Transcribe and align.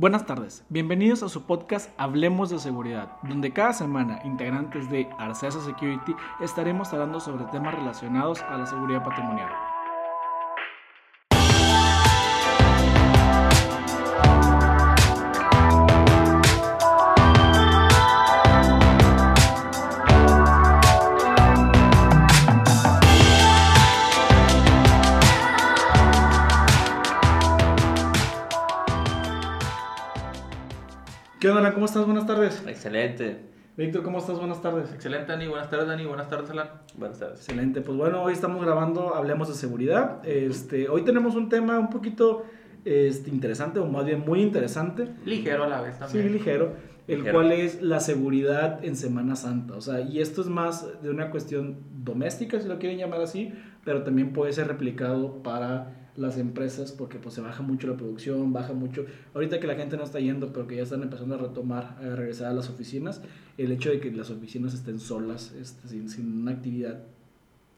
Buenas 0.00 0.24
tardes, 0.24 0.64
bienvenidos 0.70 1.22
a 1.22 1.28
su 1.28 1.42
podcast 1.42 1.90
Hablemos 1.98 2.48
de 2.48 2.58
Seguridad, 2.58 3.18
donde 3.22 3.52
cada 3.52 3.74
semana 3.74 4.22
integrantes 4.24 4.88
de 4.88 5.06
Arcesa 5.18 5.60
Security 5.60 6.16
estaremos 6.40 6.90
hablando 6.94 7.20
sobre 7.20 7.44
temas 7.52 7.74
relacionados 7.74 8.40
a 8.40 8.56
la 8.56 8.64
seguridad 8.64 9.04
patrimonial. 9.04 9.50
Alan? 31.70 31.74
¿Cómo 31.74 31.86
estás? 31.86 32.04
Buenas 32.04 32.26
tardes. 32.26 32.62
Excelente. 32.66 33.38
Víctor, 33.76 34.02
¿cómo 34.02 34.18
estás? 34.18 34.38
Buenas 34.38 34.60
tardes. 34.60 34.92
Excelente, 34.92 35.30
Dani. 35.32 35.46
Buenas 35.46 35.70
tardes, 35.70 35.86
Dani. 35.86 36.04
Buenas 36.04 36.28
tardes, 36.28 36.50
Alan. 36.50 36.68
Buenas 36.96 37.18
tardes. 37.18 37.38
Excelente. 37.38 37.80
Pues 37.80 37.96
bueno, 37.96 38.22
hoy 38.22 38.32
estamos 38.32 38.62
grabando 38.64 39.14
Hablemos 39.14 39.48
de 39.48 39.54
Seguridad. 39.54 40.20
Este, 40.26 40.88
hoy 40.88 41.02
tenemos 41.02 41.34
un 41.36 41.48
tema 41.48 41.78
un 41.78 41.88
poquito 41.88 42.44
este, 42.84 43.30
interesante, 43.30 43.78
o 43.78 43.86
más 43.86 44.04
bien 44.04 44.20
muy 44.20 44.42
interesante. 44.42 45.08
Ligero 45.24 45.64
a 45.64 45.68
la 45.68 45.80
vez 45.80 45.94
Sí, 45.94 46.00
también. 46.00 46.32
ligero. 46.32 46.72
El 47.06 47.18
Ligero. 47.18 47.34
cual 47.34 47.52
es 47.52 47.80
la 47.82 48.00
seguridad 48.00 48.84
en 48.84 48.96
Semana 48.96 49.34
Santa. 49.36 49.74
O 49.74 49.80
sea, 49.80 50.00
y 50.00 50.20
esto 50.20 50.42
es 50.42 50.48
más 50.48 51.02
de 51.02 51.10
una 51.10 51.30
cuestión 51.30 51.78
doméstica, 51.92 52.60
si 52.60 52.68
lo 52.68 52.78
quieren 52.78 52.98
llamar 52.98 53.20
así, 53.22 53.52
pero 53.84 54.02
también 54.02 54.32
puede 54.32 54.52
ser 54.52 54.68
replicado 54.68 55.42
para 55.42 55.99
las 56.16 56.38
empresas 56.38 56.92
porque 56.92 57.18
pues 57.18 57.34
se 57.34 57.40
baja 57.40 57.62
mucho 57.62 57.86
la 57.86 57.96
producción, 57.96 58.52
baja 58.52 58.72
mucho. 58.72 59.06
Ahorita 59.34 59.60
que 59.60 59.66
la 59.66 59.74
gente 59.74 59.96
no 59.96 60.04
está 60.04 60.20
yendo, 60.20 60.52
pero 60.52 60.66
que 60.66 60.76
ya 60.76 60.82
están 60.82 61.02
empezando 61.02 61.34
a 61.36 61.38
retomar, 61.38 61.96
a 62.00 62.14
regresar 62.16 62.48
a 62.48 62.52
las 62.52 62.68
oficinas, 62.68 63.22
el 63.58 63.72
hecho 63.72 63.90
de 63.90 64.00
que 64.00 64.10
las 64.12 64.30
oficinas 64.30 64.74
estén 64.74 64.98
solas, 65.00 65.52
este, 65.52 65.88
sin, 65.88 66.08
sin 66.08 66.42
una 66.42 66.52
actividad 66.52 67.00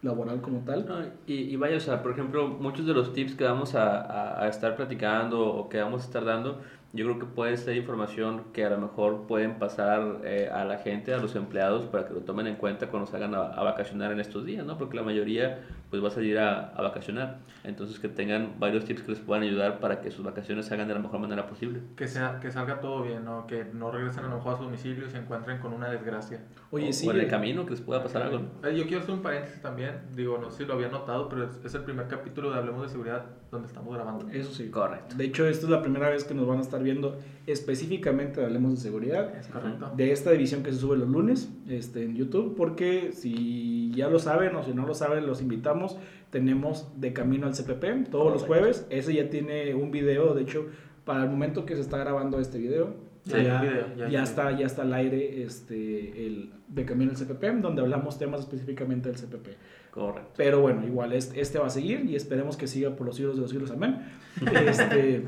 laboral 0.03 0.41
como 0.41 0.61
tal. 0.65 0.85
Y, 1.27 1.35
y 1.35 1.57
vaya, 1.57 1.77
o 1.77 1.81
sea, 1.81 2.03
por 2.03 2.13
ejemplo, 2.13 2.49
muchos 2.49 2.87
de 2.87 2.93
los 2.95 3.13
tips 3.13 3.35
que 3.37 3.45
vamos 3.45 3.75
a, 3.75 4.01
a- 4.01 4.43
a 4.45 4.49
estar 4.49 4.75
platicando 4.77 5.47
o 5.47 5.69
que 5.69 5.79
vamos 5.81 6.03
a 6.03 6.05
estar 6.07 6.25
dando, 6.25 6.61
yo 6.93 7.07
creo 7.07 7.19
que 7.19 7.25
puede 7.27 7.57
ser 7.57 7.77
información 7.77 8.45
que 8.53 8.65
a 8.65 8.71
lo 8.71 8.79
mejor 8.79 9.27
pueden 9.27 9.59
pasar 9.59 10.21
eh, 10.25 10.51
a 10.53 10.65
la 10.65 10.79
gente, 10.79 11.15
a 11.15 11.19
los 11.19 11.35
empleados, 11.37 11.87
para 11.87 12.07
que 12.07 12.13
lo 12.15 12.21
tomen 12.21 12.47
en 12.47 12.57
cuenta 12.57 12.89
cuando 12.89 13.11
salgan 13.11 13.35
a, 13.35 13.41
a 13.47 13.63
vacacionar 13.63 14.13
en 14.13 14.21
estos 14.21 14.45
días, 14.45 14.67
¿no? 14.67 14.77
Porque 14.77 14.97
la 14.97 15.03
mayoría 15.03 15.61
pues 15.89 16.03
va 16.03 16.09
a 16.09 16.11
salir 16.11 16.39
a, 16.39 16.69
a 16.69 16.83
vacacionar. 16.83 17.39
Entonces 17.65 17.99
que 17.99 18.09
tengan 18.09 18.55
varios 18.59 18.85
tips 18.85 19.03
que 19.03 19.13
les 19.13 19.21
puedan 19.21 19.43
ayudar 19.45 19.79
para 19.79 20.01
que 20.01 20.11
sus 20.11 20.25
vacaciones 20.25 20.67
se 20.67 20.75
hagan 20.75 20.89
de 20.89 20.95
la 20.95 21.01
mejor 21.01 21.21
manera 21.21 21.47
posible. 21.47 21.81
Que, 21.97 22.09
sea, 22.09 22.41
que 22.41 22.51
salga 22.51 22.81
todo 22.81 23.03
bien, 23.03 23.25
¿no? 23.25 23.47
Que 23.47 23.65
no 23.65 23.91
regresen 23.91 24.25
a 24.25 24.29
lo 24.29 24.37
mejor 24.37 24.55
a 24.55 24.57
su 24.59 24.65
domicilio 24.65 25.07
y 25.07 25.11
se 25.11 25.19
encuentren 25.19 25.59
con 25.59 25.73
una 25.73 25.91
desgracia. 25.91 26.41
Oye, 26.71 26.89
o, 26.89 26.93
sí. 26.93 27.09
o 27.09 27.13
en 27.13 27.21
el 27.21 27.29
camino 27.29 27.65
que 27.65 27.73
les 27.73 27.81
pueda 27.81 28.03
pasar 28.03 28.23
algo. 28.23 28.41
Eh, 28.65 28.77
Yo 28.77 28.85
quiero 28.85 29.03
hacer 29.03 29.15
un 29.15 29.23
paréntesis 29.23 29.61
también. 29.63 30.01
Digo, 30.15 30.39
no 30.39 30.51
sé 30.51 30.59
si 30.59 30.65
lo 30.65 30.75
había 30.75 30.89
notado, 30.89 31.29
pero 31.29 31.45
es, 31.45 31.61
es 31.65 31.75
el 31.75 31.83
primer 31.83 32.09
capítulo 32.09 32.51
de 32.51 32.59
Hablemos 32.59 32.83
de 32.83 32.89
Seguridad 32.89 33.25
donde 33.51 33.69
estamos 33.69 33.95
grabando. 33.95 34.29
Eso 34.31 34.53
sí. 34.53 34.71
Correcto. 34.71 35.15
De 35.15 35.25
hecho, 35.25 35.47
esta 35.47 35.67
es 35.67 35.71
la 35.71 35.83
primera 35.83 36.09
vez 36.09 36.25
que 36.25 36.35
nos 36.35 36.47
van 36.47 36.59
a 36.59 36.63
estar 36.63 36.82
viendo 36.83 37.19
específicamente 37.47 38.45
Hablemos 38.45 38.73
de 38.73 38.77
Seguridad. 38.79 39.35
Es 39.37 39.47
correcto. 39.49 39.93
de 39.97 40.13
esta 40.13 40.31
división 40.31 40.63
que 40.63 40.73
se 40.73 40.79
sube 40.79 40.97
los 40.97 41.09
lunes 41.09 41.51
este, 41.69 42.05
en 42.05 42.17
YouTube, 42.17 42.55
porque 42.57 43.13
si 43.13 43.93
ya 43.95 44.09
lo 44.09 44.19
saben 44.19 44.55
o 44.57 44.63
si 44.63 44.73
no 44.73 44.87
lo 44.87 44.95
saben, 44.95 45.27
los 45.27 45.41
invitamos. 45.41 45.97
Tenemos 46.31 46.89
De 46.97 47.13
Camino 47.13 47.47
al 47.47 47.55
CPP 47.55 48.11
todos 48.11 48.33
los 48.33 48.43
jueves. 48.45 48.87
Ese 48.91 49.15
ya 49.15 49.29
tiene 49.29 49.75
un 49.75 49.91
video, 49.91 50.35
de 50.35 50.43
hecho, 50.43 50.67
para 51.05 51.25
el 51.25 51.31
momento 51.31 51.67
que 51.67 51.75
se 51.75 51.81
está 51.81 51.99
grabando 51.99 52.41
este 52.41 52.59
video. 52.59 52.95
Ya 53.25 53.63
video, 53.63 53.87
ya 53.97 54.09
ya, 54.09 54.23
está, 54.25 54.51
ya 54.59 54.67
está 54.67 54.83
al 54.83 54.93
aire 54.95 55.45
este, 55.45 56.27
el 56.27 56.51
De 56.67 56.85
Camino 56.85 57.13
al 57.13 57.17
CPP, 57.17 57.61
donde 57.61 57.81
hablamos 57.83 58.19
temas 58.19 58.41
específicamente 58.41 59.11
del 59.11 59.19
CPP. 59.19 59.49
Correcto. 59.93 60.31
Pero 60.37 60.61
bueno, 60.61 60.85
igual 60.87 61.13
este, 61.13 61.41
este 61.41 61.59
va 61.59 61.67
a 61.67 61.71
seguir 61.71 62.05
y 62.07 62.17
esperemos 62.17 62.57
que 62.57 62.67
siga 62.67 62.97
por 62.97 63.07
los 63.07 63.17
siglos 63.17 63.37
de 63.37 63.43
los 63.43 63.51
siglos, 63.51 63.71
amén. 63.71 64.01
Este, 64.67 65.25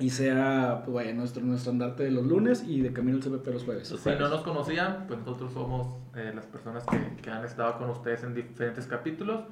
y 0.00 0.10
sea, 0.10 0.82
pues 0.84 0.94
vaya, 0.94 1.12
nuestro, 1.14 1.42
nuestro 1.44 1.72
andarte 1.72 2.02
de 2.04 2.10
los 2.10 2.26
lunes 2.26 2.64
y 2.66 2.80
de 2.80 2.92
camino 2.92 3.18
al 3.18 3.22
CPP 3.22 3.46
los 3.48 3.64
jueves. 3.64 3.88
Si 3.88 4.08
no 4.10 4.28
nos 4.28 4.40
conocían, 4.42 5.04
pues 5.06 5.18
nosotros 5.20 5.52
somos 5.52 5.88
eh, 6.16 6.32
las 6.34 6.46
personas 6.46 6.84
que, 6.86 7.22
que 7.22 7.30
han 7.30 7.44
estado 7.44 7.78
con 7.78 7.90
ustedes 7.90 8.22
en 8.24 8.34
diferentes 8.34 8.86
capítulos. 8.86 9.42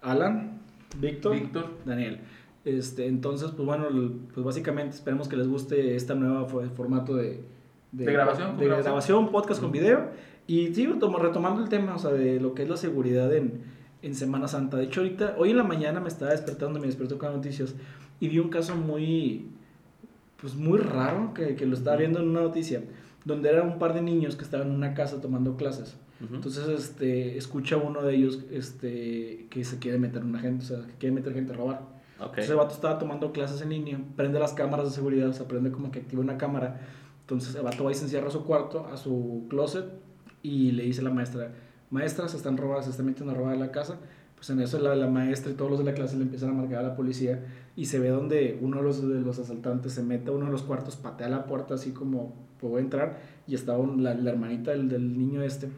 Alan, 0.00 0.60
Víctor, 0.98 1.34
Víctor, 1.34 1.70
Daniel. 1.84 2.20
Este, 2.64 3.06
entonces, 3.06 3.50
pues 3.50 3.66
bueno, 3.66 3.86
pues 4.34 4.44
básicamente 4.44 4.94
esperemos 4.96 5.28
que 5.28 5.36
les 5.36 5.48
guste 5.48 5.96
esta 5.96 6.14
nueva 6.14 6.46
fo- 6.48 6.68
formato 6.70 7.14
de, 7.16 7.44
De 7.92 8.04
grabación, 8.12 8.56
de 8.58 8.64
grabación. 8.66 8.84
grabación, 8.84 9.28
podcast 9.32 9.60
con 9.60 9.72
video. 9.72 10.10
Y 10.46 10.74
sigo 10.74 10.94
tomo- 10.98 11.18
retomando 11.18 11.62
el 11.62 11.68
tema, 11.68 11.94
o 11.94 11.98
sea, 11.98 12.10
de 12.12 12.40
lo 12.40 12.54
que 12.54 12.64
es 12.64 12.68
la 12.68 12.76
seguridad 12.76 13.32
en, 13.32 13.62
en 14.02 14.14
Semana 14.14 14.48
Santa. 14.48 14.76
De 14.76 14.84
hecho, 14.84 15.00
ahorita, 15.00 15.36
hoy 15.38 15.50
en 15.50 15.56
la 15.56 15.64
mañana 15.64 16.00
me 16.00 16.08
estaba 16.08 16.32
despertando, 16.32 16.78
me 16.80 16.86
despertó 16.86 17.16
con 17.18 17.32
noticias 17.32 17.74
y 18.20 18.28
vi 18.28 18.38
un 18.38 18.48
caso 18.50 18.74
muy, 18.76 19.48
pues 20.42 20.56
muy 20.56 20.78
raro 20.78 21.32
que, 21.32 21.54
que 21.54 21.64
lo 21.64 21.74
estaba 21.74 21.96
viendo 21.96 22.20
en 22.20 22.28
una 22.28 22.42
noticia, 22.42 22.82
donde 23.24 23.48
era 23.48 23.62
un 23.62 23.78
par 23.78 23.94
de 23.94 24.02
niños 24.02 24.34
que 24.36 24.42
estaban 24.42 24.66
en 24.66 24.74
una 24.74 24.92
casa 24.92 25.20
tomando 25.20 25.56
clases. 25.56 25.96
Entonces, 26.32 26.68
este, 26.68 27.36
escucha 27.36 27.76
uno 27.76 28.02
de 28.02 28.14
ellos, 28.14 28.44
este, 28.52 29.46
que 29.50 29.64
se 29.64 29.78
quiere 29.78 29.98
meter 29.98 30.22
una 30.22 30.38
gente, 30.38 30.64
o 30.64 30.68
sea, 30.68 30.86
que 30.86 30.92
quiere 30.94 31.14
meter 31.14 31.34
gente 31.34 31.52
a 31.52 31.56
robar. 31.56 31.80
Ok. 32.20 32.26
Entonces 32.28 32.50
el 32.50 32.56
vato 32.56 32.74
estaba 32.74 32.98
tomando 32.98 33.32
clases 33.32 33.60
en 33.62 33.70
línea, 33.70 34.00
prende 34.14 34.38
las 34.38 34.52
cámaras 34.52 34.86
de 34.86 34.92
seguridad, 34.92 35.28
o 35.28 35.32
sea, 35.32 35.48
prende 35.48 35.72
como 35.72 35.90
que 35.90 36.00
activa 36.00 36.22
una 36.22 36.38
cámara. 36.38 36.80
Entonces 37.22 37.54
el 37.56 37.62
vato 37.62 37.84
va 37.84 37.90
y 37.90 37.94
se 37.94 38.04
encierra 38.04 38.28
a 38.28 38.30
su 38.30 38.44
cuarto, 38.44 38.86
a 38.86 38.96
su 38.96 39.46
closet, 39.48 39.86
y 40.42 40.72
le 40.72 40.84
dice 40.84 41.00
a 41.00 41.04
la 41.04 41.10
maestra, 41.10 41.50
maestra, 41.90 42.28
se 42.28 42.36
están 42.36 42.56
robando, 42.56 42.82
se 42.82 42.90
están 42.90 43.06
metiendo 43.06 43.32
a 43.32 43.36
robar 43.36 43.56
la 43.56 43.72
casa. 43.72 43.98
Pues 44.42 44.50
en 44.50 44.58
eso 44.58 44.80
la, 44.80 45.06
maestra 45.06 45.52
y 45.52 45.54
todos 45.54 45.70
los 45.70 45.78
de 45.78 45.84
la 45.84 45.94
clase 45.94 46.16
le 46.16 46.24
empiezan 46.24 46.50
a 46.50 46.52
marcar 46.52 46.80
a 46.80 46.82
la 46.82 46.96
policía 46.96 47.44
y 47.76 47.84
se 47.86 48.00
ve 48.00 48.08
donde 48.08 48.58
uno 48.60 48.78
de 48.78 48.82
los, 48.82 49.08
de 49.08 49.20
los 49.20 49.38
asaltantes 49.38 49.92
se 49.92 50.02
mete 50.02 50.30
a 50.30 50.32
uno 50.32 50.46
de 50.46 50.50
los 50.50 50.62
cuartos, 50.62 50.96
patea 50.96 51.28
la 51.28 51.46
puerta 51.46 51.74
así 51.74 51.92
como, 51.92 52.34
puedo 52.60 52.80
entrar, 52.80 53.20
y 53.46 53.54
estaba 53.54 53.86
la 53.86 54.10
hermanita 54.10 54.72
del, 54.72 54.88
del 54.88 55.16
niño 55.16 55.44
este 55.44 55.68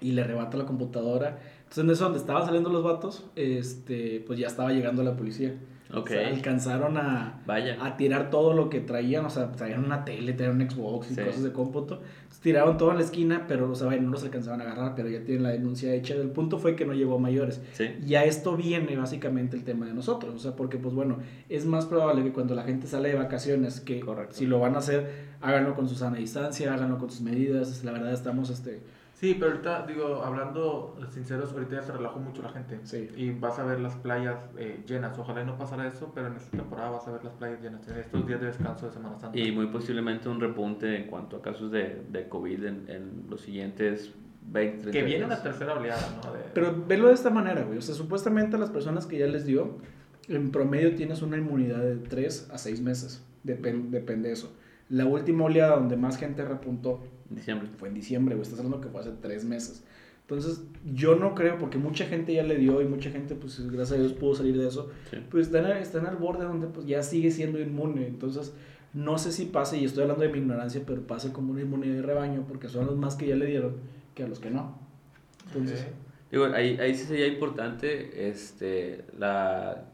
y 0.00 0.10
le 0.10 0.22
arrebata 0.22 0.56
la 0.56 0.66
computadora. 0.66 1.38
Entonces 1.58 1.84
en 1.84 1.90
eso 1.90 2.02
donde 2.02 2.18
estaban 2.18 2.44
saliendo 2.44 2.68
los 2.68 2.82
vatos, 2.82 3.26
este, 3.36 4.24
pues 4.26 4.40
ya 4.40 4.48
estaba 4.48 4.72
llegando 4.72 5.04
la 5.04 5.16
policía. 5.16 5.54
Ok. 5.92 6.06
O 6.06 6.12
sea, 6.14 6.28
alcanzaron 6.28 6.96
a, 6.96 7.40
Vaya. 7.46 7.76
a 7.84 7.96
tirar 7.96 8.30
todo 8.30 8.52
lo 8.54 8.70
que 8.70 8.80
traían, 8.80 9.26
o 9.26 9.30
sea, 9.30 9.52
traían 9.52 9.84
una 9.84 10.04
tele, 10.04 10.32
traían 10.32 10.60
un 10.60 10.68
Xbox 10.70 11.10
y 11.10 11.14
Sí. 11.14 11.20
cosas 11.20 11.42
de 11.42 11.52
cómputo. 11.52 11.94
Entonces, 11.96 12.40
tiraron 12.40 12.76
todo 12.78 12.90
en 12.92 12.96
la 12.96 13.02
esquina, 13.04 13.44
pero 13.46 13.70
o 13.70 13.74
sea, 13.74 13.90
no 13.90 14.10
los 14.10 14.24
alcanzaban 14.24 14.60
a 14.60 14.64
agarrar, 14.64 14.94
pero 14.94 15.08
ya 15.08 15.20
tienen 15.24 15.42
la 15.44 15.50
denuncia 15.50 15.92
hecha. 15.94 16.14
El 16.14 16.30
punto 16.30 16.58
fue 16.58 16.74
que 16.74 16.84
no 16.86 16.94
llegó 16.94 17.16
a 17.16 17.18
mayores. 17.18 17.60
Sí. 17.74 17.84
Y 18.04 18.14
a 18.14 18.24
esto 18.24 18.56
viene 18.56 18.96
básicamente 18.96 19.56
el 19.56 19.64
tema 19.64 19.86
de 19.86 19.94
nosotros, 19.94 20.34
o 20.34 20.38
sea, 20.38 20.56
porque 20.56 20.78
pues 20.78 20.94
bueno, 20.94 21.18
es 21.48 21.66
más 21.66 21.86
probable 21.86 22.22
que 22.24 22.32
cuando 22.32 22.54
la 22.54 22.62
gente 22.64 22.86
sale 22.86 23.10
de 23.10 23.14
vacaciones, 23.16 23.80
que 23.80 24.00
Correcto. 24.00 24.34
si 24.34 24.46
lo 24.46 24.58
van 24.60 24.74
a 24.74 24.78
hacer, 24.78 25.34
háganlo 25.42 25.74
con 25.74 25.88
su 25.88 25.94
sana 25.94 26.16
distancia, 26.16 26.72
háganlo 26.74 26.98
con 26.98 27.10
sus 27.10 27.20
medidas, 27.20 27.84
la 27.84 27.92
verdad 27.92 28.12
estamos, 28.12 28.48
este, 28.50 28.80
Sí, 29.14 29.34
pero 29.38 29.52
ahorita, 29.52 29.86
digo, 29.86 30.22
hablando 30.22 30.96
sinceros, 31.10 31.52
ahorita 31.52 31.76
ya 31.76 31.82
se 31.82 31.92
relajó 31.92 32.18
mucho 32.18 32.42
la 32.42 32.48
gente. 32.50 32.80
Sí. 32.82 33.08
Y 33.16 33.30
vas 33.30 33.58
a 33.58 33.64
ver 33.64 33.78
las 33.80 33.94
playas 33.94 34.36
eh, 34.58 34.82
llenas. 34.86 35.16
Ojalá 35.18 35.42
y 35.42 35.46
no 35.46 35.56
pasara 35.56 35.86
eso, 35.86 36.10
pero 36.14 36.26
en 36.26 36.34
esta 36.36 36.50
temporada 36.56 36.90
vas 36.90 37.06
a 37.06 37.12
ver 37.12 37.24
las 37.24 37.32
playas 37.34 37.62
llenas. 37.62 37.86
En 37.88 37.98
estos 37.98 38.26
días 38.26 38.40
de 38.40 38.48
descanso 38.48 38.86
de 38.86 38.92
Semana 38.92 39.18
Santa. 39.18 39.38
Y 39.38 39.52
muy 39.52 39.66
posiblemente 39.68 40.28
un 40.28 40.40
repunte 40.40 40.96
en 40.96 41.06
cuanto 41.06 41.36
a 41.36 41.42
casos 41.42 41.70
de, 41.70 42.02
de 42.10 42.28
COVID 42.28 42.64
en, 42.64 42.84
en 42.88 43.24
los 43.30 43.40
siguientes 43.40 44.12
20, 44.50 44.90
30 44.90 44.90
que 44.90 45.04
viene 45.04 45.24
días. 45.26 45.30
una 45.30 45.42
tercera 45.42 45.74
oleada, 45.74 46.02
¿no? 46.24 46.32
De- 46.32 46.40
Pero 46.52 46.84
velo 46.86 47.06
de 47.08 47.14
esta 47.14 47.30
manera, 47.30 47.62
güey. 47.62 47.78
O 47.78 47.82
sea, 47.82 47.94
supuestamente 47.94 48.56
a 48.56 48.58
las 48.58 48.70
personas 48.70 49.06
que 49.06 49.16
ya 49.18 49.26
les 49.26 49.46
dio, 49.46 49.78
en 50.28 50.50
promedio 50.50 50.94
tienes 50.96 51.22
una 51.22 51.36
inmunidad 51.36 51.78
de 51.80 51.96
3 51.96 52.50
a 52.52 52.58
6 52.58 52.80
meses. 52.82 53.24
Depen- 53.44 53.90
depende 53.90 54.28
de 54.28 54.34
eso. 54.34 54.52
La 54.90 55.06
última 55.06 55.44
oleada 55.44 55.76
donde 55.76 55.96
más 55.96 56.18
gente 56.18 56.44
repuntó 56.44 57.00
diciembre. 57.30 57.68
fue 57.76 57.88
en 57.88 57.94
diciembre, 57.94 58.34
güey. 58.34 58.42
Estás 58.42 58.58
hablando 58.58 58.80
que 58.80 58.88
fue 58.88 59.00
hace 59.00 59.12
3 59.20 59.44
meses. 59.44 59.84
Entonces, 60.22 60.62
yo 60.84 61.16
no 61.16 61.34
creo, 61.34 61.58
porque 61.58 61.76
mucha 61.76 62.06
gente 62.06 62.32
ya 62.32 62.42
le 62.42 62.56
dio 62.56 62.80
y 62.80 62.86
mucha 62.86 63.10
gente, 63.10 63.34
pues 63.34 63.60
gracias 63.70 63.98
a 63.98 64.00
Dios, 64.00 64.14
pudo 64.14 64.34
salir 64.34 64.56
de 64.56 64.66
eso. 64.68 64.90
Sí. 65.10 65.18
Pues 65.30 65.48
están, 65.48 65.70
están 65.72 66.06
al 66.06 66.16
borde 66.16 66.44
donde 66.44 66.66
pues, 66.66 66.86
ya 66.86 67.02
sigue 67.02 67.30
siendo 67.30 67.60
inmune. 67.60 68.06
Entonces, 68.06 68.54
no 68.94 69.18
sé 69.18 69.32
si 69.32 69.46
pase, 69.46 69.76
y 69.78 69.84
estoy 69.84 70.02
hablando 70.02 70.22
de 70.24 70.30
mi 70.30 70.38
ignorancia, 70.38 70.82
pero 70.86 71.02
pase 71.02 71.32
como 71.32 71.52
una 71.52 71.62
inmunidad 71.62 71.96
de 71.96 72.02
rebaño, 72.02 72.44
porque 72.48 72.68
son 72.68 72.86
los 72.86 72.96
más 72.96 73.16
que 73.16 73.26
ya 73.26 73.36
le 73.36 73.46
dieron 73.46 73.74
que 74.14 74.22
a 74.22 74.28
los 74.28 74.38
que 74.38 74.50
no. 74.50 74.78
Entonces, 75.46 75.82
Ok. 75.82 76.04
Digo, 76.34 76.46
ahí, 76.46 76.76
ahí 76.80 76.94
sí 76.96 77.04
sería 77.04 77.28
importante 77.28 78.28
este, 78.28 79.04
la, 79.16 79.84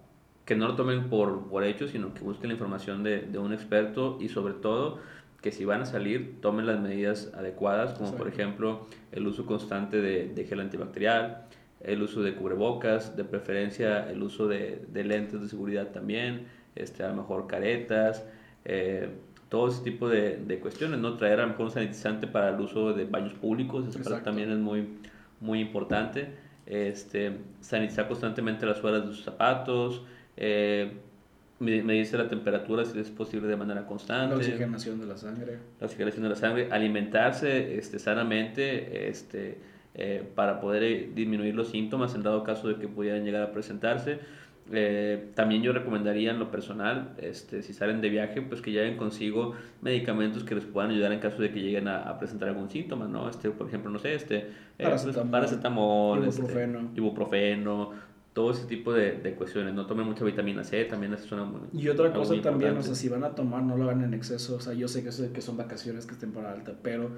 que 0.47 0.56
no 0.56 0.69
lo 0.69 0.75
tomen 0.75 1.11
por, 1.11 1.49
por 1.49 1.65
hecho, 1.65 1.87
sino 1.87 2.15
que 2.15 2.21
busquen 2.23 2.49
la 2.49 2.55
información 2.55 3.03
de, 3.03 3.21
de 3.23 3.38
un 3.38 3.53
experto 3.53 4.17
y 4.21 4.31
sobre 4.31 4.55
todo 4.55 5.00
que 5.40 5.52
si 5.52 5.64
van 5.64 5.82
a 5.82 5.87
salir 5.87 6.40
tomen 6.40 6.66
las 6.66 6.81
medidas 6.81 7.32
adecuadas, 7.34 7.94
como 7.94 8.14
por 8.14 8.28
ejemplo 8.28 8.87
el 9.12 9.26
uso 9.26 9.46
constante 9.46 10.00
de, 10.00 10.28
de 10.28 10.44
gel 10.44 10.60
antibacterial, 10.60 11.46
el 11.81 12.02
uso 12.02 12.22
de 12.22 12.34
cubrebocas, 12.34 13.16
de 13.16 13.25
preferencia 13.25 14.10
el 14.10 14.22
uso 14.22 14.48
de, 14.48 14.84
de 14.88 15.04
lentes 15.04 15.40
de 15.40 15.48
seguridad 15.48 15.88
también, 15.88 16.46
este, 16.75 17.02
a 17.02 17.08
lo 17.08 17.16
mejor 17.16 17.46
caretas, 17.46 18.25
eh, 18.64 19.08
todo 19.48 19.69
ese 19.69 19.82
tipo 19.82 20.08
de, 20.08 20.37
de 20.37 20.60
cuestiones, 20.60 21.00
¿no? 21.00 21.16
Traer 21.16 21.40
a 21.40 21.42
lo 21.42 21.48
mejor 21.48 21.66
un 21.66 21.72
sanitizante 21.72 22.26
para 22.26 22.50
el 22.50 22.60
uso 22.60 22.92
de 22.92 23.04
baños 23.04 23.34
públicos, 23.34 23.84
Exacto. 23.96 24.22
también 24.22 24.50
es 24.50 24.58
muy, 24.58 24.87
muy 25.40 25.60
importante. 25.60 26.28
Este, 26.66 27.38
sanitizar 27.60 28.06
constantemente 28.06 28.64
las 28.64 28.78
suelas 28.78 29.02
de 29.02 29.08
sus 29.08 29.25
zapatos, 29.25 30.04
eh, 30.37 30.92
me- 31.61 31.83
medirse 31.83 32.17
la 32.19 32.29
temperatura 32.29 32.85
si 32.85 32.99
es 32.99 33.11
posible 33.11 33.47
de 33.47 33.57
manera 33.57 33.83
La 33.83 33.87
constante 33.87 34.35
oxigenación 34.35 35.01
de 35.01 35.07
la 35.07 35.17
sangre. 35.17 35.59
la 35.79 35.87
oxigenación 35.87 36.23
de 36.25 36.29
la 36.31 36.37
sangre, 36.37 36.69
alimentarse 36.71 37.77
este, 37.79 37.99
sanamente 37.99 39.09
este, 39.09 39.59
eh, 39.95 40.23
para 40.35 40.61
poder 40.61 40.83
eh, 40.83 41.11
disminuir 41.15 41.55
los 41.55 41.69
síntomas 41.69 42.15
en 42.15 42.23
dado 42.23 42.43
caso 42.45 42.69
de 42.69 42.77
que 42.77 42.89
pudieran 42.89 43.25
llegar 43.25 43.43
a 43.43 43.53
presentarse. 43.53 44.19
Eh, 44.73 45.31
también 45.35 45.62
yo 45.62 45.73
recomendaría 45.73 46.31
en 46.31 46.39
lo 46.39 46.53
personal, 46.53 47.15
este, 47.21 47.61
si 47.62 47.73
salen 47.73 48.01
de 48.01 48.09
viaje, 48.09 48.41
pues 48.41 48.61
que 48.62 48.71
lleven 48.71 48.97
consigo 48.97 49.55
medicamentos 49.83 50.45
que 50.45 50.55
les 50.55 50.65
puedan 50.65 50.93
ayudar 50.93 51.11
en 51.12 51.19
caso 51.19 51.43
de 51.43 51.51
que 51.51 51.61
lleguen 51.61 51.89
a, 51.89 52.03
a 52.05 52.19
presentar 52.21 52.49
algún 52.51 52.71
síntoma, 52.71 53.09
¿no? 53.09 53.29
Este, 53.29 53.51
por 53.51 53.67
ejemplo, 53.67 53.91
no 53.91 53.99
sé, 53.99 54.15
este, 54.15 54.37
eh, 54.37 54.45
pues, 54.79 54.89
Paracetamol, 55.03 55.31
paracetamol, 55.31 56.25
este, 56.25 56.41
ibuprofeno. 56.97 57.91
Todo 58.32 58.53
ese 58.53 58.65
tipo 58.67 58.93
de, 58.93 59.12
de 59.19 59.35
cuestiones. 59.35 59.75
No 59.75 59.87
tomen 59.87 60.06
mucha 60.06 60.25
vitamina 60.25 60.62
C, 60.65 60.85
también 60.85 61.12
eso 61.15 61.27
suena 61.27 61.44
muy 61.44 61.61
Y 61.73 61.88
otra 61.88 62.12
cosa 62.12 62.35
también, 62.41 62.77
o 62.77 62.82
sea, 62.82 62.94
si 62.94 63.09
van 63.09 63.25
a 63.25 63.35
tomar, 63.35 63.62
no 63.62 63.77
lo 63.77 63.85
hagan 63.85 64.03
en 64.05 64.15
exceso. 64.15 64.56
O 64.56 64.61
sea, 64.61 64.73
yo 64.73 64.87
sé 64.88 65.03
que, 65.03 65.09
eso- 65.09 65.32
que 65.32 65.41
son 65.41 65.56
vacaciones, 65.56 66.06
que 66.06 66.12
es 66.12 66.19
temporada 66.19 66.55
alta, 66.55 66.75
pero 66.82 67.11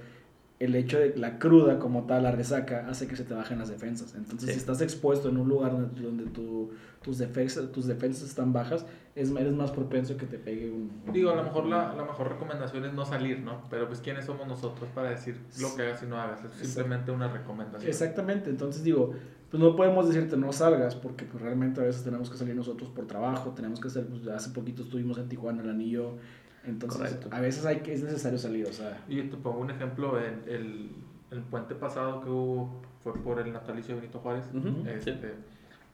el 0.59 0.76
hecho 0.76 0.97
de 0.99 1.17
la 1.17 1.38
cruda 1.41 1.81
como 1.81 2.05
tal, 2.05 2.23
la 2.23 2.31
resaca, 2.31 2.87
hace 2.88 3.09
que 3.09 3.17
se 3.17 3.25
te 3.25 3.35
bajen 3.35 3.59
las 3.59 3.69
defensas. 3.69 4.14
Entonces, 4.14 4.47
Sí. 4.49 4.53
si 4.55 4.59
estás 4.61 4.81
expuesto 4.81 5.29
en 5.29 5.37
un 5.37 5.49
lugar 5.49 5.73
donde, 5.73 6.00
donde 6.00 6.25
tu- 6.26 6.70
tus, 7.03 7.19
defensas, 7.19 7.73
tus 7.73 7.87
defensas 7.87 8.29
están 8.29 8.53
bajas, 8.53 8.87
es, 9.17 9.31
eres 9.32 9.53
más 9.55 9.73
propenso 9.73 10.17
que 10.17 10.25
te 10.25 10.38
pegue 10.38 10.70
un... 10.70 11.03
un- 11.06 11.12
Digo, 11.12 11.31
a 11.32 11.35
lo 11.37 11.43
mejor 11.43 11.67
la, 11.67 11.93
la 11.94 12.05
mejor 12.05 12.29
recomendación 12.31 12.85
es 12.85 12.93
no 12.94 13.05
salir, 13.05 13.41
¿no? 13.41 13.62
Pero 13.70 13.88
pues 13.88 14.00
quiénes 14.00 14.25
somos 14.25 14.47
nosotros 14.47 14.88
para 14.94 15.11
decir 15.11 15.37
lo 15.61 15.75
que 15.75 15.82
hagas 15.82 16.03
y 16.05 16.06
no 16.06 16.17
hagas. 16.20 16.41
Es 16.44 16.69
simplemente 16.69 17.11
una 17.11 17.26
recomendación. 17.29 17.88
Exactamente, 17.91 18.49
entonces 18.49 18.85
digo, 18.85 19.15
pues 19.52 19.62
no 19.62 19.76
podemos 19.76 20.08
decirte 20.08 20.38
no 20.38 20.50
salgas, 20.50 20.94
porque 20.94 21.26
pues 21.26 21.43
realmente 21.43 21.82
a 21.82 21.84
veces 21.84 22.02
tenemos 22.02 22.31
que 22.31 22.38
salir 22.38 22.56
nosotros 22.56 22.88
por 22.88 23.06
trabajo, 23.06 23.50
tenemos 23.50 23.81
que 23.81 23.88
hacer, 23.88 24.06
pues 24.06 24.26
hace 24.28 24.49
poquito 24.49 24.82
estuvimos 24.82 25.19
en 25.19 25.28
Tijuana, 25.28 25.62
el 25.62 25.69
anillo, 25.69 26.16
entonces 26.64 26.99
Correcto. 26.99 27.28
a 27.31 27.38
veces 27.40 27.66
hay 27.66 27.81
que, 27.81 27.93
es 27.93 28.02
necesario 28.02 28.38
salir, 28.38 28.66
o 28.66 28.72
sea... 28.72 29.04
Y 29.08 29.20
te 29.20 29.37
pongo 29.37 29.60
un 29.60 29.70
ejemplo, 29.70 30.19
en 30.19 30.43
el, 30.49 30.90
el 31.31 31.43
puente 31.43 31.75
pasado 31.75 32.22
que 32.22 32.31
hubo 32.31 32.81
fue 33.02 33.12
por 33.12 33.40
el 33.40 33.52
natalicio 33.52 33.94
de 33.94 34.00
Benito 34.00 34.20
Juárez. 34.20 34.46
Este, 34.87 35.12
sí. 35.12 35.34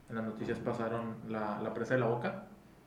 En 0.08 0.14
las 0.14 0.24
noticias 0.24 0.60
pasaron 0.60 1.16
la, 1.28 1.60
la 1.60 1.74
presa 1.74 1.94
de 1.94 2.00
la 2.00 2.06
Boca, 2.06 2.44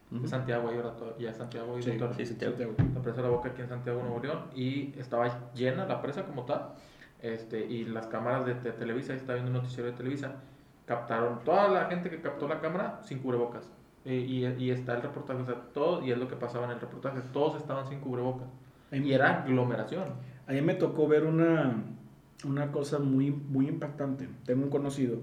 de 0.09 0.25
Santiago, 0.25 0.69
ahí 0.69 0.77
ahora 0.77 0.93
ya 1.19 1.33
Santiago 1.33 1.77
y 1.77 1.83
Sí, 1.83 1.97
sí, 2.17 2.25
Santiago. 2.25 2.75
La 2.95 3.01
presa 3.01 3.17
de 3.17 3.23
la 3.23 3.29
Boca 3.29 3.49
aquí 3.49 3.61
en 3.61 3.67
Santiago, 3.67 4.01
Nuevo 4.01 4.19
León, 4.21 4.39
y 4.55 4.93
estaba 4.97 5.51
llena 5.53 5.85
la 5.85 6.01
presa 6.01 6.23
como 6.23 6.45
tal. 6.45 6.75
Este, 7.21 7.65
y 7.65 7.83
las 7.83 8.07
cámaras 8.07 8.45
de, 8.45 8.53
de 8.55 8.71
Televisa, 8.71 9.11
ahí 9.11 9.19
está 9.19 9.33
viendo 9.33 9.51
un 9.51 9.57
noticiero 9.57 9.91
de 9.91 9.97
Televisa, 9.97 10.35
captaron, 10.91 11.43
toda 11.45 11.69
la 11.69 11.85
gente 11.85 12.09
que 12.09 12.19
captó 12.21 12.47
la 12.47 12.59
cámara 12.59 12.99
sin 13.03 13.19
cubrebocas. 13.19 13.69
Y, 14.03 14.13
y, 14.13 14.45
y 14.59 14.71
está 14.71 14.95
el 14.95 15.01
reportaje, 15.01 15.41
o 15.41 15.45
sea, 15.45 15.55
todo, 15.73 16.03
y 16.03 16.11
es 16.11 16.17
lo 16.17 16.27
que 16.27 16.35
pasaba 16.35 16.65
en 16.65 16.71
el 16.71 16.79
reportaje, 16.81 17.21
todos 17.31 17.55
estaban 17.61 17.87
sin 17.87 17.99
cubrebocas. 17.99 18.47
Y 18.91 19.13
era 19.13 19.43
aglomeración. 19.43 20.03
A 20.47 20.51
mí 20.51 20.61
me 20.61 20.73
tocó 20.73 21.07
ver 21.07 21.23
una, 21.25 21.81
una 22.45 22.71
cosa 22.73 22.99
muy, 22.99 23.31
muy 23.31 23.67
impactante. 23.69 24.27
Tengo 24.45 24.63
un 24.63 24.69
conocido 24.69 25.19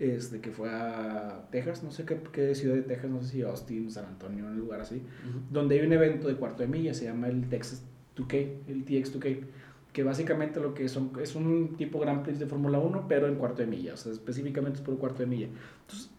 este, 0.00 0.40
que 0.40 0.50
fue 0.50 0.68
a 0.70 1.46
Texas, 1.52 1.84
no 1.84 1.92
sé 1.92 2.04
qué, 2.04 2.20
qué 2.32 2.54
ciudad 2.56 2.74
de 2.74 2.82
Texas, 2.82 3.10
no 3.10 3.22
sé 3.22 3.28
si 3.28 3.42
Austin, 3.42 3.90
San 3.90 4.06
Antonio, 4.06 4.46
un 4.46 4.58
lugar 4.58 4.80
así, 4.80 4.96
Ujú. 4.96 5.38
donde 5.50 5.78
hay 5.78 5.86
un 5.86 5.92
evento 5.92 6.26
de 6.26 6.34
cuarto 6.34 6.62
de 6.62 6.68
milla, 6.68 6.92
se 6.92 7.04
llama 7.04 7.28
el 7.28 7.48
Texas 7.48 7.84
2K, 8.16 8.34
el 8.66 8.84
TX2K, 8.84 9.44
que 9.94 10.02
básicamente 10.02 10.60
lo 10.60 10.74
que 10.74 10.88
son, 10.90 11.12
es 11.22 11.34
un 11.34 11.76
tipo 11.78 11.98
Grand 12.00 12.22
Prix 12.22 12.38
de 12.40 12.46
Fórmula 12.46 12.78
1, 12.78 13.06
pero 13.08 13.28
en 13.28 13.36
cuarto 13.36 13.62
de 13.62 13.68
milla, 13.68 13.94
o 13.94 13.96
sea, 13.96 14.12
específicamente 14.12 14.80
es 14.80 14.84
por 14.84 14.98
cuarto 14.98 15.20
de 15.20 15.26
milla. 15.26 15.46
Entonces, 15.82 16.10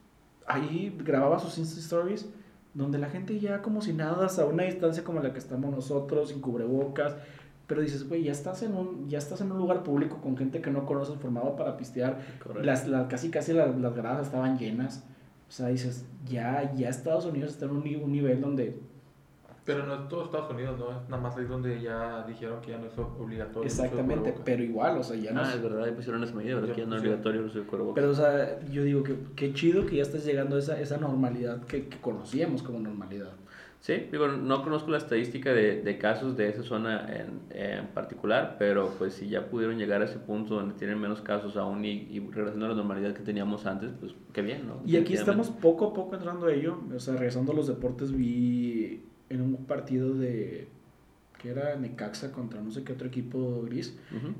ahí 0.47 0.95
grababa 1.03 1.37
sus 1.39 1.57
Insta 1.57 1.79
Stories, 1.79 2.27
donde 2.73 2.97
la 2.97 3.09
gente 3.09 3.39
ya 3.39 3.61
como 3.61 3.81
si 3.81 3.93
nada, 3.93 4.27
a 4.27 4.45
una 4.45 4.63
distancia 4.63 5.03
como 5.03 5.19
la 5.21 5.31
que 5.33 5.39
estamos 5.39 5.71
nosotros, 5.75 6.29
sin 6.29 6.39
cubrebocas, 6.41 7.15
pero 7.67 7.81
dices, 7.81 8.07
güey, 8.07 8.23
ya 8.23 8.31
estás 8.31 8.63
en 8.63 8.75
un, 8.75 9.09
ya 9.09 9.17
estás 9.17 9.41
en 9.41 9.51
un 9.51 9.57
lugar 9.57 9.83
público 9.83 10.19
con 10.21 10.37
gente 10.37 10.61
que 10.61 10.71
no 10.71 10.85
conoces, 10.85 11.15
formado 11.17 11.55
para 11.57 11.75
pistear, 11.77 12.19
las, 12.63 12.87
las- 12.87 13.07
casi 13.07 13.29
casi 13.29 13.53
las, 13.53 13.77
las 13.77 13.93
gradas 13.95 14.27
estaban 14.27 14.57
llenas, 14.57 15.03
o 15.49 15.51
sea, 15.51 15.67
dices, 15.67 16.05
ya, 16.25 16.73
ya 16.75 16.89
Estados 16.89 17.25
Unidos 17.25 17.51
está 17.51 17.65
en 17.65 17.71
un 17.71 17.83
nivel 18.11 18.39
donde 18.39 18.79
Pero 19.65 19.83
no 19.85 19.95
es 19.95 20.07
todo 20.09 20.25
Estados 20.25 20.51
Unidos, 20.53 20.77
¿no? 20.77 20.91
Es 20.91 21.09
nada 21.09 21.23
más 21.23 21.35
ahí 21.37 21.45
donde 21.45 21.81
ya 21.81 22.23
dijeron 22.27 22.61
que 22.61 22.69
ya 22.71 22.77
no 22.77 22.85
es 22.85 22.97
obligatorio. 22.97 23.61
el 23.63 23.67
Exactamente, 23.67 24.15
cubrebocas. 24.15 24.41
pero 24.45 24.63
igual, 24.63 24.97
o 24.99 25.03
sea, 25.03 25.15
ya 25.17 25.31
no 25.33 25.41
Ah, 25.41 25.49
es- 25.49 25.55
es 25.55 25.63
verdad, 25.63 25.83
ahí 25.85 25.91
pusieron 25.91 26.23
esa 26.23 26.35
medida, 26.35 26.53
¿verdad? 26.55 26.69
Ya 26.69 26.75
Que 26.75 26.81
ya 26.81 26.87
no 26.87 26.95
es 26.95 27.01
pusieron. 27.01 27.19
obligatorio 27.19 27.41
el 27.41 27.47
uso 27.47 27.59
de 27.59 27.65
cubrebocas. 27.65 27.95
Pero, 27.95 28.11
o 28.11 28.15
sea, 28.15 28.63
yo 28.69 28.83
digo 28.83 29.01
que 29.03 29.15
qué 29.35 29.53
chido 29.53 29.85
que 29.87 29.95
ya 29.95 30.03
estás 30.03 30.23
llegando 30.23 30.55
a 30.55 30.59
esa, 30.59 30.79
esa 30.79 30.97
normalidad 30.97 31.63
que, 31.65 31.87
que 31.87 31.97
conocíamos 31.99 32.61
como 32.61 32.79
normalidad. 32.79 33.31
Sí, 33.79 34.07
digo, 34.11 34.27
no 34.27 34.63
conozco 34.63 34.89
la 34.91 34.97
estadística 34.97 35.51
de, 35.53 35.81
de 35.83 35.97
casos 35.99 36.35
de 36.37 36.49
esa 36.49 36.63
zona 36.63 37.05
en, 37.15 37.41
en 37.51 37.87
particular, 37.87 38.55
pero 38.59 38.89
pues 38.97 39.13
si 39.13 39.29
ya 39.29 39.47
pudieron 39.47 39.77
llegar 39.77 40.01
a 40.01 40.05
ese 40.05 40.17
punto 40.17 40.55
donde 40.55 40.73
tienen 40.75 40.99
menos 40.99 41.21
casos 41.21 41.55
aún 41.55 41.85
y, 41.85 41.89
y 42.09 42.19
regresando 42.19 42.65
a 42.65 42.69
la 42.69 42.75
normalidad 42.75 43.13
que 43.13 43.21
teníamos 43.21 43.65
antes, 43.67 43.91
pues 43.99 44.13
qué 44.33 44.41
bien, 44.41 44.65
¿no? 44.67 44.81
Y 44.85 44.97
aquí 44.97 45.13
estamos 45.13 45.49
poco 45.49 45.87
a 45.87 45.93
poco 45.93 46.15
entrando 46.15 46.47
a 46.47 46.53
ello. 46.53 46.77
O 46.95 46.99
sea, 46.99 47.15
regresando 47.15 47.51
a 47.51 47.55
los 47.55 47.67
deportes, 47.67 48.11
vi 48.11 49.03
en 49.29 49.41
un 49.41 49.65
partido 49.65 50.13
de. 50.13 50.67
que 51.41 51.49
era 51.49 51.75
Necaxa 51.75 52.31
contra 52.31 52.61
no 52.61 52.71
sé 52.71 52.83
qué 52.83 52.93
otro 52.93 53.07
equipo 53.07 53.61
gris. 53.63 53.97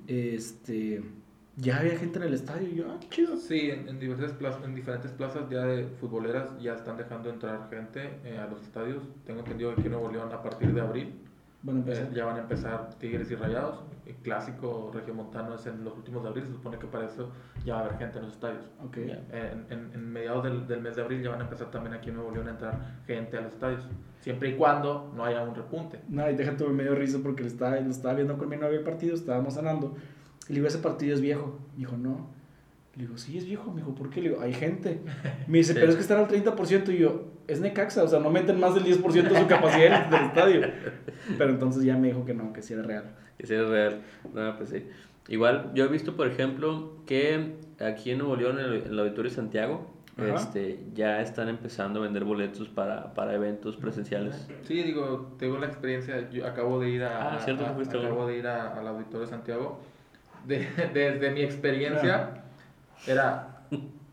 Este. 0.08 1.04
Ya 1.58 1.78
había 1.78 1.98
gente 1.98 2.20
en 2.20 2.26
el 2.26 2.34
estadio 2.34 2.68
y 2.68 2.76
yo, 2.76 2.86
ah, 2.90 3.00
chido. 3.10 3.38
Sí, 3.38 3.70
en, 3.70 3.88
en 3.88 3.98
diversas 3.98 4.34
plazas, 4.34 4.66
en 4.66 4.76
diferentes 4.76 5.12
plazas 5.12 5.50
ya 5.50 5.66
de 5.66 5.86
futboleras 6.02 6.50
ya 6.62 6.76
están 6.76 6.98
dejando 6.98 7.30
entrar 7.30 7.70
gente 7.70 8.20
eh, 8.26 8.38
a 8.38 8.48
los 8.48 8.62
estadios. 8.62 9.04
Tengo 9.26 9.40
entendido 9.40 9.74
que 9.74 9.80
aquí 9.80 9.88
en 9.88 9.94
Nuevo 9.94 10.12
León 10.12 10.34
a 10.34 10.44
partir 10.44 10.74
de 10.74 10.82
abril 10.82 11.14
Bueno, 11.66 11.80
eh, 11.80 11.84
empecé. 11.98 12.08
ya 12.16 12.26
van 12.26 12.38
a 12.38 12.42
empezar 12.42 12.90
Tigres 13.00 13.32
y 13.32 13.36
Rayados. 13.36 13.84
El 14.06 14.14
clásico 14.18 14.92
regiomontano 14.94 15.56
es 15.56 15.66
en 15.66 15.84
los 15.84 15.96
últimos 15.98 16.22
de 16.22 16.30
abril. 16.30 16.46
Se 16.46 16.52
supone 16.54 16.78
que 16.78 16.86
para 16.86 17.06
eso 17.06 17.32
ya 17.66 17.74
va 17.74 17.80
a 17.82 17.86
haber 17.86 17.98
gente 17.98 18.20
en 18.20 18.26
los 18.26 18.34
estadios. 18.34 18.64
Ok. 18.86 18.98
Ya. 19.08 19.14
Eh, 19.32 19.52
En, 19.54 19.66
en- 19.80 19.92
en 19.96 20.12
mediados 20.14 20.44
del, 20.44 20.68
del 20.68 20.82
mes 20.82 20.96
de 20.96 21.02
abril 21.02 21.24
ya 21.24 21.32
van 21.32 21.40
a 21.42 21.46
empezar 21.46 21.72
también 21.72 21.96
aquí 21.96 22.10
en 22.10 22.18
Nuevo 22.18 22.30
León 22.32 22.48
a 22.48 22.52
entrar 22.52 22.80
gente 23.08 23.36
a 23.38 23.42
los 23.42 23.54
estadios. 23.54 23.82
Siempre 24.20 24.50
y 24.50 24.56
cuando 24.58 25.12
no 25.16 25.26
haya 25.26 25.42
un 25.42 25.56
repunte. 25.56 26.00
No, 26.08 26.30
y 26.30 26.36
déjate, 26.36 26.64
me 26.68 26.84
dio 26.84 26.94
risa 26.94 27.18
porque 27.24 27.42
lo 27.42 27.48
estaba, 27.48 27.80
lo 27.80 27.90
estaba 27.90 28.14
viendo 28.14 28.38
con 28.38 28.48
mi 28.48 28.58
novia 28.58 28.78
el 28.78 28.84
partido, 28.84 29.16
estábamos 29.16 29.56
cenando. 29.56 29.96
Y 30.48 30.50
le 30.54 30.56
digo, 30.60 30.68
ese 30.68 30.78
partido 30.78 31.16
es 31.16 31.22
viejo. 31.22 31.58
Me 31.74 31.80
dijo, 31.80 31.98
no. 31.98 32.30
Le 32.96 33.04
digo, 33.04 33.18
sí, 33.18 33.38
es 33.38 33.46
viejo. 33.46 33.72
Me 33.72 33.82
dijo, 33.82 33.94
¿por 33.94 34.10
qué? 34.10 34.22
Le 34.22 34.30
digo, 34.30 34.42
hay 34.42 34.54
gente. 34.54 35.02
Me 35.48 35.58
dice, 35.60 35.74
Sí. 35.74 35.80
pero 35.80 35.92
es 35.92 35.96
que 35.96 36.02
están 36.02 36.20
al 36.20 36.28
30%. 36.28 36.94
Y 36.94 36.98
yo, 37.00 37.26
es 37.48 37.60
Necaxa, 37.60 38.04
o 38.04 38.08
sea, 38.08 38.20
no 38.20 38.30
meten 38.30 38.60
más 38.60 38.74
del 38.76 38.86
10% 38.86 39.12
de 39.30 39.40
su 39.40 39.48
capacidad 39.48 40.06
del 40.08 40.24
estadio. 40.26 40.62
Pero 41.38 41.50
entonces 41.50 41.84
ya 41.84 41.98
me 41.98 42.08
dijo 42.08 42.24
que 42.26 42.34
no, 42.34 42.54
que 42.54 42.62
sí 42.62 42.74
era 42.74 42.84
real. 42.84 43.04
Que 43.38 43.46
sea 43.48 43.64
real. 43.64 44.02
No, 44.34 44.56
pues 44.58 44.70
sí. 44.70 44.86
Igual, 45.28 45.72
yo 45.74 45.86
he 45.86 45.88
visto, 45.88 46.16
por 46.16 46.28
ejemplo, 46.28 46.98
que 47.06 47.56
aquí 47.80 48.12
en 48.12 48.20
Nuevo 48.20 48.36
León, 48.36 48.60
en 48.60 48.66
el, 48.66 48.74
en 48.84 48.92
el 48.92 49.00
Auditorio 49.00 49.32
Santiago, 49.32 49.92
Ajá. 50.18 50.36
este, 50.36 50.80
ya 50.94 51.20
están 51.22 51.50
empezando 51.50 52.00
a 52.00 52.04
vender 52.04 52.24
boletos 52.24 52.70
para, 52.70 53.14
para 53.14 53.34
eventos 53.34 53.76
presenciales. 53.76 54.48
Sí, 54.62 54.82
digo, 54.84 55.36
tengo 55.38 55.58
la 55.58 55.66
experiencia, 55.66 56.30
yo 56.30 56.46
acabo 56.48 56.80
de 56.80 56.90
ir 56.92 57.04
a, 57.04 57.36
Ah, 57.36 57.40
cierto 57.40 57.64
que 57.66 57.70
a- 57.70 58.00
acabo 58.00 58.26
de 58.28 58.38
ir 58.38 58.48
a- 58.48 58.78
al 58.80 58.88
Auditorio 58.88 59.22
de 59.22 59.28
Santiago. 59.28 59.82
De- 60.48 60.66
desde 60.94 61.32
mi 61.32 61.42
experiencia 61.42 62.45
era 63.08 63.62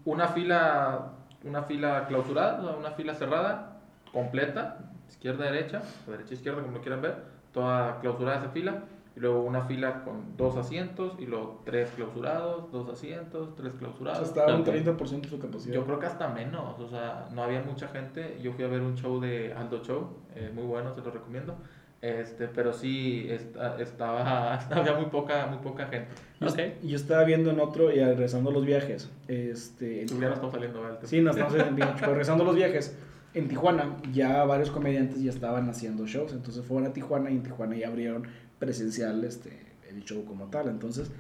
una 0.05 0.29
fila, 0.29 1.13
una 1.45 1.63
fila 1.63 2.07
clausurada, 2.07 2.77
una 2.77 2.91
fila 2.93 3.15
cerrada, 3.15 3.81
completa, 4.13 4.79
izquierda 5.09 5.45
derecha, 5.45 5.83
o 6.07 6.11
derecha 6.11 6.35
izquierda 6.35 6.63
como 6.63 6.75
lo 6.77 6.81
quieran 6.81 7.03
ver, 7.03 7.23
toda 7.53 8.01
clausurada 8.01 8.39
esa 8.39 8.49
fila. 8.51 8.85
Y 9.15 9.21
luego 9.21 9.43
una 9.43 9.65
fila 9.65 10.05
con 10.05 10.39
dos 10.39 10.57
asientos 10.57 11.17
y 11.19 11.27
luego 11.27 11.61
tres 11.67 11.91
clausurados, 11.91 12.73
dos 12.73 12.89
asientos, 12.89 13.55
tres 13.57 13.75
O 13.75 13.77
clausurados. 13.77 14.19
sea, 14.21 14.27
estaba 14.29 14.55
un 14.55 14.63
Ok. 14.63 14.69
30% 14.69 15.21
de 15.21 15.29
su 15.29 15.39
capacidad. 15.39 15.75
Yo 15.75 15.85
creo 15.85 15.99
que 15.99 16.07
hasta 16.07 16.29
menos, 16.29 16.81
o 16.81 16.89
sea, 16.89 17.29
no 17.31 17.43
había 17.43 17.61
mucha 17.61 17.89
gente. 17.89 18.39
Yo 18.43 18.55
fui 18.55 18.65
a 18.65 18.69
ver 18.69 18.81
un 18.81 18.95
show 18.97 19.21
de 19.21 19.53
Aldo 19.53 19.85
Show, 19.85 20.17
eh, 20.35 20.51
muy 20.55 20.65
bueno, 20.65 20.95
se 20.95 21.03
lo 21.03 21.11
recomiendo. 21.11 21.57
Este, 22.03 22.49
pero 22.49 22.73
sí 22.73 23.27
esta- 23.31 23.81
estaba, 23.81 24.57
había 24.71 24.95
muy 24.95 25.07
poca, 25.07 25.47
muy 25.47 25.59
poca 25.59 25.87
gente. 25.87 26.09
Yo, 26.41 26.49
Ok. 26.49 26.59
yo 26.83 26.97
estaba 26.97 27.23
viendo 27.25 27.51
en 27.53 27.61
otro, 27.61 27.93
y 27.93 28.01
regresando 28.03 28.51
a 28.51 28.53
los 28.53 28.67
viajes, 28.67 29.09
este, 29.29 30.05
Ya 30.07 30.17
no 30.29 30.33
estamos 30.35 30.53
saliendo 30.53 30.83
¿verdad? 30.83 30.99
Sí, 31.05 31.21
nos 31.21 31.37
estamos 31.37 31.55
en 31.61 31.77
Tijuana, 31.77 31.97
pero 32.01 32.11
regresando 32.13 32.43
a 32.43 32.47
los 32.49 32.57
viajes. 32.57 32.97
En 33.35 33.49
Tijuana 33.49 33.97
ya 34.13 34.45
varios 34.45 34.71
comediantes 34.73 35.23
ya 35.23 35.31
estaban 35.31 35.69
haciendo 35.71 36.05
shows, 36.07 36.33
entonces 36.33 36.65
fueron 36.67 36.89
a 36.91 36.93
Tijuana 36.93 37.31
y 37.31 37.35
en 37.37 37.43
Tijuana 37.45 37.77
ya 37.77 37.87
abrieron 37.89 38.25
presencial 38.59 39.23
este, 39.25 39.59
el 39.89 40.03
show 40.05 40.25
como 40.25 40.47
tal. 40.47 40.69
Entonces, 40.69 41.11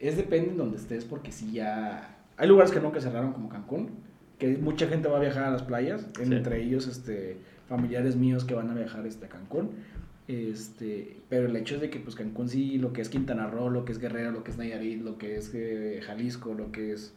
es 0.00 0.16
depende 0.16 0.50
en 0.52 0.56
donde 0.56 0.78
estés 0.78 1.04
porque 1.04 1.30
si 1.32 1.52
ya... 1.52 2.16
Hay 2.38 2.48
lugares 2.48 2.72
que 2.72 2.80
nunca 2.80 3.00
cerraron 3.00 3.32
como 3.34 3.48
Cancún, 3.50 3.90
que 4.38 4.56
mucha 4.56 4.88
gente 4.88 5.06
va 5.06 5.18
a 5.18 5.20
viajar 5.20 5.44
a 5.44 5.50
las 5.50 5.62
playas, 5.62 6.06
Sí. 6.16 6.22
entre 6.24 6.62
ellos 6.62 6.88
este, 6.88 7.36
familiares 7.68 8.16
míos 8.16 8.44
que 8.44 8.54
van 8.54 8.68
a 8.70 8.74
viajar 8.74 9.06
este, 9.06 9.26
a 9.26 9.28
Cancún. 9.28 9.70
Este, 10.26 11.18
pero 11.28 11.46
el 11.48 11.56
hecho 11.56 11.74
es 11.74 11.80
de 11.82 11.90
que 11.90 12.00
pues 12.00 12.16
Cancún 12.16 12.48
sí, 12.48 12.78
lo 12.78 12.92
que 12.92 13.02
es 13.02 13.08
Quintana 13.10 13.46
Roo, 13.46 13.68
lo 13.70 13.84
que 13.84 13.92
es 13.92 13.98
Guerrero, 13.98 14.30
lo 14.30 14.42
que 14.42 14.50
es 14.52 14.56
Nayarit, 14.58 15.02
lo 15.02 15.18
que 15.18 15.36
es 15.36 15.50
eh, 15.54 16.00
Jalisco, 16.04 16.54
lo 16.54 16.72
que 16.72 16.92
es 16.92 17.12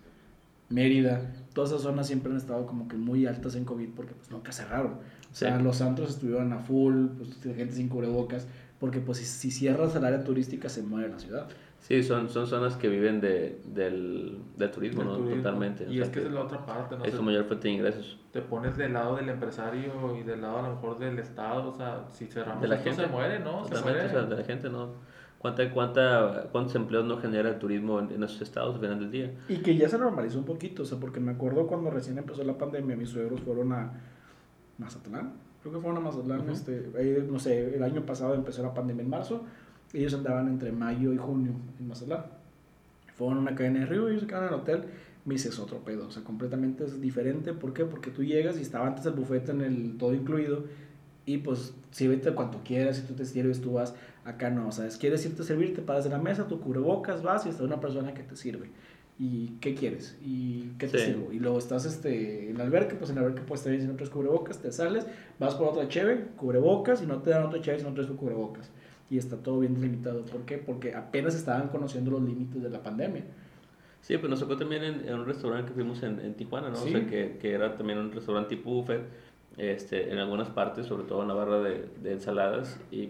Mérida, 0.70 1.34
todas 1.54 1.70
esas 1.72 1.84
zonas 1.84 2.08
siempre 2.08 2.32
han 2.32 2.38
estado 2.38 2.66
como 2.68 2.90
que 2.90 2.98
muy 2.98 3.26
altas 3.26 3.56
en 3.56 3.64
COVID 3.64 3.90
porque 3.96 4.14
pues 4.14 4.30
nunca 4.30 4.52
cerraron. 4.52 4.94
O 5.32 5.36
sea, 5.36 5.58
Sí. 5.58 5.64
los 5.64 5.82
antros 5.82 6.10
estuvieron 6.10 6.52
a 6.52 6.60
full, 6.60 7.08
pues 7.18 7.38
gente 7.56 7.74
sin 7.76 7.88
cubrebocas, 7.88 8.48
porque 8.80 9.00
pues 9.00 9.20
si, 9.20 9.26
si 9.26 9.52
cierras 9.52 9.96
el 9.96 10.04
área 10.04 10.26
turística 10.26 10.68
se 10.68 10.84
muere 10.84 11.08
la 11.08 11.20
ciudad. 11.20 11.48
Sí, 11.80 12.04
son, 12.04 12.28
son 12.30 12.48
zonas 12.48 12.76
que 12.76 12.90
viven 12.90 13.22
de, 13.22 13.62
del, 13.66 14.40
del 14.58 14.72
turismo, 14.72 15.02
Del 15.04 15.10
¿no? 15.12 15.18
turismo. 15.20 15.44
Totalmente. 15.44 15.86
o 15.86 15.92
Y 15.92 15.96
sea 15.98 16.04
es 16.06 16.10
que 16.10 16.20
esa 16.20 16.28
es 16.28 16.34
la 16.34 16.42
otra 16.42 16.66
parte, 16.66 16.98
¿no? 16.98 17.06
es 17.06 17.14
su 17.14 17.24
mayor 17.24 17.46
fuente 17.46 17.68
de 17.70 17.74
ingresos. 17.76 18.20
te 18.32 18.42
pones 18.42 18.76
del 18.76 18.94
lado 18.94 19.16
del 19.16 19.30
empresario 19.30 20.18
y 20.20 20.24
del 20.24 20.42
lado 20.42 20.58
a 20.60 20.62
lo 20.64 20.70
mejor 20.76 20.98
del 21.00 21.18
Estado, 21.20 21.70
o 21.70 21.74
sea, 21.78 22.06
si 22.12 22.26
cerramos 22.26 22.62
De 22.62 22.68
la 22.68 22.78
gente. 22.78 23.04
se 23.04 23.08
muere, 23.08 23.40
¿no? 23.40 23.64
Se 23.64 23.70
Totalmente, 23.76 24.02
muere. 24.04 24.18
o 24.18 24.20
sea, 24.20 24.30
de 24.30 24.36
la 24.36 24.44
gente, 24.44 24.70
¿no? 24.70 24.90
¿Cuánta, 25.38 25.72
cuánta, 25.72 26.48
¿Cuántos 26.52 26.76
empleos 26.76 27.06
no 27.06 27.20
genera 27.20 27.48
el 27.50 27.60
turismo 27.60 28.00
en, 28.00 28.12
en 28.12 28.24
esos 28.24 28.42
estados 28.42 28.74
al 28.76 28.82
final 28.82 29.00
del 29.00 29.12
día? 29.12 29.34
Y 29.48 29.58
que 29.58 29.78
ya 29.78 29.88
se 29.88 29.98
normalizó 30.00 30.40
un 30.40 30.46
poquito, 30.46 30.82
o 30.82 30.86
sea, 30.86 31.00
porque 31.00 31.20
me 31.20 31.32
acuerdo 31.32 31.68
cuando 31.68 31.90
recién 31.92 32.18
empezó 32.18 32.44
la 32.44 32.58
pandemia, 32.58 32.98
mis 32.98 33.10
suegros 33.12 33.40
fueron 33.42 33.72
a 33.72 33.94
Mazatlán, 34.80 35.34
creo 35.62 35.74
que 35.76 35.80
fueron 35.80 35.98
a 35.98 36.02
Mazatlán, 36.02 36.42
Ujú. 36.42 36.52
este, 36.52 36.92
ahí, 36.98 37.26
no 37.30 37.40
sé, 37.40 37.76
el 37.76 37.84
año 37.84 38.02
pasado 38.06 38.34
empezó 38.34 38.64
la 38.64 38.74
pandemia 38.74 39.04
en 39.04 39.10
marzo, 39.10 39.44
ellos 39.94 40.14
andaban 40.14 40.48
entre 40.48 40.72
mayo 40.72 41.14
y 41.14 41.18
junio 41.18 41.52
en 41.80 41.88
Mazatlán. 41.88 42.26
Fueron 43.16 43.38
a 43.38 43.42
una 43.42 43.56
cadena 43.56 43.80
de 43.80 43.86
río, 43.88 44.10
ellos 44.10 44.22
se 44.22 44.28
quedaron 44.28 44.50
en 44.50 44.54
el 44.54 44.60
hotel, 44.60 44.84
me 45.26 45.34
dice, 45.36 45.50
es 45.50 45.60
otro 45.60 45.80
pedo, 45.80 46.08
o 46.08 46.12
sea, 46.12 46.24
completamente 46.24 46.86
es 46.86 47.02
diferente, 47.02 47.54
¿por 47.54 47.74
qué? 47.74 47.86
Porque 47.86 48.12
tú 48.12 48.24
llegas 48.24 48.58
y 48.58 48.62
estaba 48.62 48.88
antes 48.88 49.06
el 49.06 49.14
bufete 49.14 49.52
en 49.52 49.62
el 49.62 49.98
todo 49.98 50.14
incluido, 50.14 50.66
y 51.26 51.40
pues, 51.40 51.74
si 51.92 52.08
vete 52.08 52.32
cuanto 52.34 52.62
quieras, 52.64 52.98
si 52.98 53.02
tú 53.04 53.14
te 53.14 53.26
sirves, 53.26 53.60
tú 53.60 53.74
vas, 53.74 53.96
acá 54.24 54.50
no, 54.50 54.68
o 54.68 54.72
sea, 54.72 54.90
si 54.90 54.98
quieres 55.00 55.26
irte 55.26 55.42
a 55.42 55.46
servir, 55.46 55.76
te 55.76 55.82
paras 55.82 56.04
de 56.06 56.10
la 56.10 56.20
mesa, 56.20 56.48
tu 56.48 56.62
cubrebocas, 56.62 57.22
vas 57.24 57.46
y 57.46 57.50
está 57.50 57.64
una 57.64 57.82
persona 57.82 58.14
que 58.14 58.24
te 58.24 58.36
sirve. 58.36 58.70
¿Y 59.20 59.54
qué 59.60 59.74
quieres? 59.74 60.16
¿Y 60.24 60.70
qué 60.78 60.88
te 60.88 61.00
Sí. 61.00 61.06
sirvo? 61.06 61.34
Y 61.34 61.40
luego 61.40 61.58
estás 61.58 61.86
este, 61.86 62.50
en 62.52 62.56
el 62.56 62.62
albergue, 62.62 62.96
pues 62.96 63.10
en 63.10 63.18
el 63.18 63.24
albergue 63.24 63.44
puedes 63.46 63.64
tener 63.64 63.82
sin 63.82 63.90
otros 63.90 64.10
cubrebocas, 64.12 64.60
te 64.60 64.72
sales, 64.72 65.08
vas 65.40 65.56
por 65.56 65.68
otra 65.68 65.88
cheve, 65.90 66.28
cubrebocas, 66.38 67.02
y 67.02 67.08
no 67.08 67.18
te 67.22 67.32
dan 67.32 67.44
otra 67.44 67.60
cheve 67.62 67.80
si 67.80 67.84
no 67.84 67.94
traes 67.94 68.08
tu 68.08 68.16
cubrebocas. 68.16 68.70
Y 69.10 69.18
está 69.18 69.38
todo 69.38 69.60
bien 69.60 69.74
delimitado. 69.74 70.26
¿Por 70.26 70.42
qué? 70.42 70.58
Porque 70.58 70.94
apenas 70.94 71.34
estaban 71.36 71.70
conociendo 71.70 72.12
los 72.12 72.22
límites 72.22 72.62
de 72.62 72.70
la 72.70 72.84
pandemia. 72.84 73.24
Sí, 74.02 74.18
pues 74.18 74.30
nos 74.30 74.40
tocó 74.40 74.58
también 74.58 74.84
en, 74.84 75.08
en 75.08 75.16
un 75.16 75.26
restaurante 75.26 75.70
que 75.70 75.76
fuimos 75.76 76.04
en, 76.04 76.20
en 76.20 76.34
Tijuana, 76.34 76.70
¿no? 76.70 76.76
Sí. 76.76 76.90
O 76.90 76.92
sea, 76.92 77.08
que, 77.08 77.38
que 77.40 77.52
era 77.52 77.76
también 77.76 78.00
un 78.00 78.12
restaurante 78.12 78.56
tipo 78.56 78.72
buffet, 78.72 79.02
este, 79.58 80.12
en 80.12 80.18
algunas 80.20 80.50
partes, 80.50 80.86
sobre 80.86 81.04
todo 81.04 81.24
en 81.24 81.30
la 81.30 81.34
barra 81.34 81.60
de, 81.62 81.90
de 82.02 82.12
ensaladas, 82.12 82.80
y 82.92 83.10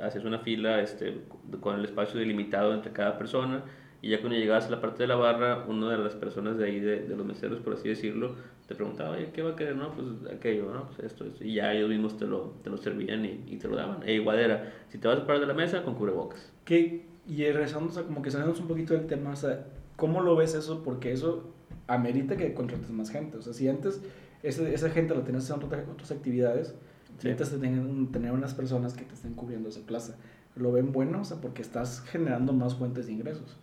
hacías 0.00 0.24
una 0.24 0.38
fila 0.38 0.80
este, 0.80 1.22
con 1.60 1.78
el 1.78 1.84
espacio 1.84 2.20
delimitado 2.20 2.72
entre 2.74 2.92
cada 2.92 3.18
persona, 3.18 3.64
y 4.02 4.10
ya 4.10 4.20
cuando 4.20 4.38
llegabas 4.38 4.66
a 4.66 4.70
la 4.70 4.80
parte 4.80 5.02
de 5.02 5.08
la 5.08 5.16
barra, 5.16 5.64
una 5.68 5.90
de 5.90 5.98
las 5.98 6.14
personas 6.14 6.56
de 6.56 6.64
ahí, 6.64 6.80
de, 6.80 7.02
de 7.02 7.16
los 7.16 7.26
meseros, 7.26 7.60
por 7.60 7.74
así 7.74 7.88
decirlo, 7.88 8.36
te 8.70 8.76
preguntaba, 8.76 9.16
oye, 9.16 9.30
¿qué 9.32 9.42
va 9.42 9.50
a 9.50 9.56
querer? 9.56 9.74
No, 9.74 9.90
pues 9.92 10.06
aquello, 10.32 10.72
no, 10.72 10.86
pues 10.86 11.00
esto, 11.00 11.24
esto, 11.24 11.42
y 11.44 11.54
ya 11.54 11.74
ellos 11.74 11.88
mismos 11.90 12.16
te 12.16 12.24
lo, 12.24 12.54
te 12.62 12.70
lo 12.70 12.76
servían 12.76 13.24
y, 13.24 13.42
y 13.48 13.56
te 13.56 13.66
lo 13.66 13.74
daban. 13.74 14.04
E 14.06 14.14
igual 14.14 14.38
era, 14.38 14.72
si 14.90 14.98
te 14.98 15.08
vas 15.08 15.18
a 15.18 15.26
parar 15.26 15.40
de 15.40 15.48
la 15.48 15.54
mesa, 15.54 15.82
con 15.82 15.96
cubrebocas. 15.96 16.52
Que, 16.64 17.04
y 17.26 17.44
regresando, 17.50 17.88
o 17.90 17.92
sea, 17.92 18.04
como 18.04 18.22
que 18.22 18.30
saliendo 18.30 18.56
un 18.60 18.68
poquito 18.68 18.94
del 18.94 19.08
tema, 19.08 19.30
o 19.32 19.36
sea, 19.36 19.66
¿cómo 19.96 20.20
lo 20.20 20.36
ves 20.36 20.54
eso? 20.54 20.84
Porque 20.84 21.10
eso 21.10 21.50
amerita 21.88 22.36
que 22.36 22.54
contrates 22.54 22.90
más 22.90 23.10
gente. 23.10 23.38
O 23.38 23.42
sea, 23.42 23.52
si 23.52 23.68
antes 23.68 24.00
ese- 24.44 24.72
esa 24.72 24.88
gente 24.90 25.16
lo 25.16 25.22
tenías 25.22 25.42
haciendo 25.50 25.66
otras, 25.66 25.88
otras 25.88 26.12
actividades, 26.12 26.72
Sí. 27.18 27.26
necesitas 27.28 27.60
tener 28.12 28.30
unas 28.32 28.54
personas 28.54 28.94
que 28.94 29.04
te 29.04 29.14
estén 29.14 29.34
cubriendo 29.34 29.68
esa 29.68 29.80
plaza. 29.84 30.16
¿Lo 30.54 30.70
ven 30.70 30.92
bueno? 30.92 31.20
O 31.20 31.24
sea, 31.24 31.38
porque 31.40 31.60
estás 31.60 32.02
generando 32.02 32.52
más 32.52 32.76
fuentes 32.76 33.06
de 33.08 33.12
ingresos. 33.14 33.58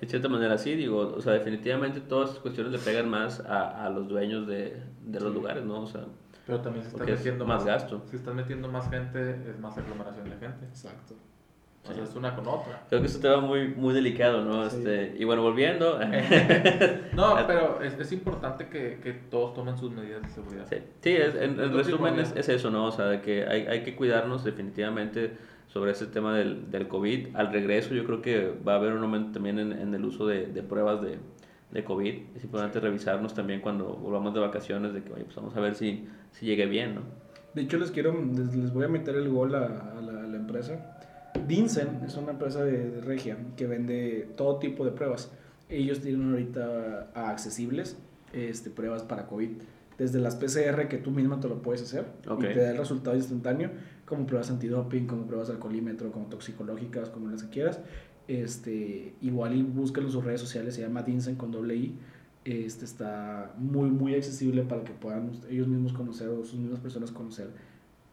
En 0.00 0.08
cierta 0.08 0.28
manera 0.28 0.58
sí, 0.58 0.74
digo, 0.74 1.14
o 1.16 1.20
sea, 1.20 1.34
definitivamente 1.34 2.00
todas 2.00 2.30
estas 2.30 2.42
cuestiones 2.42 2.72
le 2.72 2.78
pegan 2.78 3.08
más 3.08 3.40
a, 3.40 3.84
a 3.86 3.90
los 3.90 4.08
dueños 4.08 4.46
de, 4.46 4.82
de 5.04 5.20
los 5.20 5.32
lugares, 5.32 5.64
¿no? 5.64 5.82
O 5.82 5.86
sea, 5.86 6.02
Pero 6.46 6.60
también 6.60 6.82
se 6.82 6.88
está 6.88 6.98
Porque 6.98 7.12
es 7.12 7.18
metiendo 7.18 7.46
más 7.46 7.64
gasto. 7.64 8.02
Si 8.10 8.16
estás 8.16 8.34
metiendo 8.34 8.68
más 8.68 8.88
gente, 8.90 9.30
es 9.50 9.58
más 9.60 9.76
aglomeración 9.78 10.24
de 10.24 10.36
gente. 10.36 10.66
Exacto. 10.66 11.14
O 11.84 11.92
sea, 11.92 12.04
es 12.04 12.14
una 12.14 12.34
con 12.36 12.46
otra. 12.46 12.84
creo 12.88 13.00
que 13.00 13.06
es 13.08 13.14
un 13.16 13.22
tema 13.22 13.40
muy, 13.40 13.68
muy 13.68 13.92
delicado, 13.92 14.44
¿no? 14.44 14.70
Sí. 14.70 14.76
Este, 14.78 15.16
y 15.18 15.24
bueno, 15.24 15.42
volviendo, 15.42 15.98
No, 17.12 17.36
pero 17.46 17.82
es, 17.82 17.94
es 17.98 18.12
importante 18.12 18.68
que, 18.68 19.00
que 19.02 19.12
todos 19.12 19.54
tomen 19.54 19.76
sus 19.76 19.90
medidas 19.90 20.22
de 20.22 20.28
seguridad. 20.28 20.64
sí, 20.70 20.76
sí, 21.00 21.10
es- 21.10 21.34
en, 21.34 21.58
en 21.60 21.74
resumen 21.74 22.18
es, 22.20 22.34
es 22.36 22.48
eso, 22.48 22.70
¿no? 22.70 22.86
O 22.86 22.92
sea, 22.92 23.06
de 23.06 23.20
que 23.20 23.44
hay, 23.46 23.66
hay 23.66 23.82
que 23.82 23.96
cuidarnos 23.96 24.44
definitivamente 24.44 25.36
sobre 25.72 25.92
ese 25.92 26.06
tema 26.06 26.36
del, 26.36 26.70
del 26.70 26.86
COVID. 26.88 27.34
Al 27.34 27.50
regreso 27.52 27.94
yo 27.94 28.04
creo 28.04 28.20
que 28.20 28.52
va 28.66 28.74
a 28.74 28.76
haber 28.76 28.92
un 28.92 29.02
aumento 29.02 29.32
también 29.32 29.58
en, 29.58 29.72
en 29.72 29.94
el 29.94 30.04
uso 30.04 30.26
de, 30.26 30.46
de 30.46 30.62
pruebas 30.62 31.00
de, 31.00 31.18
de 31.70 31.84
COVID. 31.84 32.14
Es 32.36 32.44
importante 32.44 32.78
revisarnos 32.80 33.32
también 33.34 33.60
cuando 33.60 33.86
volvamos 33.96 34.34
de 34.34 34.40
vacaciones, 34.40 34.92
de 34.92 35.02
que, 35.02 35.12
oye, 35.12 35.24
pues 35.24 35.36
vamos 35.36 35.56
a 35.56 35.60
ver 35.60 35.74
si, 35.74 36.06
si 36.32 36.44
llegue 36.46 36.66
bien, 36.66 36.96
¿no? 36.96 37.00
De 37.54 37.62
hecho, 37.62 37.78
les 37.78 37.90
quiero, 37.90 38.12
les, 38.12 38.54
les 38.54 38.72
voy 38.72 38.84
a 38.84 38.88
meter 38.88 39.14
el 39.14 39.28
gol 39.30 39.54
a, 39.54 39.66
a 39.66 40.00
la, 40.00 40.24
a 40.24 40.26
la 40.26 40.36
empresa. 40.36 40.98
Dinsen 41.48 42.00
es 42.04 42.16
una 42.16 42.32
empresa 42.32 42.62
de, 42.64 42.90
de 42.90 43.00
Regia 43.00 43.38
que 43.56 43.66
vende 43.66 44.28
todo 44.36 44.58
tipo 44.58 44.84
de 44.84 44.90
pruebas. 44.92 45.32
Ellos 45.70 46.00
tienen 46.00 46.30
ahorita 46.30 47.08
accesibles 47.14 47.96
este, 48.34 48.68
pruebas 48.70 49.02
para 49.02 49.26
COVID. 49.26 49.48
Desde 49.98 50.18
las 50.20 50.36
PCR 50.36 50.88
que 50.88 50.98
tú 50.98 51.10
misma 51.10 51.40
te 51.40 51.48
lo 51.48 51.62
puedes 51.62 51.82
hacer 51.82 52.06
Ok. 52.28 52.44
y 52.44 52.46
te 52.54 52.60
da 52.60 52.70
el 52.70 52.78
resultado 52.78 53.16
instantáneo, 53.16 53.70
como 54.06 54.26
pruebas 54.26 54.50
antidoping, 54.50 55.06
como 55.06 55.26
pruebas 55.26 55.48
de 55.48 55.54
alcoholímetro, 55.54 56.12
como 56.12 56.26
toxicológicas, 56.26 57.08
como 57.10 57.28
las 57.28 57.42
que 57.44 57.50
quieras. 57.50 57.80
Este, 58.28 59.14
igual 59.20 59.54
y 59.54 59.62
búsquenlo 59.62 60.08
en 60.08 60.12
sus 60.12 60.24
redes 60.24 60.40
sociales, 60.40 60.74
se 60.74 60.82
llama 60.82 61.02
Dinsen 61.02 61.36
con 61.36 61.50
doble 61.50 61.76
I. 61.76 61.98
Este 62.44 62.84
está 62.84 63.54
muy, 63.56 63.90
muy 63.90 64.14
accesible 64.14 64.62
para 64.62 64.82
que 64.82 64.92
puedan 64.92 65.30
ellos 65.48 65.68
mismos 65.68 65.92
conocer 65.92 66.28
o 66.28 66.44
sus 66.44 66.58
mismas 66.58 66.80
personas 66.80 67.12
conocer 67.12 67.50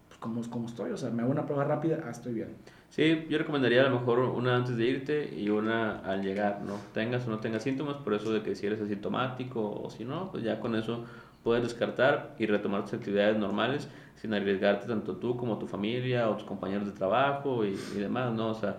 pues, 0.07 0.19
cómo, 0.19 0.41
cómo 0.49 0.67
estoy. 0.67 0.91
O 0.91 0.97
sea, 0.97 1.09
me 1.09 1.23
hago 1.23 1.31
una 1.31 1.45
prueba 1.45 1.63
rápida, 1.63 2.03
ah, 2.05 2.11
estoy 2.11 2.33
bien. 2.33 2.49
Sí, 2.89 3.27
yo 3.29 3.37
recomendaría 3.37 3.81
a 3.81 3.89
lo 3.89 3.99
mejor 3.99 4.19
una 4.19 4.55
antes 4.55 4.75
de 4.75 4.85
irte 4.85 5.33
y 5.35 5.49
una 5.49 5.99
al 5.99 6.23
llegar, 6.23 6.61
¿no? 6.65 6.75
Tengas 6.93 7.27
o 7.27 7.29
no 7.29 7.39
tengas 7.39 7.63
síntomas, 7.63 7.97
por 7.97 8.13
eso 8.13 8.31
de 8.31 8.41
que 8.41 8.55
si 8.55 8.65
eres 8.65 8.81
asintomático 8.81 9.81
o 9.81 9.89
si 9.89 10.05
no, 10.05 10.31
pues 10.31 10.43
ya 10.43 10.59
con 10.59 10.75
eso 10.75 11.05
puedes 11.43 11.63
descartar 11.63 12.35
y 12.39 12.47
retomar 12.47 12.83
tus 12.83 12.93
actividades 12.93 13.37
normales 13.37 13.87
sin 14.21 14.33
arriesgarte 14.33 14.87
tanto 14.87 15.15
tú 15.17 15.35
como 15.37 15.57
tu 15.57 15.67
familia 15.67 16.29
o 16.29 16.35
tus 16.35 16.45
compañeros 16.45 16.85
de 16.85 16.91
trabajo 16.93 17.65
y, 17.65 17.77
y 17.95 17.99
demás, 17.99 18.33
¿no? 18.33 18.49
O 18.49 18.53
sea, 18.53 18.77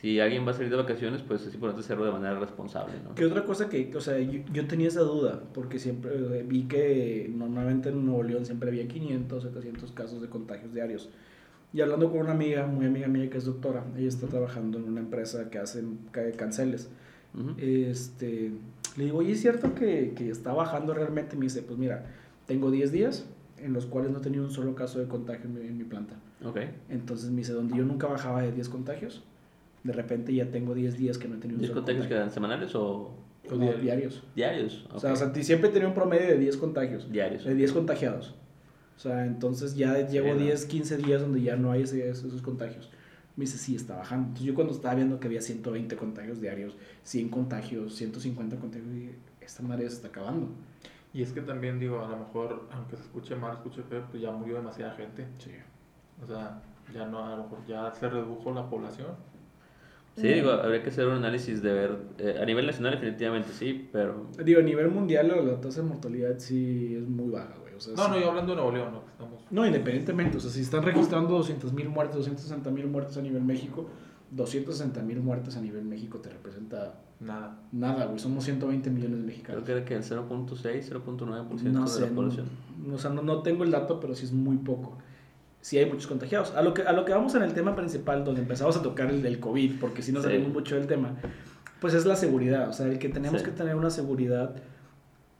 si 0.00 0.18
alguien 0.18 0.46
va 0.46 0.50
a 0.50 0.54
salir 0.54 0.70
de 0.70 0.76
vacaciones, 0.76 1.22
pues 1.22 1.46
es 1.46 1.52
importante 1.54 1.84
hacerlo 1.84 2.06
de 2.06 2.12
manera 2.12 2.38
responsable, 2.38 2.94
¿no? 3.04 3.14
¿Qué 3.14 3.24
otra 3.26 3.44
cosa 3.44 3.68
que, 3.68 3.94
o 3.94 4.00
sea, 4.00 4.18
yo, 4.18 4.40
yo 4.52 4.66
tenía 4.66 4.88
esa 4.88 5.00
duda? 5.02 5.42
Porque 5.52 5.78
siempre 5.78 6.10
eh, 6.14 6.44
vi 6.46 6.62
que 6.64 7.30
normalmente 7.34 7.90
en 7.90 8.04
Nuevo 8.06 8.22
León 8.22 8.46
siempre 8.46 8.70
había 8.70 8.88
500, 8.88 9.42
700 9.42 9.92
casos 9.92 10.22
de 10.22 10.28
contagios 10.28 10.72
diarios. 10.72 11.10
Y 11.72 11.82
hablando 11.82 12.10
con 12.10 12.20
una 12.20 12.32
amiga, 12.32 12.66
muy 12.66 12.86
amiga 12.86 13.06
mía 13.06 13.30
que 13.30 13.38
es 13.38 13.44
doctora, 13.44 13.84
ella 13.96 14.08
está 14.08 14.26
trabajando 14.26 14.78
en 14.78 14.84
una 14.84 15.00
empresa 15.00 15.50
que 15.50 15.58
hace 15.58 15.84
ca- 16.10 16.32
canceles. 16.32 16.90
Ujú. 17.32 17.50
Este, 17.58 18.50
le 18.96 19.04
digo, 19.04 19.18
oye, 19.18 19.32
¿es 19.32 19.40
cierto 19.40 19.74
que, 19.74 20.14
que 20.16 20.30
está 20.30 20.52
bajando 20.52 20.94
realmente? 20.94 21.36
Me 21.36 21.44
dice, 21.44 21.62
pues 21.62 21.78
mira, 21.78 22.06
tengo 22.46 22.70
10 22.72 22.90
días 22.90 23.26
en 23.62 23.72
los 23.72 23.86
cuales 23.86 24.10
no 24.10 24.18
he 24.18 24.20
tenido 24.22 24.44
un 24.44 24.50
solo 24.50 24.74
caso 24.74 24.98
de 24.98 25.06
contagio 25.06 25.44
en 25.46 25.54
mi, 25.54 25.60
en 25.60 25.78
mi 25.78 25.84
planta. 25.84 26.14
Ok. 26.44 26.58
Entonces 26.88 27.30
me 27.30 27.38
dice, 27.38 27.52
donde 27.52 27.76
yo 27.76 27.84
nunca 27.84 28.06
bajaba 28.06 28.42
de 28.42 28.52
10 28.52 28.68
contagios, 28.68 29.22
de 29.84 29.92
repente 29.92 30.34
ya 30.34 30.50
tengo 30.50 30.74
10 30.74 30.96
días 30.96 31.18
que 31.18 31.28
no 31.28 31.36
he 31.36 31.38
tenido 31.38 31.58
un 31.58 31.64
¿10 31.64 31.68
solo 31.68 31.80
contagios 31.80 32.02
contagio. 32.04 32.16
quedan 32.16 32.30
semanales 32.32 32.74
o 32.74 33.14
No, 33.50 33.56
diarios? 33.58 33.82
diarios. 33.82 34.22
diarios? 34.36 34.86
O 34.92 35.00
sea, 35.00 35.12
o 35.12 35.16
sea, 35.16 35.32
siempre 35.42 35.70
tenido 35.70 35.88
un 35.88 35.94
promedio 35.94 36.26
de 36.28 36.38
10 36.38 36.56
contagios, 36.56 37.10
diarios. 37.10 37.44
de 37.44 37.54
10 37.54 37.72
contagiados. 37.72 38.34
O 38.96 39.00
sea, 39.00 39.24
entonces 39.24 39.74
ya 39.76 40.06
llevo 40.06 40.34
¿no? 40.34 40.40
10, 40.40 40.66
15 40.66 40.98
días 40.98 41.22
donde 41.22 41.40
ya 41.40 41.56
no 41.56 41.70
hay 41.72 41.82
ese- 41.82 42.08
esos 42.10 42.42
contagios. 42.42 42.90
Me 43.36 43.44
dice, 43.46 43.56
sí, 43.56 43.74
está 43.74 43.96
bajando. 43.96 44.26
Entonces 44.26 44.46
yo 44.46 44.54
cuando 44.54 44.74
estaba 44.74 44.94
viendo 44.94 45.18
que 45.18 45.26
había 45.28 45.40
120 45.40 45.96
contagios 45.96 46.40
diarios, 46.40 46.76
100 47.04 47.30
contagios, 47.30 47.94
150 47.94 48.56
contagios, 48.56 48.92
dije, 48.92 49.14
esta 49.40 49.62
madre 49.62 49.88
se 49.88 49.94
está 49.96 50.08
acabando. 50.08 50.48
Y 51.12 51.22
es 51.22 51.32
que 51.32 51.40
también 51.40 51.78
digo, 51.80 52.04
a 52.04 52.08
lo 52.08 52.16
mejor, 52.18 52.68
aunque 52.72 52.96
se 52.96 53.02
escuche 53.02 53.34
mal, 53.34 53.54
escuche 53.54 53.82
feo, 53.82 54.04
pues 54.10 54.22
ya 54.22 54.30
murió 54.30 54.56
demasiada 54.56 54.92
gente. 54.94 55.26
Sí. 55.38 55.50
O 56.22 56.26
sea, 56.26 56.62
ya 56.94 57.06
no, 57.06 57.24
a 57.24 57.36
lo 57.36 57.42
mejor 57.44 57.58
ya 57.66 57.92
se 57.92 58.08
redujo 58.08 58.52
la 58.52 58.68
población. 58.68 59.08
Sí, 60.16 60.28
digo, 60.28 60.50
habría 60.50 60.82
que 60.82 60.90
hacer 60.90 61.06
un 61.06 61.14
análisis 61.14 61.62
de 61.62 61.72
ver, 61.72 61.98
eh, 62.18 62.38
a 62.40 62.44
nivel 62.44 62.66
nacional 62.66 62.92
definitivamente 62.94 63.52
sí, 63.52 63.88
pero 63.92 64.26
Digo, 64.44 64.60
a 64.60 64.62
nivel 64.62 64.88
mundial 64.90 65.28
la, 65.28 65.60
tasa 65.60 65.82
de 65.82 65.88
mortalidad 65.88 66.36
sí 66.38 66.96
es 66.96 67.08
muy 67.08 67.30
baja, 67.30 67.54
güey. 67.60 67.74
O 67.74 67.80
sea, 67.80 67.94
No, 67.94 68.04
sí- 68.04 68.10
no, 68.10 68.18
yo 68.20 68.28
hablando 68.28 68.52
de 68.52 68.56
Nuevo 68.56 68.72
León, 68.72 68.92
no, 68.92 69.04
que 69.04 69.10
estamos... 69.12 69.44
No, 69.50 69.64
independientemente, 69.64 70.36
o 70.36 70.40
sea, 70.40 70.50
si 70.50 70.60
están 70.60 70.82
registrando 70.82 71.34
200 71.34 71.72
mil 71.72 71.88
muertes, 71.88 72.16
260 72.16 72.70
mil 72.70 72.86
muertes 72.88 73.16
a 73.16 73.22
nivel 73.22 73.42
México, 73.42 73.88
260 74.30 75.02
mil 75.02 75.20
muertes 75.20 75.56
a 75.56 75.60
nivel 75.60 75.84
México 75.84 76.18
te 76.18 76.28
representa 76.30 76.94
Nada. 77.20 77.58
nada, 77.72 78.06
güey. 78.06 78.18
Somos 78.18 78.44
120 78.44 78.88
millones 78.90 79.18
de 79.18 79.24
creo 79.24 79.26
mexicanos. 79.26 79.64
que 79.64 79.72
era 79.72 79.84
que 79.84 79.94
el 79.94 80.02
0.6, 80.02 80.88
0.9% 80.88 81.62
No 81.72 81.82
de 81.82 81.88
sé, 81.88 82.00
la 82.02 82.06
no, 82.08 82.14
población. 82.14 82.46
o 82.92 82.98
sea, 82.98 83.10
no, 83.10 83.22
no 83.22 83.42
tengo 83.42 83.64
el 83.64 83.70
dato, 83.70 84.00
pero 84.00 84.14
sí 84.14 84.24
es 84.24 84.32
muy 84.32 84.56
poco. 84.58 84.96
sí 85.60 85.76
hay 85.76 85.84
muchos 85.84 86.06
contagiados. 86.06 86.54
A 86.54 86.62
lo 86.62 86.72
que, 86.72 86.80
a 86.82 86.92
lo 86.92 87.04
que 87.04 87.12
vamos 87.12 87.34
en 87.34 87.42
el 87.42 87.52
tema 87.52 87.76
principal, 87.76 88.24
donde 88.24 88.40
empezamos 88.40 88.76
a 88.78 88.82
tocar 88.82 89.10
el 89.10 89.20
del 89.22 89.40
COVID, 89.40 89.78
porque 89.78 90.00
si 90.00 90.10
no 90.12 90.20
Sí. 90.20 90.28
salimos 90.28 90.52
mucho 90.54 90.74
del 90.76 90.86
tema, 90.86 91.16
pues 91.82 91.92
es 91.92 92.06
la 92.06 92.16
seguridad. 92.16 92.70
O 92.70 92.72
sea, 92.72 92.86
el 92.86 92.98
que 92.98 93.10
tenemos 93.10 93.40
Sí. 93.42 93.46
que 93.46 93.52
tener 93.52 93.74
una 93.76 93.90
seguridad 93.90 94.54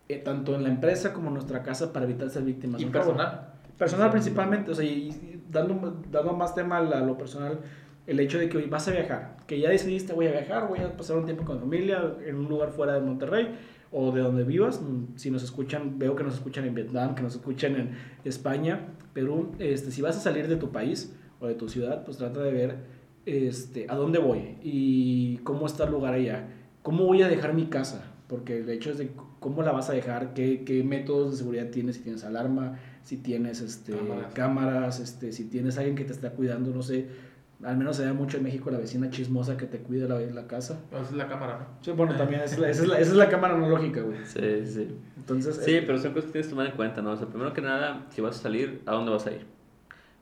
eh, 0.09 0.17
tanto 0.19 0.55
en 0.57 0.65
la 0.65 0.69
empresa 0.69 1.13
como 1.15 1.29
en 1.29 1.35
nuestra 1.35 1.63
casa 1.63 1.93
para 1.93 2.05
evitar 2.05 2.29
ser 2.31 2.43
víctimas. 2.43 2.81
Y 2.83 2.85
de 2.87 2.91
personal. 2.91 3.49
Personal 3.79 4.11
principalmente, 4.11 4.73
o 4.73 4.75
sea, 4.75 4.85
y, 4.85 5.09
y 5.09 5.45
dando, 5.49 6.03
dando 6.11 6.33
más 6.35 6.53
tema 6.55 6.79
a, 6.79 6.83
la- 6.83 6.99
a 6.99 7.03
lo 7.03 7.17
personal, 7.17 7.61
el 8.07 8.21
hecho 8.21 8.39
de 8.39 8.49
que 8.49 8.59
hoy 8.59 8.67
vas 8.67 8.89
a 8.89 8.93
viajar, 8.93 9.37
que 9.47 9.61
ya 9.61 9.69
decidiste 9.71 10.13
voy 10.13 10.27
a 10.27 10.33
viajar, 10.33 10.69
voy 10.69 10.81
a 10.81 10.97
pasar 10.97 11.17
un 11.17 11.25
tiempo 11.25 11.45
con 11.45 11.57
mi 11.57 11.61
familia 11.63 12.15
en 12.25 12.37
un 12.37 12.49
lugar 12.49 12.71
fuera 12.71 12.95
de 12.95 13.01
Monterrey 13.01 13.55
o 13.93 14.13
de 14.13 14.21
donde 14.21 14.45
vivas, 14.45 14.81
mm, 14.81 15.17
si 15.17 15.31
nos 15.31 15.43
escuchan, 15.43 15.99
veo 15.99 16.15
que 16.15 16.23
nos 16.23 16.35
escuchan 16.35 16.65
en 16.65 16.75
Vietnam, 16.75 17.15
que 17.15 17.23
nos 17.23 17.35
escuchan 17.35 17.77
en 17.77 17.91
España, 18.25 18.89
Perú, 19.13 19.53
este, 19.59 19.91
si 19.91 20.03
vas 20.03 20.17
a 20.17 20.21
salir 20.21 20.49
de 20.49 20.57
tu 20.57 20.71
país 20.71 21.17
o 21.41 21.47
de 21.47 21.55
tu 21.55 21.69
ciudad, 21.69 22.05
pues 22.05 22.17
trata 22.17 22.41
de 22.41 22.53
ver 22.53 22.77
este, 23.27 23.87
a 23.89 23.97
dónde 23.97 24.19
voy 24.19 24.57
y 24.63 25.39
cómo 25.39 25.67
está 25.67 25.85
el 25.85 25.91
lugar 25.91 26.15
allá, 26.15 26.49
cómo 26.83 27.05
voy 27.05 27.23
a 27.23 27.29
dejar 27.29 27.55
mi 27.55 27.67
casa, 27.67 28.05
porque 28.29 28.59
el 28.59 28.71
hecho 28.71 28.91
es 28.91 28.99
de 28.99 29.11
cómo 29.41 29.63
la 29.63 29.73
vas 29.73 29.91
a 29.91 29.93
dejar, 29.93 30.35
qué, 30.35 30.63
qué 30.65 30.85
métodos 30.85 31.33
de 31.33 31.39
seguridad 31.39 31.71
tienes, 31.71 31.97
si 31.97 32.03
tienes 32.03 32.25
alarma, 32.25 32.79
si 33.03 33.17
tienes 33.17 33.61
este, 33.61 33.93
Cámaras. 33.93 34.35
cámaras, 34.35 35.01
este, 35.01 35.33
si 35.33 35.45
tienes 35.45 35.79
alguien 35.79 35.97
que 35.97 36.05
te 36.05 36.13
está 36.13 36.31
cuidando, 36.31 36.71
no 36.71 36.83
sé, 36.83 37.07
al 37.65 37.77
menos 37.77 37.97
se 37.97 38.05
da 38.05 38.13
mucho 38.13 38.37
en 38.39 38.43
México 38.45 38.71
la 38.71 38.79
vecina 38.79 39.11
chismosa 39.11 39.57
que 39.57 39.67
te 39.67 39.79
cuida 39.79 40.09
la, 40.09 40.19
la 40.21 40.47
casa. 40.47 40.81
No, 40.91 40.99
esa 40.99 41.11
es 41.11 41.17
la 41.17 41.29
cámara, 41.29 41.59
¿no? 41.59 41.67
Sí, 41.85 41.91
bueno, 41.93 42.15
también 42.17 42.41
esa 42.43 42.55
es 42.55 42.61
la, 42.61 42.71
esa 42.71 42.83
es 42.83 42.89
la, 42.89 42.99
esa 43.01 43.11
es 43.11 43.17
la 43.17 43.29
cámara 43.29 43.55
analógica, 43.55 44.01
güey. 44.03 44.19
Sí, 44.25 44.67
sí. 44.67 44.89
Entonces, 45.17 45.57
Sí, 45.57 45.75
este, 45.75 45.83
pero 45.87 45.99
son 45.99 46.13
cosas 46.13 46.27
que 46.27 46.33
tienes 46.33 46.47
que 46.47 46.51
tomar 46.51 46.67
en 46.67 46.73
cuenta, 46.77 47.03
¿no? 47.03 47.13
O 47.13 47.17
sea, 47.17 47.27
primero 47.27 47.53
que 47.53 47.61
nada, 47.61 48.07
si 48.11 48.21
vas 48.21 48.39
a 48.39 48.43
salir, 48.43 48.83
¿a 48.87 48.93
dónde 48.93 49.11
vas 49.13 49.27
a 49.27 49.33
ir? 49.33 49.47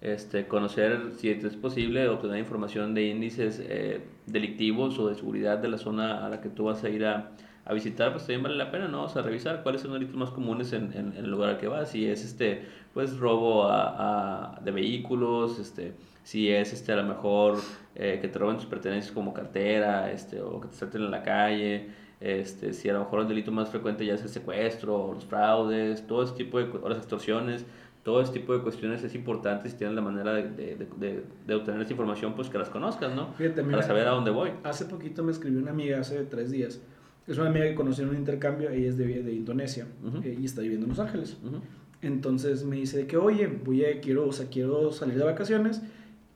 Este, 0.00 0.47
conocer, 0.47 1.12
si 1.16 1.28
es 1.30 1.57
posible, 1.57 2.09
obtener 2.09 2.38
información 2.38 2.95
de 2.95 3.04
índices 3.09 3.61
eh, 3.61 4.00
delictivos 4.26 4.97
o 5.00 5.09
de 5.09 5.16
seguridad 5.16 5.59
de 5.59 5.68
la 5.68 5.78
zona 5.78 6.25
a 6.25 6.28
la 6.28 6.40
que 6.40 6.49
tú 6.49 6.64
vas 6.64 6.85
a 6.85 6.88
ir 6.88 7.04
a, 7.04 7.30
a 7.64 7.75
visitar, 7.75 8.12
pues 8.12 8.23
también 8.23 8.45
vale 8.45 8.54
la 8.54 8.71
pena, 8.71 8.87
¿no? 8.87 9.04
O 9.04 9.09
sea, 9.09 9.23
revisar 9.23 9.64
cuáles 9.64 9.80
son 9.80 9.90
los 9.90 9.99
delitos 9.99 10.16
más 10.16 10.30
comunes 10.30 10.73
en, 10.73 10.92
en- 10.92 11.14
en 11.16 11.25
el 11.25 11.30
lugar 11.30 11.50
al 11.50 11.59
que 11.59 11.66
vas. 11.66 11.90
Si 11.90 12.07
es, 12.07 12.25
este, 12.25 12.62
pues, 12.95 13.16
robo 13.18 13.64
a, 13.64 14.54
a- 14.57 14.61
de 14.61 14.71
vehículos, 14.71 15.59
este, 15.59 15.95
si 16.28 16.50
es, 16.50 16.75
este, 16.75 16.92
a 16.92 16.97
lo 16.97 17.04
mejor 17.04 17.56
eh, 17.94 18.18
que 18.20 18.28
te 18.28 18.38
roben 18.38 18.56
tus 18.56 18.66
pertenencias 18.66 19.12
como 19.14 19.32
cartera, 19.32 20.12
este, 20.12 20.42
o 20.42 20.61
que 20.61 20.68
te 20.68 20.75
salten 20.75 21.00
en 21.02 21.11
la 21.11 21.23
calle, 21.23 21.87
este, 22.20 22.75
si 22.75 22.90
a 22.90 22.92
lo 22.92 22.99
mejor 22.99 23.20
el 23.23 23.28
delito 23.28 23.50
más 23.50 23.70
frecuente 23.70 24.04
ya 24.04 24.12
es 24.12 24.23
el 24.23 24.28
secuestro, 24.28 24.94
o 24.94 25.14
los 25.14 25.25
fraudes, 25.25 26.06
todo 26.06 26.23
ese 26.23 26.35
tipo 26.35 26.58
de, 26.58 26.64
o 26.82 26.87
las 26.88 26.99
extorsiones, 26.99 27.64
todo 28.02 28.20
ese 28.20 28.32
tipo 28.35 28.52
de 28.54 28.61
cuestiones 28.62 29.02
es 29.04 29.14
importante 29.14 29.70
si 29.70 29.76
tienes 29.78 29.97
la 29.97 30.02
manera 30.02 30.35
de, 30.35 30.42
de, 30.50 30.76
de- 30.99 31.23
de- 31.47 31.54
obtener 31.54 31.80
esta 31.80 31.94
información, 31.94 32.35
pues 32.35 32.50
que 32.50 32.58
las 32.58 32.68
conozcas, 32.68 33.14
¿no? 33.14 33.32
Fíjate, 33.32 33.62
mira, 33.62 33.76
Para 33.78 33.87
saber 33.88 34.06
a 34.06 34.11
dónde 34.11 34.30
voy. 34.30 34.50
Hace 34.64 34.85
poquito 34.85 35.23
me 35.25 35.32
escribió 35.32 35.61
una 35.61 35.70
amiga, 35.70 35.99
hace 36.00 36.23
tres 36.25 36.50
días. 36.50 36.78
Es 37.26 37.38
una 37.38 37.49
amiga 37.49 37.64
que 37.66 37.75
conocí 37.75 38.02
en 38.02 38.11
un 38.11 38.16
intercambio, 38.16 38.68
ella 38.68 38.88
es 38.90 38.99
de, 38.99 39.23
de 39.23 39.32
Indonesia 39.32 39.87
Ujú. 40.06 40.18
eh, 40.25 40.37
y 40.38 40.44
está 40.44 40.61
viviendo 40.61 40.85
en 40.85 40.90
Los 40.90 40.99
Ángeles. 41.00 41.38
Ujú. 41.42 41.61
Entonces 42.02 42.64
me 42.64 42.76
dice 42.76 42.99
de 42.99 43.06
que, 43.06 43.16
oye, 43.16 43.47
voy 43.47 43.85
a, 43.85 44.00
quiero, 44.00 44.26
o 44.28 44.32
sea, 44.32 44.47
quiero 44.49 44.92
salir 44.92 45.16
de 45.18 45.25
vacaciones, 45.25 45.82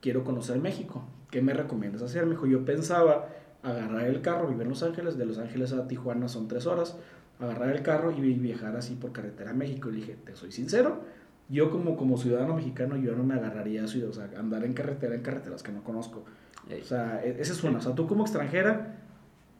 quiero 0.02 0.23
conocer 0.25 0.59
México. 0.61 1.02
¿Qué 1.30 1.40
me 1.40 1.54
recomiendas 1.54 2.02
hacer? 2.02 2.26
Me 2.26 2.32
dijo, 2.32 2.47
yo 2.47 2.66
pensaba 2.66 3.28
agarrar 3.62 4.06
el 4.06 4.21
carro, 4.21 4.49
vivir 4.49 4.62
en 4.64 4.68
Los 4.68 4.82
Ángeles, 4.82 5.16
de 5.16 5.25
Los 5.25 5.38
Ángeles 5.38 5.73
a 5.73 5.88
Tijuana 5.88 6.28
son 6.28 6.49
tres 6.49 6.66
horas, 6.66 6.99
agarrar 7.40 7.71
el 7.71 7.82
carro 7.82 8.11
y 8.12 8.21
vi- 8.21 8.35
viajar 8.35 8.76
así 8.76 8.94
por 8.97 9.12
carretera 9.12 9.52
a 9.52 9.54
México. 9.54 9.88
Y 9.88 9.92
le 9.92 9.99
dije, 10.00 10.16
te 10.26 10.37
soy 10.37 10.52
sincero, 10.52 11.00
yo 11.49 11.71
como, 11.71 11.97
como 11.97 12.18
ciudadano 12.18 12.54
mexicano, 12.56 12.97
yo 12.97 13.14
no 13.16 13.23
me 13.25 13.35
agarraría 13.35 13.85
eso, 13.85 13.99
o 14.09 14.12
sea, 14.12 14.28
andar 14.37 14.64
en 14.64 14.75
carretera, 14.75 15.14
en 15.14 15.23
carreteras 15.23 15.62
que 15.62 15.73
no 15.73 15.82
conozco. 15.82 16.25
Ey. 16.68 16.80
O 16.82 16.85
sea, 16.85 17.25
e- 17.25 17.40
esa 17.40 17.52
es 17.52 17.64
una. 17.64 17.78
O 17.78 17.80
sea, 17.80 17.94
tú 17.94 18.06
como 18.06 18.25
extranjera, 18.25 18.97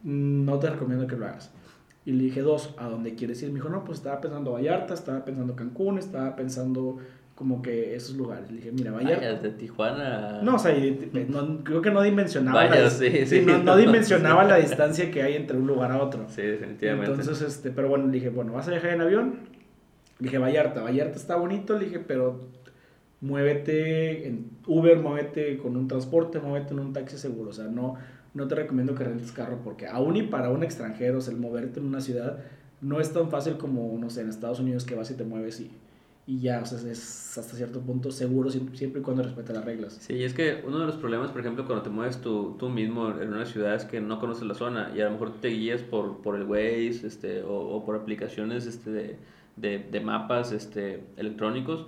mm, 0.03 0.45
no 0.45 0.59
te 0.59 0.69
recomiendo 0.69 1.07
que 1.07 1.15
lo 1.15 1.25
hagas. 1.25 1.51
Y 2.05 2.11
le 2.11 2.23
dije, 2.25 2.41
dos, 2.41 2.75
¿a 2.77 2.87
dónde 2.89 3.15
quieres 3.15 3.41
ir? 3.43 3.49
Me 3.49 3.55
dijo, 3.55 3.69
no, 3.69 3.83
pues 3.85 3.99
estaba 3.99 4.19
pensando 4.19 4.51
Vallarta, 4.51 4.93
estaba 4.93 5.23
pensando 5.23 5.55
Cancún, 5.55 5.97
estaba 5.97 6.35
pensando 6.35 6.97
como 7.35 7.61
que 7.61 7.95
esos 7.95 8.15
lugares. 8.15 8.49
Le 8.51 8.57
dije, 8.57 8.71
mira, 8.71 8.91
Vallarta. 8.91 9.15
Vaya, 9.27 9.33
de 9.41 9.49
Tijuana. 9.49 10.41
No, 10.43 10.55
o 10.55 10.59
sea, 10.59 10.75
no- 11.29 11.63
creo 11.63 11.81
que 11.81 11.91
no 11.91 12.01
dimensionaba, 12.01 12.65
Vaya, 12.65 12.81
la, 12.83 12.89
sí, 12.89 13.09
sí, 13.09 13.25
sí. 13.25 13.41
no, 13.45 13.57
no 13.59 13.75
dimensionaba 13.77 14.43
la 14.43 14.57
distancia 14.57 15.09
que 15.11 15.23
hay 15.23 15.35
entre 15.35 15.57
un 15.57 15.65
lugar 15.67 15.91
a 15.91 16.01
otro. 16.01 16.25
Sí, 16.29 16.41
definitivamente. 16.43 17.11
Entonces, 17.11 17.41
este, 17.41 17.71
pero 17.71 17.89
bueno, 17.89 18.05
le 18.07 18.11
dije, 18.13 18.29
bueno, 18.29 18.53
¿vas 18.53 18.67
a 18.67 18.71
viajar 18.71 18.91
en 18.91 19.01
avión? 19.01 19.35
Le 20.19 20.25
dije, 20.25 20.37
Vallarta, 20.37 20.81
Vallarta 20.83 21.15
está 21.17 21.35
bonito, 21.35 21.77
le 21.77 21.85
dije, 21.85 21.99
pero 21.99 22.41
muévete 23.21 24.27
en 24.27 24.49
Uber, 24.67 24.99
muévete 24.99 25.57
con 25.57 25.75
un 25.77 25.87
transporte, 25.87 26.39
muévete 26.39 26.73
en 26.73 26.79
un 26.79 26.93
taxi 26.93 27.17
seguro, 27.17 27.49
o 27.49 27.53
sea, 27.53 27.65
no, 27.65 27.95
no 28.33 28.47
te 28.47 28.55
recomiendo 28.55 28.95
que 28.95 29.03
rentes 29.05 29.31
carro 29.31 29.59
porque 29.63 29.87
aún 29.87 30.15
y 30.17 30.23
para 30.23 30.49
un 30.49 30.63
extranjero, 30.63 31.19
o 31.19 31.21
sea, 31.21 31.33
el 31.33 31.39
moverte 31.39 31.79
en 31.79 31.85
una 31.87 32.01
ciudad 32.01 32.39
no 32.81 32.99
es 32.99 33.13
tan 33.13 33.29
fácil 33.29 33.57
como, 33.57 33.97
no 33.97 34.09
sé, 34.09 34.21
en 34.21 34.29
Estados 34.29 34.59
Unidos 34.59 34.83
que 34.83 34.95
vas 34.95 35.09
y 35.09 35.13
te 35.15 35.23
mueves 35.23 35.61
y, 35.61 35.71
y 36.25 36.39
ya, 36.39 36.61
o 36.61 36.65
sea, 36.65 36.79
es 36.89 37.37
hasta 37.37 37.57
cierto 37.57 37.81
punto 37.81 38.11
seguro 38.11 38.49
siempre, 38.49 39.01
y 39.01 39.03
cuando 39.03 39.23
respete 39.23 39.51
las 39.51 39.65
reglas. 39.65 39.97
Sí, 39.99 40.13
y 40.13 40.23
es 40.23 40.33
que 40.33 40.63
uno 40.65 40.79
de 40.79 40.85
los 40.85 40.95
problemas, 40.95 41.31
por 41.31 41.41
ejemplo, 41.41 41.65
cuando 41.65 41.83
te 41.83 41.89
mueves 41.89 42.21
tú, 42.21 42.55
tú 42.57 42.69
mismo 42.69 43.09
en 43.09 43.33
una 43.33 43.45
ciudad 43.45 43.75
es 43.75 43.83
que 43.83 43.99
no 43.99 44.19
conoces 44.19 44.43
la 44.43 44.53
zona 44.53 44.91
y 44.95 45.01
a 45.01 45.05
lo 45.05 45.11
mejor 45.11 45.41
te 45.41 45.49
guías 45.49 45.81
por, 45.81 46.21
por 46.21 46.35
el 46.37 46.43
Waze 46.43 47.05
este, 47.05 47.43
o, 47.43 47.53
o 47.53 47.85
por 47.85 47.95
aplicaciones 47.97 48.65
este, 48.65 48.91
de, 48.91 49.17
de, 49.57 49.79
de 49.79 49.99
mapas 49.99 50.53
este, 50.53 51.03
electrónicos 51.17 51.87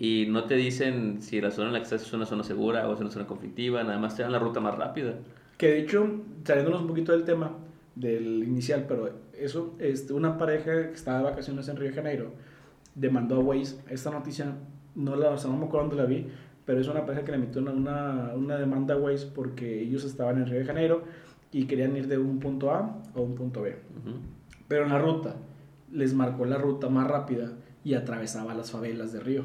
y 0.00 0.26
no 0.28 0.44
te 0.44 0.56
dicen 0.56 1.22
si 1.22 1.40
la 1.40 1.50
zona 1.52 1.68
en 1.68 1.74
la 1.74 1.78
que 1.78 1.84
estás 1.84 2.02
es 2.02 2.12
una 2.12 2.26
zona 2.26 2.42
segura 2.42 2.88
o 2.88 2.94
es 2.94 3.00
una 3.00 3.10
zona 3.10 3.26
conflictiva, 3.26 3.84
nada 3.84 3.98
más 3.98 4.16
te 4.16 4.22
dan 4.22 4.32
la 4.32 4.38
ruta 4.38 4.58
más 4.58 4.76
rápida. 4.76 5.14
Que 5.58 5.68
de 5.68 5.80
hecho, 5.80 6.22
saliéndonos 6.42 6.80
un 6.80 6.88
poquito 6.88 7.12
del 7.12 7.24
tema 7.24 7.52
del 7.94 8.42
inicial, 8.42 8.86
pero 8.88 9.10
eso, 9.38 9.74
este, 9.78 10.12
una 10.12 10.38
pareja 10.38 10.88
que 10.88 10.94
estaba 10.94 11.18
de 11.18 11.24
vacaciones 11.24 11.68
en 11.68 11.76
Río 11.76 11.90
de 11.90 11.94
Janeiro 11.94 12.32
demandó 12.94 13.36
a 13.36 13.40
Waze. 13.40 13.76
Esta 13.88 14.10
noticia 14.10 14.54
no, 14.94 15.16
la, 15.16 15.30
o 15.30 15.38
sea, 15.38 15.50
no 15.50 15.56
me 15.56 15.66
acuerdo 15.66 15.88
dónde 15.88 16.02
la 16.02 16.08
vi, 16.08 16.26
pero 16.64 16.80
es 16.80 16.88
una 16.88 17.04
pareja 17.04 17.24
que 17.24 17.32
le 17.32 17.38
metió 17.38 17.60
una, 17.60 17.72
una, 17.72 18.34
una 18.34 18.56
demanda 18.56 18.94
a 18.94 18.98
Waze 18.98 19.28
porque 19.34 19.80
ellos 19.80 20.04
estaban 20.04 20.38
en 20.38 20.46
Río 20.46 20.60
de 20.60 20.64
Janeiro 20.64 21.04
y 21.52 21.64
querían 21.64 21.96
ir 21.96 22.06
de 22.06 22.18
un 22.18 22.38
punto 22.38 22.70
A 22.70 23.02
a 23.14 23.20
un 23.20 23.34
punto 23.34 23.62
B. 23.62 23.70
Ujú. 23.70 24.16
Pero 24.68 24.84
en 24.84 24.90
la 24.90 24.98
ruta 24.98 25.34
les 25.92 26.14
marcó 26.14 26.44
la 26.44 26.58
ruta 26.58 26.88
más 26.88 27.08
rápida 27.08 27.52
y 27.82 27.94
atravesaba 27.94 28.54
las 28.54 28.70
favelas 28.70 29.12
de 29.12 29.20
Río. 29.20 29.44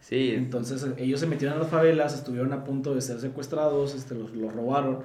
Sí, 0.00 0.32
Entonces 0.34 0.86
ellos 0.96 1.20
se 1.20 1.26
metieron 1.26 1.56
a 1.56 1.60
las 1.60 1.68
favelas, 1.68 2.14
estuvieron 2.14 2.52
a 2.54 2.64
punto 2.64 2.94
de 2.94 3.02
ser 3.02 3.20
secuestrados, 3.20 3.94
este, 3.94 4.14
los, 4.14 4.34
los 4.34 4.52
robaron 4.52 5.00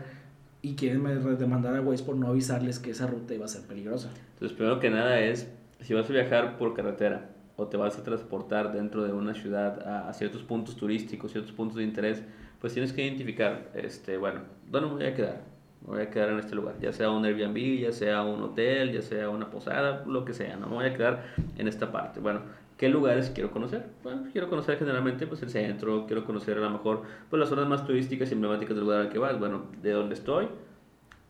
y 0.62 0.76
quieren 0.76 1.04
demandar 1.38 1.76
a 1.76 1.82
Waze 1.82 2.04
por 2.04 2.16
no 2.16 2.28
avisarles 2.28 2.80
que 2.80 2.92
esa 2.92 3.06
ruta 3.06 3.34
iba 3.34 3.46
a 3.46 3.50
ser 3.50 3.64
peligrosa. 3.64 4.10
Entonces, 4.34 4.58
primero 4.58 4.80
que 4.80 4.90
nada 4.90 5.20
es, 5.20 5.50
si 5.82 5.94
vas 5.94 6.10
a 6.10 6.14
viajar 6.14 6.58
por 6.58 6.74
carretera 6.74 7.35
o 7.58 7.68
te 7.68 7.78
vas 7.78 7.98
a 7.98 8.04
transportar 8.04 8.74
dentro 8.74 9.04
de 9.04 9.14
una 9.14 9.34
ciudad 9.34 10.08
a, 10.08 10.14
ciertos 10.14 10.44
puntos 10.44 10.76
turísticos, 10.76 11.32
ciertos 11.32 11.52
puntos 11.52 11.78
de 11.78 11.84
interés, 11.84 12.24
pues 12.60 12.74
tienes 12.74 12.94
que 12.94 13.04
identificar, 13.04 13.70
este, 13.76 14.18
bueno, 14.18 14.42
¿dónde 14.70 14.90
me 14.90 14.96
voy 14.96 15.06
a 15.06 15.14
quedar? 15.14 15.42
Me 15.82 15.94
voy 15.94 16.02
a 16.02 16.10
quedar 16.10 16.30
en 16.30 16.40
este 16.40 16.56
lugar, 16.56 16.76
ya 16.82 16.92
sea 16.92 17.12
un 17.12 17.24
Airbnb, 17.26 17.80
ya 17.80 17.92
sea 17.92 18.24
un 18.24 18.42
hotel, 18.42 18.92
ya 18.92 19.02
sea 19.02 19.30
una 19.30 19.50
posada, 19.52 20.04
lo 20.06 20.26
que 20.26 20.34
sea, 20.34 20.58
no 20.58 20.68
me 20.68 20.76
voy 20.76 20.86
a 20.86 20.94
quedar 20.94 21.26
en 21.58 21.68
esta 21.68 21.92
parte. 21.92 22.20
Bueno, 22.20 22.42
¿qué 22.78 22.90
lugares 22.90 23.30
quiero 23.30 23.52
conocer? 23.52 23.86
Bueno, 24.04 24.24
quiero 24.32 24.50
conocer 24.50 24.78
generalmente 24.78 25.28
pues 25.28 25.44
el 25.44 25.50
centro, 25.50 26.08
quiero 26.08 26.26
conocer 26.26 26.58
a 26.58 26.62
lo 26.62 26.72
mejor 26.72 27.04
pues 27.30 27.40
las 27.40 27.50
zonas 27.50 27.68
más 27.68 27.86
turísticas 27.86 28.32
y 28.32 28.34
emblemáticas 28.34 28.76
del 28.76 28.84
lugar 28.84 29.02
al 29.02 29.10
que 29.10 29.20
vas. 29.20 29.38
Bueno, 29.40 29.66
de 29.82 29.92
dónde 29.92 30.16
estoy, 30.16 30.48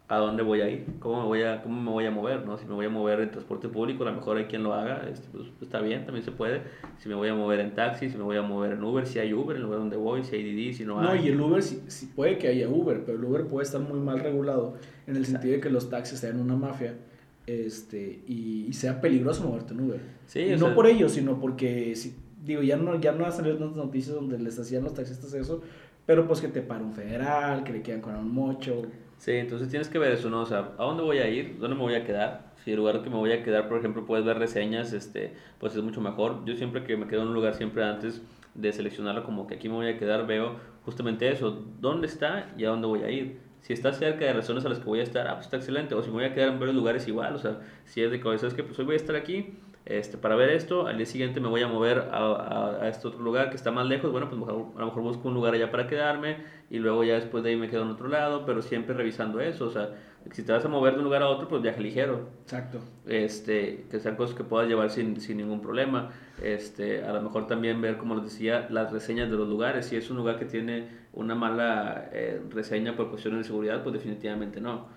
a 0.08 0.18
dónde 0.18 0.44
voy 0.44 0.62
a 0.62 0.70
ir, 0.70 0.86
cómo 1.00 1.22
me 1.22 1.26
voy 1.28 1.41
a, 1.41 1.63
cómo 1.63 1.82
me 1.82 1.89
voy 1.89 2.06
a 2.06 2.12
mover, 2.12 2.46
¿no? 2.46 2.58
Si 2.60 2.65
me 2.68 2.74
voy 2.76 2.86
a 2.86 2.89
mover 2.89 3.22
en 3.22 3.32
transporte 3.32 3.68
público, 3.70 4.04
a 4.04 4.12
lo 4.12 4.15
mejor 4.18 4.38
hay 4.38 4.46
quien 4.46 4.62
lo 4.62 4.74
haga, 4.76 5.08
este, 5.12 5.28
pues, 5.32 5.48
está 5.62 5.82
bien, 5.82 6.06
también 6.06 6.24
se 6.24 6.32
puede. 6.32 6.62
Si 7.00 7.10
me 7.10 7.15
voy 7.15 7.28
a 7.30 7.34
mover 7.34 7.60
en 7.60 7.74
taxi, 7.74 8.10
si 8.12 8.15
me 8.18 8.24
voy 8.24 8.38
a 8.38 8.44
mover 8.44 8.74
en 8.74 8.84
Uber, 8.84 9.08
si 9.08 9.18
hay 9.18 9.34
Uber 9.34 9.56
en 9.56 9.62
el 9.62 9.63
lugar 9.63 9.80
donde 9.80 9.98
voy, 9.98 10.24
si 10.24 10.36
hay 10.36 10.44
Didi, 10.44 10.74
si 10.76 10.86
no 10.86 11.02
No, 11.02 11.10
hay. 11.10 11.26
y 11.26 11.30
el 11.30 11.41
Uber, 11.41 11.63
sí, 11.63 11.82
sí 11.88 12.12
puede 12.15 12.38
que 12.38 12.48
haya 12.50 12.70
Uber, 12.70 13.04
pero 13.04 13.18
el 13.18 13.24
Uber 13.26 13.48
puede 13.48 13.65
estar 13.65 13.82
muy 13.82 14.00
mal 14.00 14.20
regulado 14.20 14.76
en 15.08 15.15
el 15.15 15.26
sentido 15.26 15.54
de 15.56 15.60
que 15.60 15.72
los 15.72 15.89
taxis 15.89 16.20
sean 16.20 16.39
una 16.39 16.56
mafia 16.56 16.94
este, 17.48 18.22
y, 18.28 18.65
y 18.70 18.74
sea 18.74 19.02
peligroso 19.02 19.44
moverte 19.48 19.74
en 19.74 19.82
Uber. 19.82 20.00
Sí, 20.28 20.46
no 20.52 20.58
sea- 20.68 20.76
por 20.76 20.88
ello, 20.88 21.10
sino 21.10 21.39
porque, 21.39 21.96
si, 21.96 22.15
digo, 22.44 22.62
ya 22.62 22.78
no, 22.78 23.00
ya 23.00 23.12
no 23.12 23.26
han 23.26 23.32
salido 23.34 23.58
tantas 23.58 23.78
noticias 23.78 24.15
donde 24.15 24.38
les 24.39 24.58
hacían 24.60 24.84
los 24.84 24.94
taxistas 24.94 25.34
eso, 25.34 25.62
pero 26.06 26.28
pues 26.28 26.41
que 26.41 26.48
te 26.48 26.62
para 26.62 26.84
un 26.84 26.94
federal, 26.94 27.63
que 27.63 27.74
le 27.74 27.82
quieran 27.82 28.02
con 28.02 28.15
un 28.15 28.32
mocho. 28.32 28.84
Sí, 29.17 29.32
entonces 29.32 29.69
tienes 29.69 29.89
que 29.89 29.97
ver 29.97 30.12
eso, 30.12 30.30
¿no? 30.30 30.41
O 30.41 30.45
sea, 30.45 30.73
¿a 30.78 30.84
dónde 30.84 31.04
voy 31.04 31.17
a 31.19 31.28
ir? 31.28 31.58
¿Dónde 31.58 31.75
me 31.75 31.82
voy 31.82 31.95
a 31.95 32.04
quedar? 32.04 32.54
Si 32.63 32.71
el 32.71 32.78
lugar 32.78 33.01
que 33.01 33.10
me 33.10 33.15
voy 33.15 33.32
a 33.32 33.43
quedar, 33.43 33.67
por 33.67 33.80
ejemplo, 33.80 34.06
puedes 34.06 34.25
ver 34.25 34.38
reseñas, 34.38 34.93
este, 34.93 35.34
pues 35.60 35.75
es 35.75 35.82
mucho 35.82 36.01
mejor. 36.01 36.45
Yo 36.45 36.56
siempre 36.56 36.84
que 36.84 36.97
me 36.97 37.08
quedo 37.08 37.21
en 37.21 37.30
un 37.30 37.34
lugar, 37.34 37.56
siempre 37.56 37.84
antes 37.84 38.21
de 38.54 38.71
seleccionarlo 38.71 39.23
como 39.23 39.47
que 39.47 39.56
aquí 39.56 39.67
me 39.67 39.75
voy 39.75 39.88
a 39.88 39.97
quedar, 39.97 40.28
veo 40.28 40.56
justamente 40.86 41.30
eso, 41.30 41.65
dónde 41.80 42.08
está 42.08 42.54
y 42.58 42.65
a 42.65 42.69
dónde 42.69 42.88
voy 42.88 43.04
a 43.04 43.10
ir. 43.10 43.39
Si 43.62 43.73
está 43.73 43.93
cerca 43.93 44.25
de 44.25 44.34
las 44.34 44.45
zonas 44.45 44.63
a 44.65 44.69
las 44.69 44.78
que 44.78 44.86
voy 44.86 44.99
a 44.99 45.04
estar, 45.04 45.28
ah, 45.28 45.34
pues 45.34 45.47
está 45.47 45.58
excelente. 45.58 45.95
O 45.95 46.04
si 46.04 46.10
me 46.10 46.15
voy 46.15 46.25
a 46.25 46.34
quedar 46.34 46.49
en 46.49 46.60
varios 46.60 46.75
lugares 46.75 47.08
igual, 47.08 47.36
o 47.36 47.39
sea, 47.39 47.62
si 47.86 48.01
es 48.04 48.12
de 48.12 48.19
que, 48.19 48.38
¿sabes 48.38 48.54
qué? 48.54 48.63
Pues 48.63 48.78
voy 48.86 48.93
a 48.93 48.97
estar 48.97 49.15
aquí, 49.15 49.58
este, 49.86 50.17
para 50.17 50.36
ver 50.36 50.50
esto, 50.50 50.88
al 50.88 50.98
día 50.98 51.06
siguiente 51.06 51.39
me 51.39 51.48
voy 51.48 51.62
a 51.62 51.67
mover 51.67 52.00
a, 52.12 52.17
a, 52.17 52.84
a 52.84 52.89
este 52.89 53.08
otro 53.08 53.21
lugar 53.21 53.50
que 53.50 53.56
está 53.56 53.71
más 53.71 53.86
lejos, 53.88 54.12
bueno, 54.12 54.30
pues 54.30 54.41
a 54.41 54.80
lo 54.80 54.86
mejor 54.86 55.04
busco 55.04 55.28
un 55.28 55.34
lugar 55.36 55.54
allá 55.54 55.71
para 55.71 55.88
quedarme 55.88 56.38
y 56.69 56.80
luego 56.80 57.04
ya 57.04 57.15
después 57.15 57.43
de 57.43 57.52
ahí 57.52 57.56
me 57.56 57.69
quedo 57.69 57.84
en 57.84 57.89
otro 57.89 58.08
lado, 58.08 58.45
pero 58.45 58.62
siempre 58.62 58.95
revisando 58.95 59.39
eso, 59.39 59.65
o 59.65 59.69
sea, 59.69 59.91
si 60.32 60.41
te 60.43 60.52
vas 60.52 60.65
a 60.65 60.67
mover 60.67 60.93
de 60.93 61.00
un 61.00 61.06
lugar 61.06 61.21
a 61.21 61.28
otro, 61.30 61.48
pues 61.48 61.62
viaja 61.62 61.80
ligero, 61.80 62.30
Exacto. 62.43 62.80
este, 63.06 63.86
que 63.91 64.00
sean 64.00 64.15
cosas 64.15 64.36
que 64.36 64.43
puedas 64.43 64.67
llevar 64.67 64.89
sin, 64.89 65.21
sin 65.21 65.38
ningún 65.38 65.62
problema. 65.62 66.12
Este, 66.41 67.04
a 67.04 67.13
lo 67.13 67.21
mejor 67.21 67.45
también 67.45 67.80
ver, 67.80 67.98
como 67.98 68.15
les 68.15 68.24
decía, 68.26 68.67
las 68.71 68.91
reseñas 68.91 69.30
de 69.30 69.38
los 69.38 69.48
lugares. 69.48 69.86
Si 69.86 69.95
es 69.95 70.10
un 70.10 70.17
lugar 70.17 70.39
que 70.39 70.45
tiene 70.45 70.88
una 71.13 71.36
mala 71.36 72.10
eh, 72.12 72.41
reseña 72.50 72.95
por 72.95 73.10
cuestiones 73.10 73.41
de 73.41 73.43
seguridad, 73.43 73.84
pues 73.84 73.93
definitivamente 73.93 74.60
no. 74.60 74.88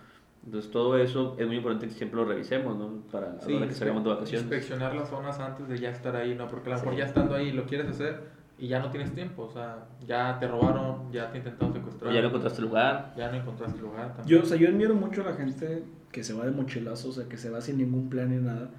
Entonces 0.45 0.71
todo 0.71 0.97
eso 0.97 1.37
es 1.39 1.47
muy 1.47 1.57
importante 1.57 1.89
que 1.89 1.93
siempre 1.95 2.19
lo 2.21 2.25
revisemos, 2.25 2.77
¿no? 2.77 3.03
Para 3.13 3.33
a 3.33 3.49
la 3.49 3.57
hora 3.57 3.69
que 3.69 3.75
salgamos 3.75 4.05
de 4.05 4.11
vacaciones. 4.11 4.43
Inspeccionar 4.43 4.95
las 4.95 5.09
zonas 5.11 5.39
antes 5.41 5.69
de 5.69 5.79
ya 5.79 5.91
estar 5.91 6.17
ahí, 6.17 6.35
¿no? 6.35 6.49
Porque 6.49 6.71
a 6.71 6.75
lo 6.75 6.79
mejor 6.79 6.93
Sí. 6.95 6.99
ya 7.01 7.05
estando 7.07 7.35
ahí 7.35 7.53
lo 7.53 7.65
quieres 7.67 7.89
hacer 7.89 8.21
y 8.59 8.69
ya 8.69 8.79
no 8.81 8.91
tienes 8.91 9.13
tiempo. 9.15 9.43
O 9.43 9.51
sea, 9.51 9.87
ya 10.07 10.39
te 10.39 10.49
robaron, 10.49 11.13
ya 11.13 11.31
te 11.31 11.39
intentaron 11.39 11.75
secuestrar. 11.75 12.11
O 12.11 12.15
ya 12.15 12.23
no 12.23 12.29
encontraste 12.29 12.63
lugar. 12.63 13.15
Ya 13.17 13.31
no 13.31 13.37
encontraste 13.37 13.79
lugar 13.79 14.15
también. 14.17 14.27
Yo, 14.39 14.43
o 14.43 14.47
sea, 14.47 14.57
yo 14.57 14.69
admiro 14.69 14.95
mucho 14.95 15.21
a 15.23 15.27
la 15.31 15.35
gente 15.35 15.83
que 16.13 16.25
se 16.25 16.33
va 16.33 16.47
de 16.47 16.53
mochilazo, 16.53 17.11
o 17.11 17.13
sea, 17.13 17.29
que 17.29 17.37
se 17.37 17.51
va 17.51 17.61
sin 17.61 17.77
ningún 17.77 18.09
plan 18.09 18.31
ni 18.31 18.37
nada. 18.43 18.71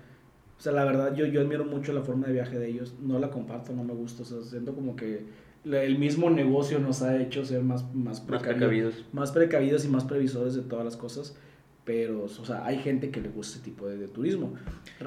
O 0.58 0.62
sea, 0.62 0.72
la 0.74 0.84
verdad, 0.86 1.14
yo, 1.16 1.26
yo 1.28 1.40
admiro 1.42 1.66
mucho 1.66 1.94
la 1.94 2.02
forma 2.02 2.28
de 2.28 2.34
viaje 2.34 2.58
de 2.58 2.68
ellos. 2.68 2.96
No 3.00 3.20
la 3.20 3.30
comparto, 3.30 3.74
no 3.74 3.84
me 3.84 3.94
gusta. 3.94 4.24
O 4.24 4.26
sea, 4.26 4.42
siento 4.42 4.74
como 4.74 4.96
que 4.96 5.26
el 5.66 5.98
mismo 6.00 6.30
negocio 6.30 6.80
nos 6.80 7.02
ha 7.02 7.18
hecho 7.22 7.44
ser 7.46 7.62
más, 7.64 7.84
más, 7.94 8.20
Más 8.28 8.42
precavidos, 8.44 9.06
más 9.14 9.32
precavidos 9.32 9.86
y 9.86 9.88
más 9.90 10.04
previsores 10.06 10.56
de 10.56 10.62
todas 10.62 10.86
las 10.86 10.98
cosas. 10.98 11.36
Pero, 11.86 12.24
o 12.26 12.30
sea, 12.46 12.66
hay 12.66 12.78
gente 12.80 13.10
que 13.10 13.20
le 13.20 13.30
gusta 13.30 13.56
ese 13.58 13.66
tipo 13.66 13.88
de, 13.88 13.98
de 13.98 14.08
turismo. 14.08 14.54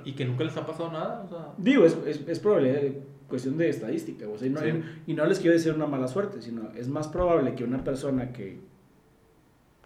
Y 0.05 0.13
que 0.13 0.25
nunca 0.25 0.43
les 0.45 0.57
ha 0.57 0.67
pasado 0.67 0.91
nada. 0.91 1.23
O 1.25 1.29
sea, 1.29 1.55
Digo, 1.57 1.85
es, 1.85 1.97
es, 2.07 2.23
es 2.27 2.39
probable, 2.41 3.03
cuestión 3.29 3.57
de 3.57 3.69
estadística. 3.69 4.29
O 4.29 4.37
sea, 4.37 4.49
y, 4.49 4.51
no, 4.51 4.61
Sí. 4.61 4.67
y 5.07 5.15
no 5.15 5.25
les 5.27 5.39
quiero 5.39 5.55
decir 5.55 5.73
una 5.73 5.87
mala 5.87 6.09
suerte, 6.09 6.43
sino 6.43 6.71
es 6.77 6.89
más 6.89 7.07
probable 7.09 7.55
que 7.55 7.63
una 7.63 7.85
persona 7.85 8.33
que, 8.33 8.59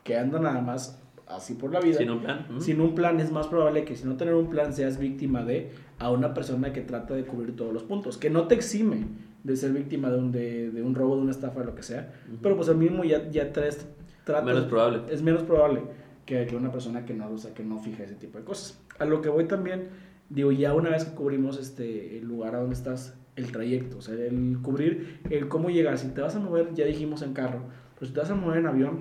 que 0.04 0.16
anda 0.16 0.38
nada 0.38 0.60
más 0.62 1.02
así 1.26 1.54
por 1.54 1.72
la 1.72 1.80
vida, 1.80 1.98
Sin 1.98 2.10
un 2.10 2.20
plan. 2.20 2.46
sin 2.60 2.80
un 2.80 2.94
plan, 2.94 3.20
es 3.20 3.30
más 3.32 3.48
probable 3.48 3.84
que 3.84 3.94
si 3.96 4.06
no 4.06 4.16
tener 4.16 4.34
un 4.34 4.48
plan 4.48 4.72
seas 4.72 4.98
víctima 4.98 5.44
de 5.44 5.72
a 5.98 6.10
una 6.10 6.32
persona 6.34 6.72
que 6.72 6.80
trata 6.82 7.14
de 7.14 7.24
cubrir 7.24 7.56
todos 7.56 7.74
los 7.74 7.82
puntos, 7.82 8.16
que 8.16 8.30
no 8.30 8.46
te 8.46 8.54
exime 8.54 9.06
de 9.46 9.56
ser 9.56 9.72
víctima 9.72 10.10
de 10.10 10.18
un, 10.18 10.32
de, 10.32 10.70
de 10.70 10.82
un 10.82 10.94
robo, 10.94 11.16
de 11.16 11.22
una 11.22 11.30
estafa, 11.30 11.60
de 11.60 11.66
lo 11.66 11.74
que 11.74 11.82
sea, 11.82 12.12
Ujú. 12.28 12.38
pero 12.42 12.56
pues 12.56 12.68
al 12.68 12.76
mismo 12.76 13.04
ya, 13.04 13.30
ya 13.30 13.52
traes, 13.52 13.86
tratas- 14.24 14.44
Menos 14.44 14.64
probable. 14.64 15.02
es 15.10 15.22
menos 15.22 15.42
probable 15.44 15.82
que, 16.24 16.46
que 16.46 16.56
una 16.56 16.72
persona 16.72 17.04
que 17.04 17.14
no, 17.14 17.30
o 17.30 17.38
sea, 17.38 17.54
que 17.54 17.62
no 17.62 17.78
fija 17.78 18.02
ese 18.02 18.14
tipo 18.16 18.38
de 18.38 18.44
cosas. 18.44 18.80
A 18.98 19.04
lo 19.04 19.20
que 19.22 19.28
voy 19.28 19.44
también, 19.44 19.88
digo, 20.30 20.50
ya 20.52 20.74
una 20.74 20.90
vez 20.90 21.04
que 21.04 21.14
cubrimos 21.14 21.58
este, 21.60 22.18
el 22.18 22.26
lugar 22.26 22.54
a 22.56 22.58
donde 22.60 22.74
estás, 22.74 23.14
el 23.36 23.52
trayecto, 23.52 23.98
o 23.98 24.00
sea, 24.00 24.14
el 24.14 24.58
cubrir, 24.62 25.20
el 25.30 25.46
cómo 25.48 25.68
llegar, 25.70 25.96
si 25.98 26.08
te 26.08 26.20
vas 26.22 26.34
a 26.34 26.40
mover, 26.40 26.74
ya 26.74 26.84
dijimos 26.86 27.22
en 27.22 27.32
carro, 27.34 27.60
pero 27.94 28.06
si 28.08 28.12
te 28.14 28.20
vas 28.20 28.30
a 28.30 28.34
mover 28.34 28.58
en 28.58 28.66
avión, 28.66 29.00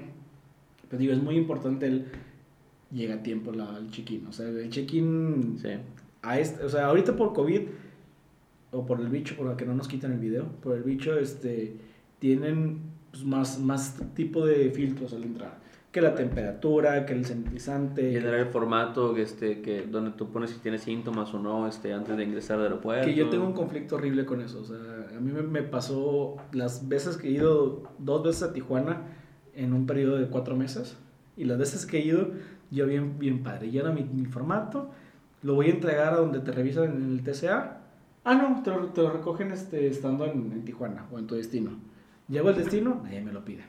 pues 0.90 1.00
digo, 1.00 1.14
es 1.14 1.24
muy 1.24 1.36
importante 1.38 1.88
el 1.88 2.06
llega 2.92 3.16
a 3.16 3.24
tiempo 3.24 3.52
la, 3.52 3.78
el 3.78 3.90
check-in, 3.90 4.28
o 4.28 4.32
sea, 4.32 4.48
el 4.48 4.70
check-in 4.70 5.58
Sí. 5.60 5.70
a 6.22 6.40
este, 6.40 6.64
o 6.64 6.70
sea, 6.70 6.86
ahorita 6.86 7.16
por 7.16 7.34
COVID 7.34 7.62
o 8.76 8.86
por 8.86 9.00
el 9.00 9.08
bicho, 9.08 9.36
por 9.36 9.56
que 9.56 9.66
no 9.66 9.74
nos 9.74 9.88
quitan 9.88 10.12
el 10.12 10.20
video, 10.20 10.46
por 10.62 10.76
el 10.76 10.84
bicho, 10.84 11.18
este, 11.18 11.78
tienen 12.20 12.82
pues, 13.10 13.24
más, 13.24 13.60
más 13.60 13.98
tipo 14.14 14.46
de 14.46 14.70
filtros 14.72 15.14
al 15.14 15.24
entrar. 15.24 15.64
Que 15.94 16.02
la 16.02 16.14
temperatura, 16.14 17.06
que 17.06 17.14
el 17.14 17.24
sanitizante, 17.24 18.12
Generar 18.12 18.42
el 18.42 18.48
formato 18.48 19.16
este, 19.16 19.62
que, 19.62 19.84
donde 19.84 20.12
tú 20.12 20.30
pones 20.30 20.50
si 20.50 20.60
tienes 20.60 20.82
síntomas 20.82 21.34
o 21.34 21.40
no 21.40 21.70
este, 21.70 21.94
antes 21.94 22.18
de 22.18 22.24
ingresar 22.26 22.58
al 22.58 22.64
aeropuerto. 22.64 23.06
que 23.06 23.16
yo 23.16 23.30
tengo 23.30 23.46
un 23.46 23.54
conflicto 23.54 23.96
horrible 23.96 24.26
con 24.26 24.42
eso. 24.42 24.60
O 24.60 24.66
sea, 24.66 24.76
a 25.16 25.20
mí 25.22 25.32
me, 25.32 25.42
me 25.42 25.62
pasó 25.62 26.36
las 26.52 26.90
veces 26.90 27.16
que 27.16 27.30
he 27.30 27.32
ido 27.32 27.84
dos 27.98 28.24
veces 28.24 28.44
a 28.44 28.52
Tijuana 28.52 29.04
en 29.54 29.72
un 29.72 29.86
periodo 29.86 30.18
de 30.18 30.28
cuatro 30.28 30.58
meses. 30.58 30.98
Y 31.38 31.46
las 31.46 31.58
veces 31.58 31.86
que 31.86 32.00
he 32.00 32.02
ido, 32.02 32.32
yo 32.72 32.86
bien, 32.88 33.18
bien 33.18 33.42
padre. 33.42 33.72
Lleno 33.72 33.94
mi, 33.94 34.04
mi 34.04 34.26
formato, 34.26 34.90
lo 35.44 35.56
voy 35.56 35.68
a 35.68 35.70
entregar 35.70 36.14
a 36.14 36.18
donde 36.18 36.40
te 36.40 36.52
revisan 36.52 36.86
en 36.86 37.12
el 37.12 37.24
TCA. 37.24 37.85
Ah, 38.26 38.36
no, 38.36 38.62
te 38.64 38.72
lo, 38.72 38.88
te 38.88 39.02
lo 39.02 39.12
recogen 39.12 39.52
este, 39.52 39.88
estando 39.88 40.26
en, 40.26 40.52
en 40.52 40.66
Tijuana 40.66 41.06
o 41.12 41.20
en 41.20 41.28
tu 41.28 41.36
destino. 41.36 41.72
Llego 42.28 42.50
al 42.50 42.56
destino, 42.56 43.02
nadie 43.04 43.22
me 43.22 43.32
lo 43.32 43.46
pide. 43.46 43.64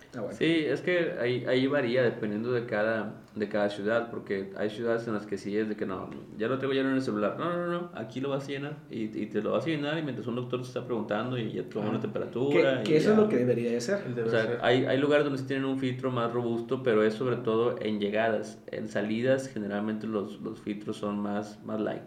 Está 0.00 0.20
bueno. 0.20 0.36
Sí, 0.36 0.44
es 0.66 0.82
que 0.82 1.12
ahí, 1.20 1.44
ahí 1.46 1.66
varía 1.68 2.02
dependiendo 2.02 2.52
de 2.52 2.66
cada, 2.66 3.22
de 3.34 3.48
cada 3.48 3.70
ciudad, 3.70 4.10
porque 4.10 4.52
hay 4.58 4.68
ciudades 4.68 5.06
en 5.06 5.14
las 5.14 5.24
que 5.24 5.38
sí 5.38 5.56
es 5.56 5.68
de 5.70 5.76
que 5.76 5.86
no, 5.86 6.10
ya 6.36 6.48
lo 6.48 6.58
tengo 6.58 6.74
lleno 6.74 6.90
en 6.90 6.96
el 6.96 7.00
celular. 7.02 7.36
No, 7.38 7.56
no, 7.56 7.66
no, 7.68 7.90
aquí 7.94 8.20
lo 8.20 8.28
vas 8.28 8.44
a 8.44 8.48
llenar 8.48 8.76
y, 8.90 9.04
y 9.04 9.26
te 9.26 9.40
lo 9.40 9.52
vas 9.52 9.64
a 9.64 9.68
llenar 9.68 9.96
y 9.98 10.02
mientras 10.02 10.26
un 10.26 10.34
doctor 10.34 10.60
te 10.60 10.66
está 10.66 10.84
preguntando 10.84 11.38
y 11.38 11.52
ya 11.52 11.62
te 11.62 11.68
toma 11.70 11.88
Ah. 11.90 11.92
la 11.94 12.00
temperatura. 12.00 12.74
Que, 12.74 12.80
y 12.80 12.84
que 12.92 12.96
eso 12.98 13.06
ya. 13.06 13.12
es 13.14 13.18
lo 13.20 13.28
que 13.28 13.36
debería 13.36 13.70
de 13.70 13.80
ser. 13.80 14.04
el 14.06 14.22
O 14.24 14.28
sea, 14.28 14.42
ser. 14.42 14.58
hay, 14.62 14.84
hay 14.84 14.98
lugares 14.98 15.24
donde 15.24 15.38
sí 15.38 15.46
tienen 15.46 15.64
un 15.64 15.78
filtro 15.78 16.10
más 16.10 16.30
robusto, 16.32 16.82
pero 16.82 17.04
es 17.04 17.14
sobre 17.14 17.36
todo 17.36 17.76
en 17.80 17.98
llegadas. 18.00 18.62
En 18.66 18.88
salidas, 18.88 19.48
generalmente 19.48 20.06
los, 20.08 20.40
los 20.42 20.60
filtros 20.60 20.96
son 20.98 21.20
más, 21.20 21.64
más 21.64 21.80
light. 21.80 22.02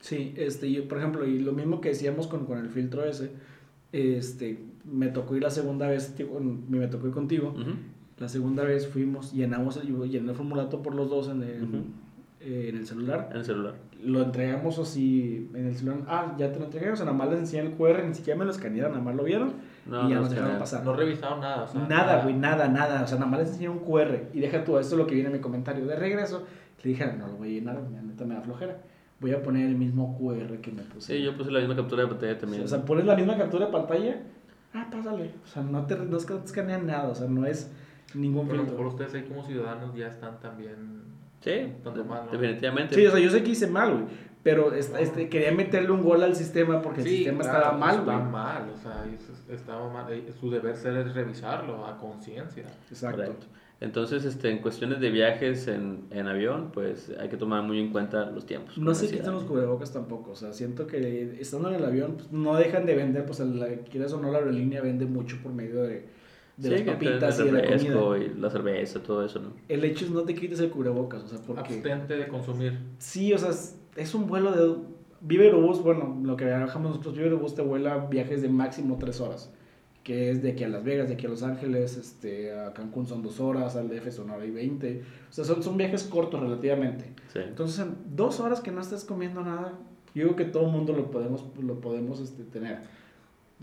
Sí, 0.00 0.32
este, 0.36 0.70
yo, 0.70 0.86
por 0.88 0.98
ejemplo, 0.98 1.26
y 1.26 1.38
lo 1.40 1.52
mismo 1.52 1.80
que 1.80 1.88
decíamos 1.90 2.26
con, 2.28 2.46
con 2.46 2.58
el 2.58 2.68
filtro 2.68 3.04
ese, 3.04 3.30
este, 3.92 4.58
me 4.84 5.08
tocó 5.08 5.36
ir 5.36 5.42
la 5.42 5.50
segunda 5.50 5.88
vez, 5.88 6.14
con- 6.32 6.70
me 6.70 6.86
tocó 6.88 7.08
ir 7.08 7.12
contigo, 7.12 7.48
Ujú. 7.50 7.70
la 8.18 8.28
segunda 8.28 8.64
vez 8.64 8.86
fuimos, 8.86 9.32
llenamos, 9.32 9.82
yo 9.82 10.04
llené 10.04 10.30
el 10.30 10.36
formulato 10.36 10.82
por 10.82 10.94
los 10.94 11.10
dos 11.10 11.28
en 11.28 11.42
el, 11.42 11.62
Ujú. 11.64 11.76
eh, 12.40 12.66
en 12.70 12.76
el 12.76 12.86
celular, 12.86 13.28
En 13.32 13.38
el 13.38 13.44
celular. 13.44 13.74
lo 14.04 14.22
entregamos 14.22 14.78
así 14.78 15.48
en 15.54 15.66
el 15.66 15.74
celular, 15.74 15.98
ah, 16.06 16.36
ya 16.38 16.52
te 16.52 16.58
lo 16.60 16.66
entregué, 16.66 16.90
o 16.92 16.96
sea, 16.96 17.04
nada 17.06 17.16
más 17.16 17.30
les 17.30 17.40
enseñé 17.40 17.62
el 17.68 17.72
QR, 17.72 18.06
ni 18.06 18.14
siquiera 18.14 18.38
me 18.38 18.44
lo 18.44 18.50
escanearon, 18.52 18.92
nada 18.92 19.04
más 19.04 19.16
lo 19.16 19.24
vieron 19.24 19.52
No, 19.86 20.06
y 20.06 20.10
ya 20.10 20.16
no 20.16 20.20
nos 20.22 20.30
dejaron 20.30 20.58
pasar. 20.58 20.84
No 20.84 20.94
revisaron 20.94 21.40
nada. 21.40 21.64
O 21.64 21.68
sea, 21.68 21.86
Nada, 21.88 22.22
güey, 22.22 22.34
nada, 22.36 22.68
nada. 22.68 23.02
O 23.02 23.06
sea, 23.06 23.18
nada 23.18 23.30
más 23.30 23.40
les 23.40 23.48
enseñé 23.48 23.70
un 23.70 23.78
QR. 23.80 24.28
Y 24.34 24.40
deja 24.40 24.62
tú, 24.62 24.76
esto 24.78 24.94
es 24.94 24.98
lo 24.98 25.06
que 25.06 25.14
viene 25.14 25.30
en 25.30 25.36
mi 25.36 25.40
comentario. 25.40 25.86
De 25.86 25.96
regreso, 25.96 26.44
le 26.84 26.90
dije, 26.90 27.06
no 27.18 27.26
lo 27.26 27.32
voy 27.38 27.48
a 27.48 27.52
llenar, 27.58 27.80
neta 28.04 28.24
me 28.26 28.34
da 28.34 28.42
flojera. 28.42 28.82
Voy 29.20 29.32
a 29.32 29.42
poner 29.42 29.66
el 29.66 29.74
mismo 29.74 30.16
QR 30.16 30.60
que 30.60 30.70
me 30.70 30.82
puse. 30.82 31.16
Sí, 31.16 31.22
yo 31.22 31.36
puse 31.36 31.50
la 31.50 31.58
misma 31.60 31.74
captura 31.76 32.02
de 32.02 32.08
pantalla 32.08 32.38
también. 32.38 32.62
O 32.62 32.68
sea, 32.68 32.84
pones 32.84 33.04
la 33.04 33.16
misma 33.16 33.36
captura 33.36 33.66
de 33.66 33.72
pantalla, 33.72 34.22
ah, 34.74 34.86
pásale. 34.90 35.32
O 35.44 35.46
sea, 35.46 35.62
no 35.62 35.86
te, 35.86 35.96
no 35.96 36.16
te 36.18 36.34
escanean 36.44 36.86
nada, 36.86 37.08
o 37.08 37.14
sea, 37.14 37.26
no 37.26 37.44
es 37.44 37.70
ningún 38.14 38.46
Pero 38.46 38.60
a 38.60 38.62
lo 38.62 38.68
filtro. 38.68 38.84
mejor 38.84 38.94
ustedes 39.00 39.14
ahí 39.14 39.28
como 39.28 39.44
ciudadanos 39.44 39.94
ya 39.96 40.06
están 40.08 40.38
también... 40.40 41.02
Sí, 41.40 41.72
Tanto 41.84 42.04
mal, 42.04 42.26
¿no? 42.26 42.32
definitivamente. 42.38 42.94
Sí, 42.94 43.06
o 43.06 43.10
sea, 43.10 43.20
yo 43.20 43.30
sé 43.30 43.42
que 43.42 43.50
hice 43.50 43.66
mal, 43.68 43.92
güey. 43.92 44.04
Pero 44.42 44.72
este, 44.72 45.02
este, 45.02 45.28
quería 45.28 45.52
meterle 45.52 45.90
un 45.90 46.02
gol 46.02 46.22
al 46.22 46.34
sistema 46.34 46.80
porque 46.80 47.00
el 47.02 47.08
sistema 47.08 47.40
claro, 47.40 47.58
estaba 47.58 47.76
mal, 47.78 48.04
güey. 48.04 48.16
mal, 48.32 48.70
o 48.72 48.76
sea, 48.76 49.04
es- 49.12 49.50
estaba 49.52 49.92
mal. 49.92 50.12
Eh, 50.12 50.32
Su 50.40 50.48
deber 50.50 50.76
ser 50.76 50.96
es 50.96 51.12
revisarlo 51.14 51.84
a 51.86 51.96
conciencia. 51.98 52.64
Exacto. 52.88 53.16
Correcto. 53.22 53.46
Entonces, 53.80 54.24
este, 54.24 54.50
en 54.50 54.58
cuestiones 54.58 54.98
de 54.98 55.10
viajes 55.10 55.68
en, 55.68 56.06
en 56.10 56.26
avión, 56.26 56.70
pues 56.72 57.12
hay 57.18 57.28
que 57.28 57.36
tomar 57.36 57.62
muy 57.62 57.78
en 57.78 57.92
cuenta 57.92 58.28
los 58.30 58.44
tiempos. 58.44 58.76
No 58.76 58.92
se 58.92 59.08
quitan 59.08 59.32
los 59.34 59.44
cubrebocas 59.44 59.92
tampoco. 59.92 60.32
O 60.32 60.34
sea, 60.34 60.52
siento 60.52 60.86
que 60.88 61.36
estando 61.40 61.68
en 61.68 61.76
el 61.76 61.84
avión, 61.84 62.14
pues, 62.16 62.32
no 62.32 62.56
dejan 62.56 62.86
de 62.86 62.96
vender. 62.96 63.24
Pues, 63.24 63.38
la, 63.38 63.68
quieras 63.88 64.12
o 64.12 64.20
no, 64.20 64.32
la 64.32 64.38
aerolínea 64.38 64.82
vende 64.82 65.06
mucho 65.06 65.36
por 65.40 65.52
medio 65.52 65.82
de, 65.82 66.08
de 66.56 66.78
Sí, 66.78 66.84
las 66.84 66.94
papitas 66.94 67.38
y 67.38 67.42
el 67.42 67.52
de 67.52 67.52
la 67.52 67.76
comida. 67.76 68.18
y 68.18 68.40
la 68.40 68.50
cerveza, 68.50 69.00
todo 69.00 69.24
eso, 69.24 69.38
¿no? 69.38 69.52
El 69.68 69.84
hecho 69.84 70.06
es 70.06 70.10
no 70.10 70.22
te 70.22 70.34
quites 70.34 70.58
el 70.58 70.70
cubrebocas. 70.70 71.22
O 71.22 71.28
sea, 71.28 71.38
porque. 71.46 71.74
Abstente 71.74 72.16
de 72.16 72.26
consumir. 72.26 72.78
Sí, 72.98 73.32
o 73.32 73.38
sea, 73.38 73.50
es, 73.50 73.78
es 73.94 74.12
un 74.12 74.26
vuelo 74.26 74.50
de. 74.50 74.76
Vive 75.20 75.44
Aerobús, 75.46 75.82
bueno, 75.82 76.18
lo 76.24 76.36
que 76.36 76.44
viajamos 76.44 76.90
nosotros, 76.90 77.14
Vive 77.14 77.26
Aerobús 77.26 77.54
te 77.54 77.62
vuela 77.62 78.06
viajes 78.06 78.42
de 78.42 78.48
máximo 78.48 78.96
tres 78.98 79.20
horas. 79.20 79.52
Que 80.08 80.30
es 80.30 80.42
de 80.42 80.52
aquí 80.52 80.64
a 80.64 80.68
Las 80.68 80.84
Vegas, 80.84 81.08
de 81.08 81.14
aquí 81.14 81.26
a 81.26 81.28
Los 81.28 81.42
Ángeles, 81.42 81.98
este, 81.98 82.58
a 82.58 82.72
Cancún 82.72 83.06
son 83.06 83.22
dos 83.22 83.40
horas, 83.40 83.76
al 83.76 83.90
DF 83.90 84.10
son 84.10 84.30
hora 84.30 84.46
y 84.46 84.50
veinte. 84.50 85.02
O 85.28 85.32
sea, 85.32 85.44
son, 85.44 85.62
son 85.62 85.76
viajes 85.76 86.04
cortos 86.04 86.40
relativamente. 86.40 87.12
Sí. 87.30 87.40
Entonces, 87.46 87.78
en 87.80 87.94
dos 88.16 88.40
horas 88.40 88.60
que 88.62 88.70
no 88.70 88.80
estés 88.80 89.04
comiendo 89.04 89.42
nada, 89.42 89.74
yo 90.14 90.24
digo 90.24 90.34
que 90.34 90.46
todo 90.46 90.64
el 90.64 90.72
mundo 90.72 90.94
lo 90.94 91.10
podemos, 91.10 91.44
lo 91.62 91.78
podemos 91.82 92.20
este, 92.20 92.42
tener. 92.44 92.78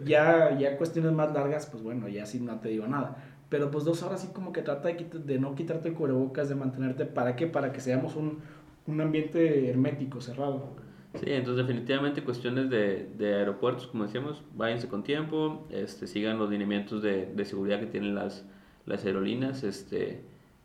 Ya, 0.05 0.55
ya 0.59 0.77
cuestiones 0.77 1.13
más 1.13 1.33
largas, 1.33 1.65
pues 1.65 1.81
bueno, 1.81 2.07
ya 2.09 2.25
sí 2.27 2.39
no 2.39 2.59
te 2.59 2.69
digo 2.69 2.85
nada. 2.85 3.17
Pero 3.49 3.71
pues 3.71 3.83
dos 3.83 4.03
horas 4.03 4.21
sí 4.21 4.27
como 4.33 4.51
que 4.53 4.61
trata 4.61 4.87
de, 4.89 4.97
quita- 4.97 5.17
de 5.17 5.39
no 5.39 5.55
quitarte 5.55 5.87
el 5.89 5.93
cubrebocas, 5.95 6.47
de 6.49 6.55
mantenerte, 6.55 7.05
¿para 7.05 7.35
qué? 7.35 7.47
Para 7.47 7.71
que 7.71 7.79
seamos 7.79 8.15
un, 8.15 8.39
un 8.87 9.01
ambiente 9.01 9.69
hermético, 9.69 10.21
cerrado. 10.21 10.75
Sí, 11.15 11.25
entonces 11.27 11.65
definitivamente 11.65 12.23
cuestiones 12.23 12.69
de, 12.69 13.09
de 13.17 13.35
aeropuertos, 13.35 13.87
como 13.87 14.03
decíamos, 14.03 14.43
váyanse 14.53 14.87
con 14.87 15.03
tiempo, 15.03 15.67
este, 15.69 16.07
sigan 16.07 16.37
los 16.37 16.49
lineamientos 16.49 17.01
de, 17.01 17.27
de 17.27 17.45
seguridad 17.45 17.79
que 17.79 17.87
tienen 17.87 18.15
las, 18.15 18.45
las 18.85 19.05
aerolíneas, 19.05 19.63
este, 19.63 20.23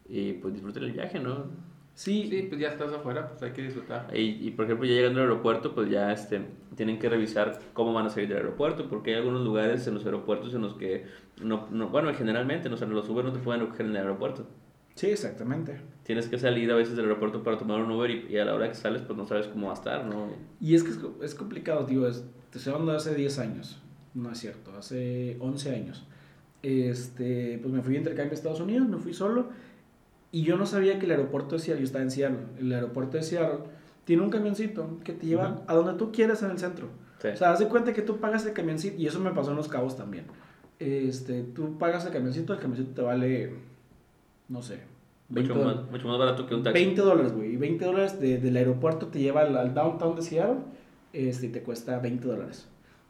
y 0.08 0.34
pues 0.34 0.54
disfruten 0.54 0.84
el 0.84 0.92
viaje, 0.92 1.20
¿no? 1.20 1.44
Sí, 1.94 2.28
Sí, 2.30 2.46
pues 2.48 2.60
ya 2.60 2.68
estás 2.68 2.92
afuera, 2.92 3.28
pues 3.28 3.42
hay 3.42 3.52
que 3.52 3.62
disfrutar. 3.62 4.08
Y, 4.16 4.46
y, 4.46 4.50
por 4.52 4.64
ejemplo, 4.64 4.86
ya 4.86 4.94
llegando 4.94 5.20
al 5.20 5.28
aeropuerto, 5.28 5.74
pues 5.74 5.90
ya 5.90 6.12
este, 6.12 6.40
tienen 6.74 6.98
que 6.98 7.08
revisar 7.08 7.58
cómo 7.74 7.92
van 7.92 8.06
a 8.06 8.10
salir 8.10 8.28
del 8.28 8.38
aeropuerto, 8.38 8.88
porque 8.88 9.10
hay 9.10 9.16
algunos 9.18 9.42
lugares 9.42 9.86
en 9.86 9.94
los 9.94 10.04
aeropuertos 10.06 10.54
en 10.54 10.62
los 10.62 10.74
que, 10.74 11.06
no, 11.42 11.68
no 11.70 11.88
bueno, 11.88 12.12
generalmente, 12.14 12.68
no, 12.68 12.76
o 12.76 12.78
sea, 12.78 12.88
los 12.88 13.08
Uber 13.08 13.24
no 13.24 13.32
te 13.32 13.38
pueden 13.40 13.60
recoger 13.60 13.86
en 13.86 13.92
el 13.92 13.98
aeropuerto. 13.98 14.46
Sí, 15.00 15.06
exactamente. 15.06 15.80
Tienes 16.02 16.28
que 16.28 16.38
salir 16.38 16.70
a 16.70 16.74
veces 16.74 16.94
del 16.94 17.06
aeropuerto 17.06 17.42
para 17.42 17.56
tomar 17.56 17.80
un 17.80 17.90
Uber 17.90 18.10
y, 18.10 18.26
y 18.28 18.36
a 18.36 18.44
la 18.44 18.54
hora 18.54 18.68
que 18.68 18.74
sales 18.74 19.00
pues 19.00 19.16
no 19.16 19.26
sabes 19.26 19.46
cómo 19.46 19.68
va 19.68 19.72
a 19.72 19.76
estar, 19.76 20.04
¿no? 20.04 20.28
Y 20.60 20.74
es 20.74 20.82
que 20.82 20.90
es, 20.90 20.98
es 21.22 21.34
complicado, 21.34 21.86
digo, 21.86 22.06
es, 22.06 22.22
te 22.50 22.58
estoy 22.58 22.74
hablando 22.74 22.92
de 22.92 22.98
hace 22.98 23.14
10 23.14 23.38
años, 23.38 23.80
no 24.12 24.30
es 24.30 24.36
cierto, 24.36 24.76
hace 24.76 25.38
11 25.40 25.74
años. 25.74 26.06
Este, 26.62 27.58
pues 27.62 27.72
me 27.72 27.80
fui 27.80 27.94
de 27.94 28.00
intercambio 28.00 28.32
a 28.32 28.34
Estados 28.34 28.60
Unidos, 28.60 28.86
me 28.90 28.98
fui 28.98 29.14
solo 29.14 29.48
y 30.32 30.42
yo 30.42 30.58
no 30.58 30.66
sabía 30.66 30.98
que 30.98 31.06
el 31.06 31.12
aeropuerto 31.12 31.54
de 31.54 31.62
Seattle, 31.62 31.80
yo 31.80 31.86
estaba 31.86 32.04
en 32.04 32.10
Seattle, 32.10 32.40
el 32.58 32.70
aeropuerto 32.70 33.16
de 33.16 33.22
Seattle 33.22 33.60
tiene 34.04 34.22
un 34.22 34.28
camioncito 34.28 34.98
que 35.02 35.14
te 35.14 35.28
lleva 35.28 35.62
a 35.66 35.74
donde 35.74 35.94
tú 35.94 36.12
quieras 36.12 36.42
en 36.42 36.50
el 36.50 36.58
centro. 36.58 36.88
Sí. 37.22 37.28
O 37.28 37.36
sea, 37.38 37.52
haz 37.52 37.58
de 37.58 37.68
cuenta 37.68 37.94
que 37.94 38.02
tú 38.02 38.18
pagas 38.18 38.44
el 38.44 38.52
camioncito, 38.52 39.00
y 39.00 39.06
eso 39.06 39.18
me 39.18 39.30
pasó 39.30 39.52
en 39.52 39.56
Los 39.56 39.68
Cabos 39.68 39.96
también. 39.96 40.26
Este, 40.78 41.42
tú 41.42 41.78
pagas 41.78 42.04
el 42.04 42.12
camioncito, 42.12 42.52
el 42.52 42.58
camioncito 42.58 42.92
te 42.92 43.00
vale, 43.00 43.54
no 44.50 44.60
sé, 44.60 44.89
20 44.89 44.89
mucho, 45.30 45.54
más, 45.54 45.90
mucho 45.90 46.08
más 46.08 46.18
barato 46.18 46.46
que 46.46 46.54
un 46.54 46.62
taxi. 46.62 46.84
20 46.84 47.00
dólares, 47.00 47.32
güey. 47.32 47.52
Y 47.52 47.56
20 47.56 47.84
dólares 47.84 48.20
de- 48.20 48.38
del 48.38 48.56
aeropuerto 48.56 49.06
te 49.08 49.18
lleva 49.20 49.42
al, 49.42 49.56
al 49.56 49.72
downtown 49.74 50.16
de 50.16 50.22
Seattle 50.22 50.56
este, 51.12 51.46
y 51.46 51.48
te 51.50 51.62
cuesta 51.62 51.98
20 51.98 52.26
dólares. 52.26 52.66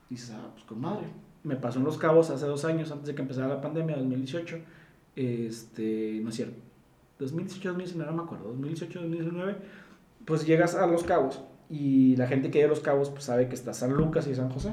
Dices, 0.09 0.33
ah, 0.35 0.49
pues 0.53 0.65
con 0.65 0.81
madre. 0.81 1.07
Me 1.45 1.57
pasó 1.57 1.79
en 1.79 1.85
Los 1.87 1.97
Cabos 1.99 2.29
hace 2.31 2.45
dos 2.47 2.65
años, 2.65 2.91
antes 2.93 3.07
de 3.07 3.15
que 3.15 3.23
empezara 3.23 3.49
la 3.49 3.61
pandemia, 3.61 3.97
2018. 3.97 4.59
Este, 5.17 6.21
no 6.23 6.29
es 6.31 6.35
cierto. 6.37 6.57
2018, 7.19 7.69
2019, 7.71 8.11
no 8.11 8.17
me 8.17 8.23
acuerdo. 8.25 8.49
2018, 8.49 9.01
2019. 9.01 9.57
Pues 10.25 10.47
llegas 10.47 10.75
a 10.75 10.87
Los 10.87 11.05
Cabos 11.05 11.41
y 11.69 12.17
la 12.17 12.27
gente 12.27 12.51
que 12.51 12.59
llega 12.59 12.67
a 12.69 12.71
Los 12.71 12.81
Cabos 12.81 13.11
pues 13.11 13.25
sabe 13.25 13.49
que 13.49 13.55
está 13.55 13.73
San 13.73 13.93
Lucas 13.95 14.27
y 14.27 14.35
San 14.35 14.51
José. 14.51 14.73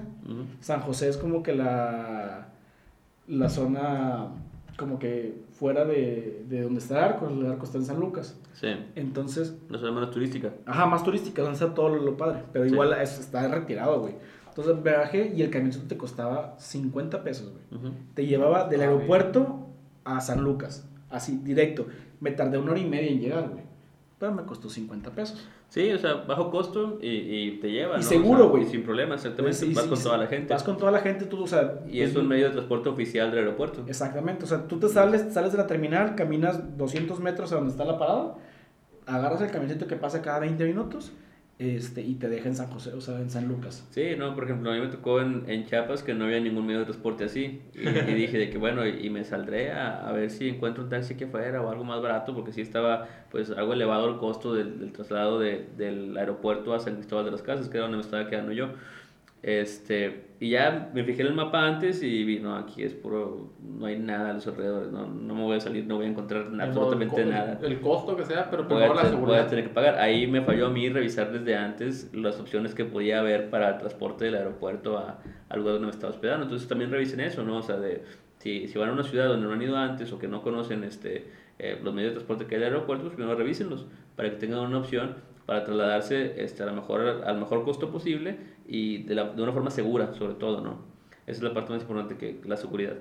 San 0.62 0.82
José 0.82 1.10
es 1.10 1.18
como 1.18 1.44
que 1.44 1.54
la, 1.56 2.50
la 3.28 3.50
zona 3.50 4.28
como 4.78 5.00
que 5.00 5.36
fuera 5.60 5.86
de, 5.86 6.44
de 6.48 6.62
donde 6.62 6.80
está 6.80 6.98
el 7.00 7.04
arco, 7.14 7.28
el 7.28 7.46
arco 7.46 7.66
está 7.66 7.78
en 7.78 7.86
San 7.86 8.00
Lucas. 8.00 8.38
Sí, 8.54 8.68
Entonces, 8.96 9.56
no 9.70 9.78
zona 9.80 9.92
menos 9.92 10.12
turística. 10.12 10.54
ajá, 10.66 10.86
más 10.86 11.04
turística, 11.04 11.42
donde 11.42 11.56
está 11.58 11.74
todo 11.74 11.90
lo, 11.90 12.02
lo 12.04 12.18
padre, 12.18 12.44
pero 12.54 12.66
Sí. 12.66 12.72
igual 12.74 12.94
es- 13.02 13.20
está 13.20 13.48
retirado, 13.48 14.02
güey. 14.02 14.16
Entonces 14.50 14.76
me 14.84 14.92
bajé 14.92 15.34
y 15.36 15.42
el 15.44 15.50
camioncito 15.52 15.88
te 15.88 15.98
costaba 15.98 16.56
50 16.60 17.24
pesos, 17.24 17.52
güey. 17.52 17.94
Te 18.16 18.26
llevaba 18.26 18.68
del 18.68 18.82
Ah, 18.82 18.86
aeropuerto 18.86 19.68
a 20.04 20.20
San 20.22 20.44
Lucas, 20.44 20.88
así, 21.10 21.38
directo. 21.44 21.86
Me 22.20 22.32
tardé 22.32 22.58
una 22.58 22.72
hora 22.72 22.80
y 22.80 22.86
media 22.88 23.10
en 23.12 23.20
llegar, 23.20 23.50
güey. 23.50 23.64
Pero 24.20 24.34
me 24.34 24.44
costó 24.44 24.68
50 24.70 25.12
pesos. 25.12 25.48
Sí, 25.70 25.92
o 25.92 25.98
sea, 25.98 26.14
bajo 26.14 26.50
costo 26.50 26.98
y, 27.02 27.08
y 27.10 27.52
te 27.60 27.70
lleva, 27.70 27.96
Y 27.96 27.98
¿no? 27.98 28.04
seguro, 28.04 28.40
O 28.40 28.44
sea, 28.44 28.50
güey. 28.52 28.64
y 28.64 28.66
sin 28.68 28.84
problema, 28.84 29.16
exactamente. 29.16 29.66
Vas 29.74 29.86
con 29.86 30.02
toda 30.02 30.18
la 30.18 30.28
gente. 30.28 30.54
Vas 30.54 30.64
con 30.64 30.78
toda 30.78 30.92
la 30.92 31.00
gente, 31.00 31.26
tú, 31.26 31.44
o 31.44 31.48
sea... 31.48 31.80
Y 31.90 32.02
es 32.02 32.12
pues, 32.12 32.24
un 32.24 32.30
medio 32.30 32.46
de 32.46 32.52
transporte 32.52 32.88
oficial 32.90 33.30
del 33.32 33.40
aeropuerto. 33.40 33.84
Exactamente, 33.86 34.46
o 34.46 34.48
sea, 34.48 34.66
tú 34.66 34.80
te 34.80 34.88
sales, 34.88 35.34
sales 35.34 35.52
de 35.52 35.58
la 35.58 35.68
terminal, 35.68 36.16
caminas 36.16 36.78
200 36.78 37.20
metros 37.20 37.52
a 37.52 37.56
donde 37.56 37.72
está 37.72 37.84
la 37.84 37.98
parada, 37.98 38.36
agarras 39.06 39.42
el 39.42 39.52
camioncito 39.52 39.88
que 39.88 39.98
pasa 39.98 40.22
cada 40.22 40.40
20 40.40 40.64
minutos 40.66 41.12
este, 41.60 42.02
y 42.02 42.16
te 42.16 42.30
deja 42.30 42.50
en 42.50 42.56
San 42.56 42.68
José, 42.68 42.94
o 42.94 43.02
sea, 43.02 43.20
en 43.20 43.30
San 43.32 43.48
Lucas. 43.48 43.88
Sí, 43.90 44.16
no, 44.18 44.36
por 44.36 44.44
ejemplo, 44.44 44.70
a 44.72 44.76
mí 44.76 44.80
me 44.82 44.88
tocó 44.88 45.22
en, 45.22 45.44
en 45.48 45.66
Chiapas 45.66 46.04
que 46.04 46.14
no 46.14 46.26
había 46.26 46.40
ningún 46.40 46.66
medio 46.68 46.80
de 46.80 46.86
transporte 46.86 47.24
así. 47.24 47.62
Y, 47.74 47.80
dije 48.14 48.38
de 48.38 48.50
que, 48.52 48.58
bueno, 48.60 48.86
y, 48.86 49.06
y 49.06 49.10
me 49.10 49.24
saldré 49.24 49.72
a, 49.72 50.08
a 50.08 50.12
ver 50.12 50.30
si 50.30 50.50
encuentro 50.50 50.84
un 50.84 50.90
taxi 50.90 51.16
que 51.16 51.26
fuera 51.28 51.62
o 51.62 51.70
algo 51.70 51.84
más 51.84 52.02
barato, 52.02 52.36
porque 52.36 52.52
sí 52.52 52.62
estaba, 52.62 53.08
pues, 53.32 53.50
algo 53.52 53.74
elevado 53.74 54.08
el 54.10 54.18
costo 54.18 54.54
del, 54.54 54.80
del 54.80 54.92
traslado 54.92 55.40
de- 55.40 55.68
del 55.78 56.16
aeropuerto 56.18 56.74
a 56.76 56.80
San 56.80 56.96
Cristóbal 56.96 57.26
de 57.26 57.32
las 57.32 57.42
Casas, 57.42 57.70
que 57.70 57.78
era 57.78 57.84
donde 57.86 57.98
me 57.98 58.04
estaba 58.04 58.28
quedando 58.30 58.52
yo. 58.52 58.70
Este, 59.44 60.26
y 60.40 60.50
ya 60.50 60.90
me 60.94 61.04
fijé 61.04 61.22
en 61.22 61.28
el 61.28 61.34
mapa 61.34 61.66
antes 61.66 62.02
y 62.04 62.24
vi, 62.24 62.40
no, 62.40 62.56
aquí 62.56 62.84
es 62.84 62.94
puro, 62.94 63.54
no 63.62 63.86
hay 63.86 63.98
nada 63.98 64.32
a 64.32 64.34
los 64.34 64.48
alrededores, 64.48 64.92
no, 64.92 65.08
no 65.08 65.36
me 65.36 65.44
voy 65.44 65.58
a 65.58 65.60
salir, 65.60 65.86
no 65.86 65.96
voy 65.98 66.06
a 66.06 66.10
encontrar 66.10 66.48
absolutamente 66.60 67.22
el, 67.22 67.28
co- 67.28 67.34
nada 67.34 67.60
El 67.64 67.80
costo 67.80 68.16
que 68.18 68.26
sea, 68.26 68.50
pero 68.50 68.64
voy 68.64 68.74
primero 68.74 68.94
la 68.96 69.02
voy 69.04 69.08
a 69.08 69.10
seguridad. 69.14 69.48
tener 69.48 69.64
que 69.66 69.74
pagar. 69.74 69.96
Ahí 70.00 70.28
me 70.28 70.42
falló 70.42 70.68
a 70.68 70.70
mí 70.70 70.90
revisar 70.90 71.32
desde 71.32 71.56
antes 71.56 72.12
las 72.14 72.40
opciones 72.40 72.74
que 72.76 72.86
podía 72.86 73.20
haber 73.20 73.50
para 73.50 73.70
el 73.70 73.78
transporte 73.78 74.26
del 74.26 74.36
aeropuerto 74.36 74.98
a, 74.98 75.20
al 75.50 75.60
lugar 75.60 75.74
donde 75.76 75.88
me 75.88 75.92
estaba 75.94 76.12
hospedando. 76.14 76.44
Entonces 76.44 76.68
también 76.68 76.92
revisen 76.92 77.20
eso, 77.20 77.44
¿no? 77.44 77.58
O 77.58 77.64
sea, 77.64 77.78
de, 77.78 78.04
si, 78.40 78.68
si 78.68 78.78
van 78.78 78.90
a 78.90 78.94
una 78.94 79.04
ciudad 79.04 79.28
donde 79.28 79.48
no 79.48 79.54
han 79.54 79.62
ido 79.62 79.78
antes 79.78 80.12
o 80.12 80.20
que 80.20 80.28
no 80.28 80.42
conocen 80.42 80.84
este, 80.84 81.26
eh, 81.60 81.80
los 81.84 81.94
medios 81.94 82.12
de 82.12 82.16
transporte 82.16 82.46
que 82.48 82.56
hay 82.56 82.62
del 82.62 82.74
aeropuerto, 82.74 83.06
pues 83.06 83.16
primero 83.16 83.38
revísenlos 83.38 83.86
para 84.16 84.30
que 84.32 84.36
tengan 84.38 84.60
una 84.60 84.80
opción 84.80 85.16
para 85.48 85.64
trasladarse 85.64 86.44
este, 86.44 86.62
a 86.62 86.68
lo 86.68 86.74
mejor, 86.74 87.24
al 87.26 87.40
mejor 87.40 87.64
costo 87.64 87.90
posible 87.90 88.38
y 88.68 89.04
de, 89.04 89.16
la- 89.16 89.30
de 89.32 89.42
una 89.42 89.54
forma 89.54 89.72
segura, 89.72 90.14
sobre 90.14 90.36
todo, 90.36 90.62
¿no? 90.62 90.82
Esa 91.26 91.38
es 91.40 91.42
la 91.44 91.54
parte 91.56 91.74
más 91.74 91.82
importante 91.82 92.18
que 92.18 92.40
la 92.46 92.58
seguridad. 92.58 92.94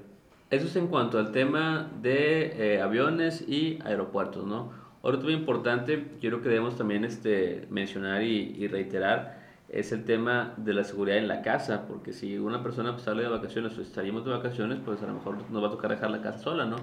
Eso 0.51 0.67
es 0.67 0.77
en 0.77 0.87
cuanto 0.87 1.19
al 1.19 1.33
tema 1.33 1.91
de 2.01 2.77
eh, 2.77 2.81
aviones 2.81 3.47
y 3.47 3.79
aeropuertos, 3.85 4.47
¿no? 4.47 4.73
Otro 5.03 5.19
tema 5.21 5.33
importante, 5.33 6.07
quiero 6.21 6.41
que 6.41 6.49
debemos 6.49 6.77
también 6.77 7.05
este, 7.05 7.67
mencionar 7.71 8.23
y, 8.23 8.55
y 8.57 8.67
reiterar, 8.69 9.45
es 9.69 9.91
el 9.93 10.05
tema 10.05 10.55
de 10.57 10.73
la 10.73 10.85
seguridad 10.85 11.19
en 11.19 11.27
la 11.29 11.43
casa, 11.43 11.87
porque 11.89 12.13
si 12.13 12.39
una 12.39 12.63
persona 12.63 12.93
pues, 12.93 13.03
sale 13.03 13.23
de 13.25 13.29
vacaciones 13.29 13.77
o 13.77 13.83
estaríamos 13.83 14.25
de 14.25 14.31
vacaciones, 14.31 14.79
pues 14.85 15.03
a 15.03 15.07
lo 15.09 15.15
mejor 15.15 15.37
nos 15.51 15.63
va 15.63 15.67
a 15.69 15.71
tocar 15.73 15.91
dejar 15.91 16.11
la 16.11 16.23
casa 16.23 16.39
sola, 16.39 16.65
¿no? 16.67 16.77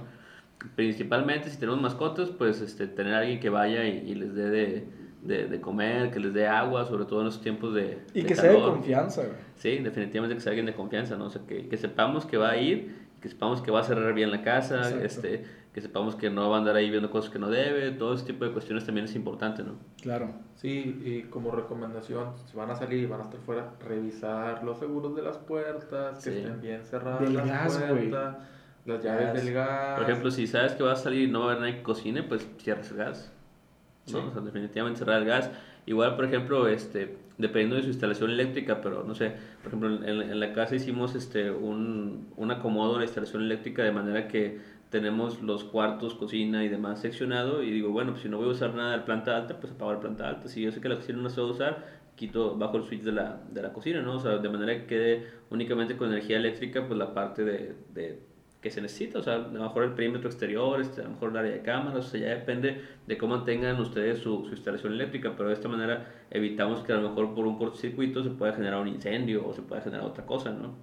Principalmente 0.76 1.50
si 1.50 1.58
tenemos 1.60 1.82
mascotas, 1.82 2.30
pues 2.30 2.62
este, 2.62 2.88
tener 2.88 3.14
a 3.16 3.20
alguien 3.20 3.40
que 3.40 3.50
vaya 3.50 3.86
y, 3.88 4.10
y 4.10 4.16
les 4.16 4.34
dé 4.34 4.50
de, 4.50 4.88
de, 5.24 5.48
de 5.48 5.62
comer, 5.62 6.12
que 6.12 6.20
les 6.20 6.34
dé 6.34 6.48
agua, 6.48 6.86
sobre 6.86 7.06
todo 7.06 7.20
en 7.20 7.26
los 7.28 7.42
tiempos 7.42 7.74
de, 7.74 8.00
Y 8.14 8.22
de 8.22 8.28
que 8.28 8.36
sea 8.36 8.52
de 8.52 8.60
confianza, 8.62 9.22
güey. 9.22 9.34
Sí, 9.56 9.78
definitivamente 9.80 10.36
que 10.36 10.42
sea 10.42 10.52
alguien 10.52 10.66
de 10.66 10.74
confianza, 10.74 11.16
¿no? 11.16 11.26
O 11.26 11.30
sea, 11.30 11.42
que, 11.48 11.68
que 11.70 11.78
sepamos 11.78 12.26
que 12.26 12.38
va 12.38 12.50
a 12.52 12.58
ir, 12.58 13.04
que 13.22 13.30
sepamos 13.30 13.62
que 13.62 13.72
va 13.72 13.80
a 13.80 13.84
cerrar 13.84 14.14
bien 14.14 14.32
la 14.32 14.42
casa, 14.42 14.80
Exacto. 14.80 15.06
este, 15.06 15.46
que 15.74 15.82
sepamos 15.82 16.16
que 16.16 16.30
no 16.30 16.50
va 16.50 16.58
a 16.58 16.60
andar 16.60 16.76
ahí 16.76 16.90
viendo 16.92 17.10
cosas 17.10 17.32
que 17.32 17.40
no 17.40 17.50
debe, 17.50 17.92
todo 17.92 18.14
ese 18.14 18.26
tipo 18.26 18.46
de 18.46 18.52
cuestiones 18.52 18.86
también 18.86 19.06
es 19.06 19.16
importante, 19.16 19.64
¿no? 19.64 19.76
Claro. 20.02 20.30
Sí, 20.56 21.02
y 21.04 21.22
como 21.30 21.50
recomendación, 21.52 22.34
si 22.46 22.56
van 22.58 22.70
a 22.70 22.76
salir 22.76 23.00
y 23.00 23.06
van 23.06 23.22
a 23.22 23.24
estar 23.24 23.40
fuera, 23.40 23.72
revisar 23.80 24.64
los 24.64 24.78
seguros 24.78 25.16
de 25.16 25.22
las 25.24 25.38
puertas, 25.38 26.24
que 26.24 26.32
Sí. 26.32 26.38
estén 26.38 26.62
bien 26.62 26.84
cerradas 26.84 27.22
Del 27.22 27.34
las 27.34 27.48
gas, 27.48 27.80
güey. 27.90 28.10
puertas, 28.10 28.38
las 28.86 29.04
llaves 29.04 29.26
Gas. 29.34 29.46
del 29.46 29.54
gas. 29.54 30.00
Por 30.00 30.10
ejemplo, 30.10 30.30
si 30.32 30.46
sabes 30.46 30.74
que 30.74 30.84
vas 30.84 31.00
a 31.00 31.04
salir 31.04 31.28
y 31.30 31.32
no 31.32 31.40
va 31.40 31.46
a 31.46 31.50
haber 31.52 31.62
nadie 31.62 31.78
que 31.78 31.84
cocine, 31.84 32.22
pues 32.24 32.48
cierres 32.60 32.92
el 32.92 32.98
gas. 32.98 33.33
¿No? 34.08 34.22
Sí. 34.22 34.28
O 34.28 34.32
sea, 34.32 34.42
definitivamente 34.42 35.00
cerrar 35.00 35.22
el 35.22 35.28
gas. 35.28 35.52
Igual, 35.86 36.16
por 36.16 36.26
ejemplo, 36.26 36.68
este, 36.68 37.18
dependiendo 37.38 37.76
de 37.76 37.84
su 37.84 37.90
instalación 37.90 38.32
eléctrica, 38.32 38.82
pero 38.82 39.04
no 39.04 39.16
sé, 39.16 39.34
por 39.62 39.68
ejemplo, 39.68 40.08
en, 40.08 40.22
en 40.22 40.40
la 40.40 40.54
casa 40.54 40.76
hicimos 40.76 41.16
este, 41.16 41.52
un, 41.52 42.30
un 42.38 42.52
acomodo 42.52 42.94
de 42.94 43.00
la 43.00 43.06
instalación 43.06 43.44
eléctrica 43.44 43.84
de 43.84 43.92
manera 43.92 44.28
que 44.28 44.60
tenemos 44.90 45.42
los 45.42 45.64
cuartos, 45.64 46.14
cocina 46.14 46.64
y 46.64 46.70
demás 46.70 47.02
seccionado 47.02 47.64
y 47.64 47.72
digo, 47.72 47.90
bueno, 47.90 48.12
pues 48.12 48.22
si 48.22 48.30
no 48.30 48.38
voy 48.38 48.48
a 48.48 48.52
usar 48.52 48.76
nada 48.76 48.92
de 48.92 48.98
la 48.98 49.06
planta 49.06 49.36
alta, 49.36 49.60
pues 49.60 49.74
apago 49.74 49.92
la 49.92 50.00
planta 50.00 50.30
alta. 50.30 50.48
Si 50.48 50.62
yo 50.62 50.72
sé 50.72 50.82
que 50.82 50.88
la 50.88 50.98
cocina 50.98 51.20
no 51.20 51.30
se 51.32 51.42
va 51.42 51.48
a 51.48 51.52
usar, 51.52 51.88
quito, 52.16 52.56
bajo 52.56 52.78
el 52.78 52.84
switch 52.84 53.02
de 53.02 53.12
la, 53.12 53.42
de 53.50 53.62
la 53.64 53.74
cocina, 53.74 54.02
¿no? 54.04 54.18
O 54.18 54.20
sea, 54.20 54.38
de 54.38 54.50
manera 54.50 54.76
que 54.80 54.86
quede 54.86 55.28
únicamente 55.50 55.98
con 55.98 56.10
energía 56.10 56.38
eléctrica, 56.38 56.86
pues 56.86 56.98
la 57.00 57.14
parte 57.14 57.44
de, 57.44 57.76
de 57.94 58.20
que 58.64 58.72
se 58.72 58.82
necesita, 58.82 59.20
o 59.20 59.22
sea, 59.22 59.36
a 59.36 59.38
lo 59.40 59.62
mejor 59.62 59.84
el 59.84 59.92
perímetro 59.92 60.30
exterior, 60.30 60.80
este, 60.80 61.02
a 61.02 61.04
lo 61.04 61.10
mejor 61.12 61.32
el 61.32 61.38
área 61.38 61.52
de 61.52 61.62
cámaras, 61.62 62.06
o 62.06 62.10
sea, 62.10 62.22
ya 62.22 62.30
depende 62.30 62.82
de 63.06 63.18
cómo 63.18 63.44
tengan 63.44 63.80
ustedes 63.80 64.20
su, 64.20 64.46
su 64.46 64.52
instalación 64.52 64.94
eléctrica, 64.94 65.34
pero 65.36 65.50
de 65.50 65.56
esta 65.56 65.68
manera 65.68 66.08
evitamos 66.32 66.80
que 66.82 66.94
a 66.94 66.96
lo 66.96 67.10
mejor 67.10 67.36
por 67.36 67.46
un 67.46 67.58
cortocircuito 67.58 68.24
se 68.24 68.30
pueda 68.30 68.54
generar 68.54 68.80
un 68.80 68.88
incendio 68.88 69.46
o 69.46 69.54
se 69.54 69.62
pueda 69.62 69.82
generar 69.82 70.06
otra 70.06 70.26
cosa, 70.26 70.52
¿no? 70.52 70.74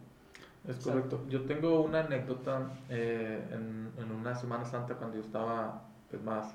Es 0.69 0.77
correcto. 0.85 1.25
Yo 1.31 1.41
tengo 1.47 1.81
una 1.81 2.01
anécdota 2.01 2.71
eh, 2.91 3.43
en, 3.51 3.91
en 3.97 4.13
una 4.13 4.35
Semana 4.35 4.65
Santa 4.67 4.95
cuando 4.95 5.17
yo 5.17 5.23
estaba 5.23 5.83
pues, 6.11 6.23
más, 6.23 6.55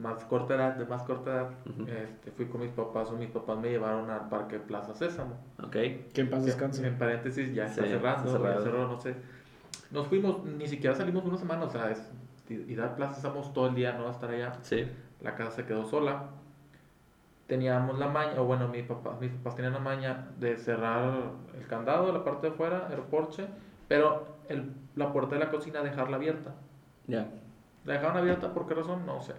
más 0.00 0.22
corta 0.26 0.54
edad, 0.54 0.76
de 0.76 0.86
más 0.86 1.02
corta 1.02 1.30
edad. 1.32 1.50
Ujú. 1.68 1.88
este, 1.88 2.30
fui 2.30 2.46
con 2.46 2.60
mis 2.60 2.70
papás 2.70 3.10
o 3.10 3.16
mis 3.16 3.30
papás 3.30 3.58
me 3.58 3.70
llevaron 3.70 4.08
al 4.10 4.28
Parque 4.28 4.60
Plaza 4.60 4.94
Sésamo. 4.94 5.36
¿Ok? 5.60 5.72
Que 5.72 6.20
en 6.20 6.30
paz 6.30 6.44
descanse. 6.46 6.86
En 6.86 6.96
paréntesis 6.96 7.52
ya 7.52 7.66
está 7.66 7.82
Sí, 7.82 7.88
cerrando, 7.90 8.26
está 8.28 8.38
cerrado. 8.38 8.58
ya 8.60 8.64
cerró, 8.64 8.86
no 8.88 9.00
sé. 9.00 9.14
Nos 9.90 10.06
fuimos, 10.06 10.44
ni 10.44 10.66
siquiera 10.66 10.94
salimos 10.94 11.24
una 11.24 11.38
semana, 11.38 11.64
o 11.64 11.70
sea, 11.70 11.90
es, 11.90 12.10
ir 12.48 12.80
al 12.80 12.94
Plaza 12.94 13.14
Sésamo 13.14 13.40
todo 13.52 13.68
el 13.68 13.74
día, 13.74 13.92
no 13.92 14.10
estar 14.10 14.30
allá. 14.30 14.52
Sí. 14.62 14.86
La 15.20 15.34
casa 15.34 15.50
se 15.52 15.64
quedó 15.64 15.84
sola. 15.84 16.30
Teníamos 17.46 17.98
la 17.98 18.08
maña, 18.08 18.40
o 18.40 18.44
bueno, 18.44 18.68
mi 18.68 18.82
papá, 18.82 19.16
mis 19.18 19.30
papás 19.30 19.56
tenían 19.56 19.72
la 19.72 19.78
maña 19.78 20.28
de 20.38 20.56
cerrar 20.58 21.30
el 21.58 21.66
candado 21.66 22.12
la 22.12 22.22
parte 22.22 22.48
de 22.48 22.52
afuera, 22.52 22.88
el 22.92 23.00
porche, 23.00 23.46
pero 23.88 24.26
el, 24.48 24.74
la 24.96 25.12
puerta 25.12 25.34
de 25.34 25.40
la 25.40 25.50
cocina 25.50 25.82
dejarla 25.82 26.16
abierta. 26.16 26.54
Ya. 27.06 27.28
La 27.86 27.94
dejaron 27.94 28.18
abierta, 28.18 28.52
¿por 28.52 28.66
qué 28.66 28.74
razón? 28.74 29.06
No 29.06 29.22
sé. 29.22 29.34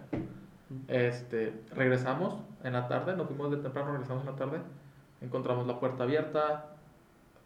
Este, 0.88 1.62
regresamos 1.72 2.40
en 2.64 2.72
la 2.72 2.88
tarde, 2.88 3.16
nos 3.16 3.28
fuimos 3.28 3.50
de 3.52 3.58
temprano, 3.58 3.92
regresamos 3.92 4.24
en 4.24 4.30
la 4.30 4.36
tarde, 4.36 4.58
encontramos 5.20 5.66
la 5.68 5.78
puerta 5.78 6.02
abierta, 6.02 6.76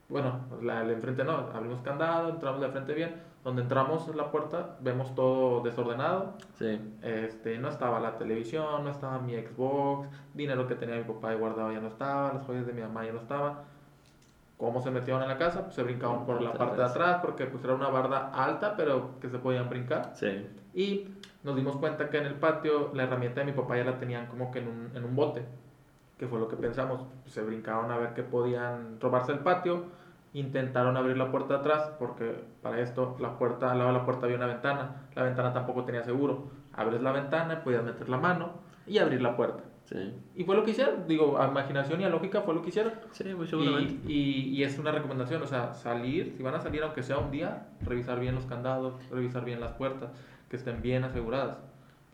bueno, 0.08 0.40
la 0.62 0.84
de 0.84 0.92
enfrente 0.94 1.24
no, 1.24 1.32
abrimos 1.54 1.80
candado, 1.82 2.28
entramos 2.30 2.60
de 2.60 2.68
frente 2.68 2.94
bien, 2.94 3.14
donde 3.42 3.62
entramos 3.62 4.06
en 4.08 4.16
la 4.16 4.30
puerta 4.30 4.76
vemos 4.80 5.14
todo 5.14 5.60
desordenado, 5.62 6.34
Sí. 6.58 6.80
este, 7.02 7.58
no 7.58 7.68
estaba 7.68 8.00
la 8.00 8.16
televisión, 8.16 8.84
no 8.84 8.90
estaba 8.90 9.18
mi 9.18 9.34
Xbox, 9.34 10.08
dinero 10.34 10.66
que 10.66 10.74
tenía 10.74 10.96
mi 10.96 11.04
papá 11.04 11.30
ahí 11.30 11.36
guardado 11.38 11.72
ya 11.72 11.80
no 11.80 11.88
estaba, 11.88 12.32
las 12.32 12.44
joyas 12.44 12.66
de 12.66 12.72
mi 12.72 12.82
mamá 12.82 13.04
ya 13.04 13.12
no 13.12 13.20
estaban. 13.20 13.54
¿Cómo 14.56 14.80
se 14.80 14.90
metieron 14.90 15.20
en 15.22 15.28
la 15.28 15.36
casa? 15.36 15.64
Pues 15.64 15.74
se 15.74 15.82
brincaban 15.82 16.24
por 16.24 16.40
la 16.40 16.52
parte 16.52 16.76
de 16.76 16.84
atrás 16.84 17.18
porque 17.22 17.46
pues 17.46 17.62
era 17.64 17.74
una 17.74 17.88
barda 17.88 18.30
alta 18.32 18.76
pero 18.76 19.18
que 19.20 19.28
se 19.28 19.38
podían 19.38 19.68
brincar. 19.68 20.12
Sí. 20.14 20.46
Y 20.74 21.08
nos 21.42 21.56
dimos 21.56 21.76
cuenta 21.76 22.08
que 22.08 22.18
en 22.18 22.26
el 22.26 22.34
patio 22.34 22.90
la 22.94 23.02
herramienta 23.02 23.40
de 23.40 23.46
mi 23.46 23.52
papá 23.52 23.76
ya 23.76 23.84
la 23.84 23.98
tenían 23.98 24.26
como 24.26 24.50
que 24.52 24.60
en 24.60 24.68
un, 24.68 24.90
en 24.96 25.04
un 25.04 25.16
bote, 25.16 25.44
que 26.18 26.26
fue 26.28 26.38
lo 26.38 26.48
que 26.48 26.56
pensamos. 26.56 27.06
Se 27.26 27.42
brincaron 27.42 27.90
a 27.90 27.98
ver 27.98 28.14
que 28.14 28.22
podían 28.22 29.00
robarse 29.00 29.32
el 29.32 29.40
patio, 29.40 29.84
intentaron 30.32 30.96
abrir 30.96 31.16
la 31.16 31.30
puerta 31.30 31.54
de 31.54 31.60
atrás, 31.60 31.92
porque 31.98 32.34
para 32.62 32.80
esto 32.80 33.16
la 33.20 33.38
puerta, 33.38 33.70
al 33.70 33.78
lado 33.78 33.92
de 33.92 33.98
la 33.98 34.04
puerta 34.04 34.26
había 34.26 34.36
una 34.36 34.46
ventana, 34.46 35.06
la 35.14 35.22
ventana 35.22 35.52
tampoco 35.52 35.84
tenía 35.84 36.02
seguro. 36.02 36.50
Abres 36.72 37.02
la 37.02 37.12
ventana, 37.12 37.62
podías 37.62 37.84
meter 37.84 38.08
la 38.08 38.16
mano 38.18 38.50
y 38.86 38.98
abrir 38.98 39.22
la 39.22 39.36
puerta. 39.36 39.62
Sí, 39.84 40.14
Y 40.34 40.44
fue 40.44 40.56
lo 40.56 40.64
que 40.64 40.70
hicieron, 40.70 41.06
digo, 41.06 41.38
a 41.38 41.46
imaginación 41.46 42.00
y 42.00 42.04
a 42.04 42.08
lógica 42.08 42.40
fue 42.40 42.54
lo 42.54 42.62
que 42.62 42.70
hicieron. 42.70 42.94
sí, 43.12 43.34
muy 43.34 43.46
seguramente. 43.46 44.10
Y, 44.10 44.12
y, 44.12 44.56
y 44.56 44.62
es 44.64 44.78
una 44.78 44.90
recomendación, 44.92 45.42
o 45.42 45.46
sea, 45.46 45.74
salir, 45.74 46.32
si 46.36 46.42
van 46.42 46.54
a 46.54 46.60
salir 46.60 46.82
aunque 46.82 47.02
sea 47.02 47.18
un 47.18 47.30
día, 47.30 47.68
revisar 47.82 48.18
bien 48.18 48.34
los 48.34 48.46
candados, 48.46 48.94
revisar 49.10 49.44
bien 49.44 49.60
las 49.60 49.72
puertas, 49.72 50.10
que 50.48 50.56
estén 50.56 50.80
bien 50.80 51.04
aseguradas. 51.04 51.58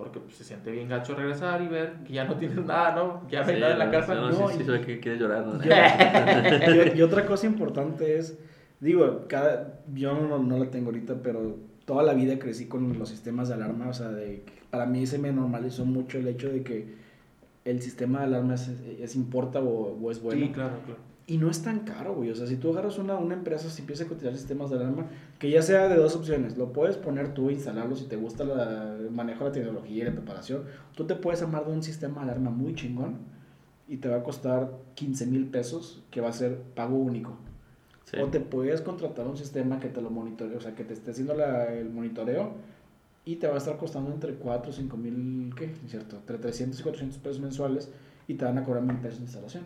Porque 0.00 0.18
pues, 0.18 0.34
se 0.34 0.44
siente 0.44 0.70
bien 0.70 0.88
gacho 0.88 1.14
regresar 1.14 1.60
y 1.60 1.68
ver 1.68 1.92
que 2.06 2.14
ya 2.14 2.24
no 2.24 2.34
tienes 2.36 2.56
nada, 2.64 2.94
¿no? 2.96 3.26
Que 3.28 3.32
ya 3.34 3.42
no 3.42 3.48
hay 3.48 3.54
Sí, 3.56 3.60
nada 3.60 3.72
en 3.74 3.78
la 3.78 3.84
no, 3.86 3.90
casa. 3.92 4.14
No, 4.14 4.30
no, 4.30 4.48
sí, 4.48 4.54
sí, 4.56 4.62
y- 4.62 4.66
ve 4.66 4.80
que 4.80 4.98
quieres 4.98 5.20
llorar, 5.20 5.46
¿no? 5.46 5.60
y, 6.94 6.98
y 6.98 7.02
otra 7.02 7.26
cosa 7.26 7.46
importante 7.46 8.16
es, 8.16 8.38
digo, 8.80 9.24
cada, 9.28 9.80
yo 9.92 10.14
no, 10.14 10.38
no 10.38 10.58
la 10.58 10.70
tengo 10.70 10.86
ahorita, 10.86 11.16
pero 11.22 11.54
toda 11.84 12.02
la 12.02 12.14
vida 12.14 12.38
crecí 12.38 12.66
con 12.66 12.98
los 12.98 13.10
sistemas 13.10 13.48
de 13.48 13.54
alarma, 13.54 13.88
o 13.88 13.92
sea, 13.92 14.08
de, 14.08 14.42
que 14.46 14.52
para 14.70 14.86
mí 14.86 15.06
se 15.06 15.18
me 15.18 15.32
normalizó 15.32 15.84
mucho 15.84 16.16
el 16.16 16.28
hecho 16.28 16.48
de 16.48 16.62
que 16.62 16.94
el 17.66 17.82
sistema 17.82 18.20
de 18.20 18.24
alarma 18.24 18.54
es, 18.54 18.68
es 18.68 19.16
importa 19.16 19.60
o, 19.60 19.98
o 20.00 20.10
es 20.10 20.22
bueno. 20.22 20.46
Sí, 20.46 20.50
claro, 20.52 20.78
claro. 20.86 21.09
Y 21.30 21.38
no 21.38 21.48
es 21.48 21.62
tan 21.62 21.80
caro, 21.80 22.14
güey. 22.16 22.30
O 22.30 22.34
sea, 22.34 22.46
si 22.48 22.56
tú 22.56 22.72
agarras 22.72 22.98
una, 22.98 23.16
una 23.16 23.34
empresa, 23.34 23.70
si 23.70 23.82
empieza 23.82 24.02
a 24.02 24.08
cotizar 24.08 24.34
sistemas 24.34 24.68
de 24.70 24.76
alarma, 24.78 25.06
que 25.38 25.48
ya 25.48 25.62
sea 25.62 25.86
de 25.88 25.94
dos 25.94 26.16
opciones, 26.16 26.58
lo 26.58 26.72
puedes 26.72 26.96
poner 26.96 27.34
tú, 27.34 27.50
instalarlo 27.50 27.94
si 27.94 28.06
te 28.06 28.16
gusta 28.16 28.42
la- 28.44 28.96
el 28.96 29.12
manejo 29.12 29.44
de 29.44 29.50
la 29.50 29.54
tecnología 29.54 30.02
y 30.02 30.06
la 30.08 30.12
preparación. 30.12 30.64
Tú 30.96 31.04
te 31.06 31.14
puedes 31.14 31.40
armar 31.40 31.64
de 31.66 31.72
un 31.72 31.84
sistema 31.84 32.16
de 32.24 32.30
alarma 32.32 32.50
muy 32.50 32.74
chingón 32.74 33.18
y 33.86 33.98
te 33.98 34.08
va 34.08 34.16
a 34.16 34.22
costar 34.24 34.72
15 34.96 35.24
mil 35.26 35.46
pesos, 35.46 36.02
que 36.10 36.20
va 36.20 36.30
a 36.30 36.32
ser 36.32 36.58
pago 36.74 36.96
único. 36.96 37.36
Sí. 38.06 38.16
O 38.20 38.26
te 38.26 38.40
puedes 38.40 38.80
contratar 38.80 39.28
un 39.28 39.36
sistema 39.36 39.78
que 39.78 39.88
te 39.88 40.02
lo 40.02 40.10
monitoree, 40.10 40.56
o 40.56 40.60
sea, 40.60 40.74
que 40.74 40.82
te 40.82 40.94
esté 40.94 41.12
haciendo 41.12 41.34
la- 41.34 41.72
el 41.72 41.90
monitoreo 41.90 42.54
y 43.24 43.36
te 43.36 43.46
va 43.46 43.54
a 43.54 43.58
estar 43.58 43.76
costando 43.76 44.12
entre 44.12 44.34
4 44.34 44.70
o 44.70 44.74
5 44.74 44.96
mil, 44.96 45.54
¿qué? 45.54 45.72
¿Cierto? 45.86 46.16
Entre 46.16 46.38
300 46.38 46.80
y 46.80 46.82
400 46.82 47.18
pesos 47.20 47.40
mensuales 47.40 47.88
y 48.26 48.34
te 48.34 48.44
van 48.44 48.58
a 48.58 48.64
cobrar 48.64 48.82
mil 48.82 48.96
pesos 48.96 49.18
de 49.20 49.24
instalación. 49.26 49.64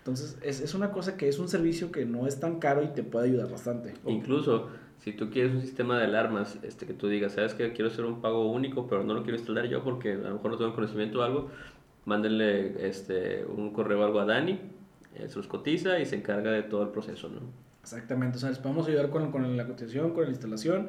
Entonces, 0.00 0.38
es, 0.42 0.60
es 0.60 0.74
una 0.74 0.90
cosa 0.92 1.16
que 1.16 1.28
es 1.28 1.38
un 1.38 1.48
servicio 1.48 1.92
que 1.92 2.04
no 2.06 2.26
es 2.26 2.40
tan 2.40 2.58
caro 2.58 2.82
y 2.82 2.88
te 2.88 3.02
puede 3.02 3.28
ayudar 3.28 3.50
bastante. 3.50 3.94
Incluso, 4.06 4.68
si 4.98 5.12
tú 5.12 5.30
quieres 5.30 5.52
un 5.52 5.60
sistema 5.60 5.98
de 5.98 6.04
alarmas, 6.04 6.58
este, 6.62 6.86
que 6.86 6.94
tú 6.94 7.08
digas, 7.08 7.32
sabes 7.32 7.54
que 7.54 7.72
quiero 7.72 7.90
hacer 7.90 8.04
un 8.06 8.20
pago 8.22 8.50
único, 8.50 8.86
pero 8.86 9.04
no 9.04 9.14
lo 9.14 9.22
quiero 9.22 9.36
instalar 9.36 9.66
yo 9.68 9.84
porque 9.84 10.12
a 10.12 10.16
lo 10.28 10.34
mejor 10.34 10.52
no 10.52 10.56
tengo 10.56 10.74
conocimiento 10.74 11.20
o 11.20 11.22
algo, 11.22 11.50
mándenle 12.06 12.88
este, 12.88 13.44
un 13.44 13.72
correo 13.72 14.00
o 14.00 14.04
algo 14.04 14.20
a 14.20 14.24
Dani, 14.24 14.58
él 15.14 15.28
se 15.30 15.36
los 15.36 15.46
cotiza 15.46 15.98
y 15.98 16.06
se 16.06 16.16
encarga 16.16 16.50
de 16.50 16.62
todo 16.62 16.82
el 16.82 16.88
proceso, 16.88 17.28
¿no? 17.28 17.40
Exactamente, 17.82 18.36
o 18.36 18.40
sea, 18.40 18.50
les 18.50 18.58
podemos 18.58 18.86
ayudar 18.88 19.10
con, 19.10 19.30
con 19.30 19.56
la 19.56 19.66
cotización, 19.66 20.12
con 20.12 20.24
la 20.24 20.30
instalación. 20.30 20.88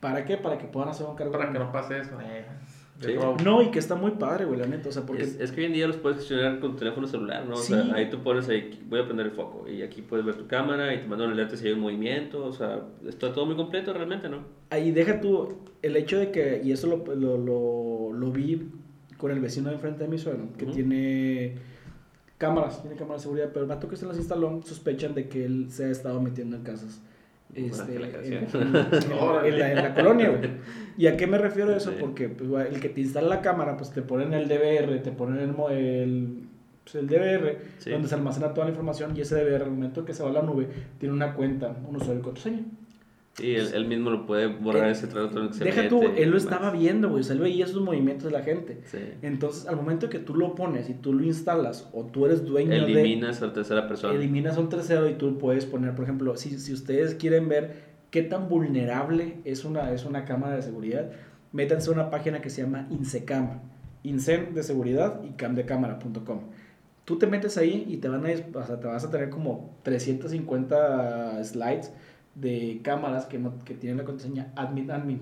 ¿Para 0.00 0.24
qué? 0.26 0.36
Para 0.36 0.58
que 0.58 0.66
puedan 0.66 0.90
hacer 0.90 1.06
un 1.06 1.16
cargo. 1.16 1.32
Para 1.32 1.50
que 1.50 1.58
no 1.58 1.72
pase 1.72 1.98
eso. 1.98 2.18
eh, 2.20 2.44
Sí. 3.00 3.12
No, 3.44 3.60
y 3.60 3.70
que 3.70 3.80
está 3.80 3.96
muy 3.96 4.12
padre, 4.12 4.44
güey, 4.44 4.58
la 4.58 4.66
neta, 4.66 4.88
o 4.88 4.92
sea, 4.92 5.04
porque... 5.04 5.24
Es, 5.24 5.40
es 5.40 5.50
que 5.52 5.60
hoy 5.62 5.66
en 5.66 5.72
día 5.72 5.86
los 5.88 5.96
puedes 5.96 6.18
gestionar 6.18 6.60
con 6.60 6.72
tu 6.72 6.78
teléfono 6.78 7.06
celular, 7.08 7.44
¿no? 7.44 7.54
O 7.54 7.58
Sí. 7.58 7.72
sea, 7.74 7.92
ahí 7.94 8.08
tú 8.08 8.18
pones 8.22 8.48
ahí, 8.48 8.80
voy 8.88 9.00
a 9.00 9.04
prender 9.04 9.26
el 9.26 9.32
foco 9.32 9.68
y 9.68 9.82
aquí 9.82 10.00
puedes 10.00 10.24
ver 10.24 10.36
tu 10.36 10.46
cámara 10.46 10.94
y 10.94 10.98
te 10.98 11.06
mandan 11.08 11.26
un 11.28 11.32
alerta 11.34 11.56
si 11.56 11.66
hay 11.66 11.72
un 11.72 11.80
movimiento, 11.80 12.44
o 12.44 12.52
sea, 12.52 12.82
está 13.06 13.32
todo 13.32 13.46
muy 13.46 13.56
completo 13.56 13.92
realmente, 13.92 14.28
¿no? 14.28 14.38
Ahí 14.70 14.92
deja 14.92 15.20
tú 15.20 15.56
el 15.82 15.96
hecho 15.96 16.18
de 16.18 16.30
que, 16.30 16.60
y 16.64 16.70
eso 16.72 16.86
lo, 16.86 17.04
lo, 17.16 17.36
lo, 17.36 18.12
lo 18.12 18.30
vi 18.32 18.70
con 19.18 19.32
el 19.32 19.40
vecino 19.40 19.68
de 19.70 19.74
enfrente 19.74 20.04
de 20.04 20.08
mi 20.08 20.18
suegro, 20.18 20.48
que 20.56 20.66
tiene 20.66 21.56
cámaras, 22.38 22.80
tiene 22.80 22.96
cámaras 22.96 23.22
de 23.22 23.24
seguridad, 23.24 23.50
pero 23.52 23.62
el 23.64 23.68
vato 23.68 23.88
que 23.88 23.96
se 23.96 24.06
las 24.06 24.16
instaló 24.16 24.60
sospechan 24.64 25.14
de 25.14 25.28
que 25.28 25.44
él 25.44 25.66
se 25.70 25.86
ha 25.86 25.90
estado 25.90 26.20
metiendo 26.20 26.56
en 26.56 26.62
casas. 26.62 27.02
Este, 27.54 27.98
la 27.98 28.06
en, 28.06 28.12
canción. 28.12 28.44
en- 28.54 28.76
en- 28.76 29.46
en 29.46 29.58
la, 29.58 29.70
en 29.72 29.76
la 29.76 29.94
colonia, 29.94 30.30
güey. 30.30 30.50
¿Y 30.96 31.06
a 31.06 31.16
qué 31.16 31.26
me 31.26 31.38
refiero 31.38 31.72
a 31.72 31.76
eso? 31.76 31.92
Porque 32.00 32.28
pues, 32.28 32.68
el 32.72 32.80
que 32.80 32.88
te 32.88 33.00
instala 33.00 33.28
la 33.28 33.40
cámara, 33.42 33.76
pues 33.76 33.90
te 33.92 34.02
ponen 34.02 34.32
el 34.34 34.48
DVR, 34.48 34.98
te 35.02 35.10
ponen 35.12 35.38
el, 35.40 35.54
el, 35.76 36.38
pues, 36.84 36.94
el 36.96 37.06
DVR, 37.08 37.58
Sí. 37.78 37.90
donde 37.90 38.08
se 38.08 38.14
almacena 38.14 38.52
toda 38.54 38.66
la 38.66 38.70
información, 38.70 39.16
y 39.16 39.20
ese 39.20 39.36
DVR, 39.36 39.64
al 39.64 39.70
momento 39.70 40.04
que 40.04 40.14
se 40.14 40.22
va 40.22 40.30
a 40.30 40.32
la 40.32 40.42
nube, 40.42 40.68
tiene 40.98 41.14
una 41.14 41.34
cuenta, 41.34 41.74
un 41.88 41.96
usuario 41.96 42.20
y 42.20 42.22
contraseña. 42.22 42.62
Sí, 43.34 43.52
él, 43.56 43.70
él 43.74 43.86
mismo 43.86 44.10
lo 44.10 44.26
puede 44.26 44.46
borrar 44.46 44.88
Eh, 44.88 44.92
ese 44.92 45.08
trato 45.08 45.48
que 45.48 45.54
se 45.54 45.64
Deja 45.64 45.88
tú, 45.88 46.02
él 46.02 46.30
lo 46.30 46.36
estaba 46.36 46.70
viendo, 46.70 47.10
güey. 47.10 47.20
O 47.20 47.24
sea, 47.24 47.34
él 47.34 47.42
veía 47.42 47.64
esos 47.64 47.82
movimientos 47.82 48.24
de 48.24 48.30
la 48.30 48.42
gente. 48.44 48.78
Sí. 48.86 48.98
Entonces, 49.22 49.66
al 49.66 49.74
momento 49.76 50.08
que 50.08 50.20
tú 50.20 50.36
lo 50.36 50.54
pones 50.54 50.88
y 50.88 50.94
tú 50.94 51.12
lo 51.12 51.24
instalas, 51.24 51.88
o 51.92 52.04
tú 52.04 52.26
eres 52.26 52.44
dueño 52.44 52.72
Eliminas 52.72 53.42
a 53.42 53.46
la 53.46 53.52
tercera 53.52 53.88
persona. 53.88 54.12
de. 54.12 54.20
Eliminas 54.20 54.56
a 54.56 54.60
un 54.60 54.68
tercero 54.68 55.08
y 55.08 55.14
tú 55.14 55.36
puedes 55.38 55.66
poner, 55.66 55.94
por 55.96 56.04
ejemplo, 56.04 56.36
si, 56.36 56.58
si 56.60 56.72
ustedes 56.72 57.16
quieren 57.16 57.48
ver 57.48 57.94
qué 58.10 58.22
tan 58.22 58.48
vulnerable 58.48 59.38
es 59.44 59.64
una, 59.64 59.92
es 59.92 60.04
una 60.04 60.24
cámara 60.24 60.54
de 60.54 60.62
seguridad, 60.62 61.10
métanse 61.50 61.90
a 61.90 61.92
una 61.92 62.10
página 62.10 62.40
que 62.40 62.50
se 62.50 62.62
llama 62.62 62.86
Insecam. 62.90 63.62
Incen 64.04 64.54
de 64.54 64.62
seguridad 64.62 65.22
y 65.24 65.30
camdecámara.com. 65.30 66.40
Tú 67.04 67.18
te 67.18 67.26
metes 67.26 67.58
ahí 67.58 67.84
y 67.88 67.96
te, 67.96 68.08
van 68.08 68.24
a, 68.24 68.28
o 68.30 68.66
sea, 68.66 68.78
te 68.78 68.86
vas 68.86 69.04
a 69.04 69.10
tener 69.10 69.30
como 69.30 69.76
350 69.82 71.42
slides 71.42 71.92
de 72.34 72.80
cámaras 72.82 73.26
que, 73.26 73.38
no, 73.38 73.58
que 73.64 73.74
tienen 73.74 73.98
la 73.98 74.04
contraseña 74.04 74.52
admin 74.56 74.90
admin. 74.90 75.20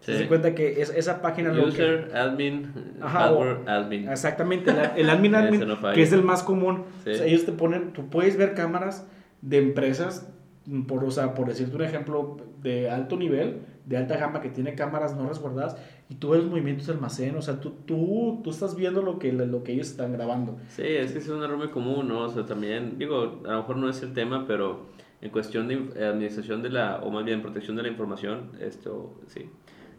Sí. 0.00 0.12
Se 0.12 0.28
cuenta 0.28 0.54
que 0.54 0.82
es, 0.82 0.90
esa 0.90 1.22
página 1.22 1.50
lo 1.50 1.62
que- 1.64 1.68
User, 1.70 2.10
admin, 2.14 2.70
Ajá, 3.00 3.20
hardware, 3.20 3.58
o- 3.66 3.70
admin. 3.70 4.08
Exactamente, 4.08 4.70
el, 4.70 4.76
el 4.96 5.10
admin 5.10 5.34
admin, 5.36 5.66
no 5.66 5.80
que 5.92 6.02
es 6.02 6.12
el 6.12 6.22
más 6.22 6.42
común. 6.42 6.84
Sí. 7.04 7.10
O 7.10 7.14
sea, 7.14 7.26
ellos 7.26 7.44
te 7.46 7.52
ponen, 7.52 7.92
tú 7.92 8.08
puedes 8.10 8.36
ver 8.36 8.54
cámaras 8.54 9.06
de 9.40 9.58
empresas, 9.58 10.30
mm, 10.66 10.82
por, 10.82 11.02
o 11.04 11.10
sea, 11.10 11.34
por 11.34 11.48
decirte 11.48 11.74
un 11.76 11.82
ejemplo, 11.82 12.36
de 12.62 12.90
alto 12.90 13.16
nivel, 13.16 13.60
de 13.86 13.96
alta 13.98 14.16
gama, 14.16 14.40
que 14.40 14.48
tiene 14.50 14.74
cámaras 14.74 15.16
no 15.16 15.26
resguardadas, 15.28 15.76
y 16.08 16.14
tú 16.16 16.30
ves 16.30 16.40
los 16.42 16.50
movimientos 16.50 16.86
del 16.86 16.96
almacén, 16.96 17.34
o 17.36 17.42
sea, 17.42 17.60
tú, 17.60 17.70
tú, 17.86 18.40
tú 18.44 18.50
estás 18.50 18.74
viendo 18.76 19.00
lo 19.02 19.18
que, 19.18 19.32
lo 19.32 19.62
que 19.64 19.72
ellos 19.72 19.88
están 19.90 20.12
grabando. 20.12 20.56
Sí, 20.68 20.82
es 20.84 21.12
que 21.12 21.18
es 21.18 21.28
un 21.28 21.42
error 21.42 21.56
muy 21.58 21.68
común, 21.68 22.08
¿no? 22.08 22.20
O 22.24 22.28
sea, 22.28 22.44
también, 22.46 22.98
digo, 22.98 23.40
a 23.46 23.52
lo 23.52 23.58
mejor 23.58 23.76
no 23.76 23.88
es 23.88 24.02
el 24.02 24.12
tema, 24.14 24.44
pero 24.46 24.86
en 25.24 25.30
cuestión 25.30 25.66
de 25.68 25.78
inf- 25.78 25.96
administración 25.96 26.62
de 26.62 26.70
la, 26.70 26.98
o 26.98 27.10
más 27.10 27.24
bien 27.24 27.42
protección 27.42 27.76
de 27.76 27.82
la 27.82 27.88
información, 27.88 28.50
esto, 28.60 29.18
sí, 29.26 29.46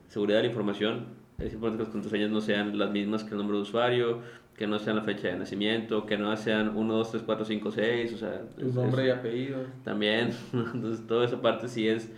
seguridad 0.07 0.37
de 0.37 0.43
la 0.43 0.49
información, 0.49 1.07
es 1.39 1.51
importante 1.53 1.79
que 1.79 1.83
las 1.85 1.91
contraseñas 1.91 2.29
no 2.31 2.39
sean 2.41 2.77
las 2.77 2.91
mismas 2.91 3.23
que 3.25 3.31
el 3.31 3.37
nombre 3.37 3.57
de 3.57 3.63
usuario, 3.63 4.19
que 4.55 4.67
no 4.67 4.79
sean 4.79 4.95
la 4.95 5.01
fecha 5.01 5.27
de 5.27 5.35
nacimiento, 5.35 6.05
que 6.05 6.17
no 6.17 6.35
sean 6.37 6.77
1, 6.77 6.93
2, 6.93 7.11
3, 7.11 7.23
4, 7.23 7.43
5, 7.45 7.71
6, 7.71 8.13
o 8.13 8.17
sea... 8.17 8.41
Tu 8.57 8.71
nombre 8.71 9.07
y 9.07 9.09
apellido. 9.09 9.65
también, 9.83 10.29
entonces 10.53 11.05
toda 11.07 11.25
esa 11.25 11.41
parte 11.41 11.67
sí 11.67 11.87
es, 11.89 12.09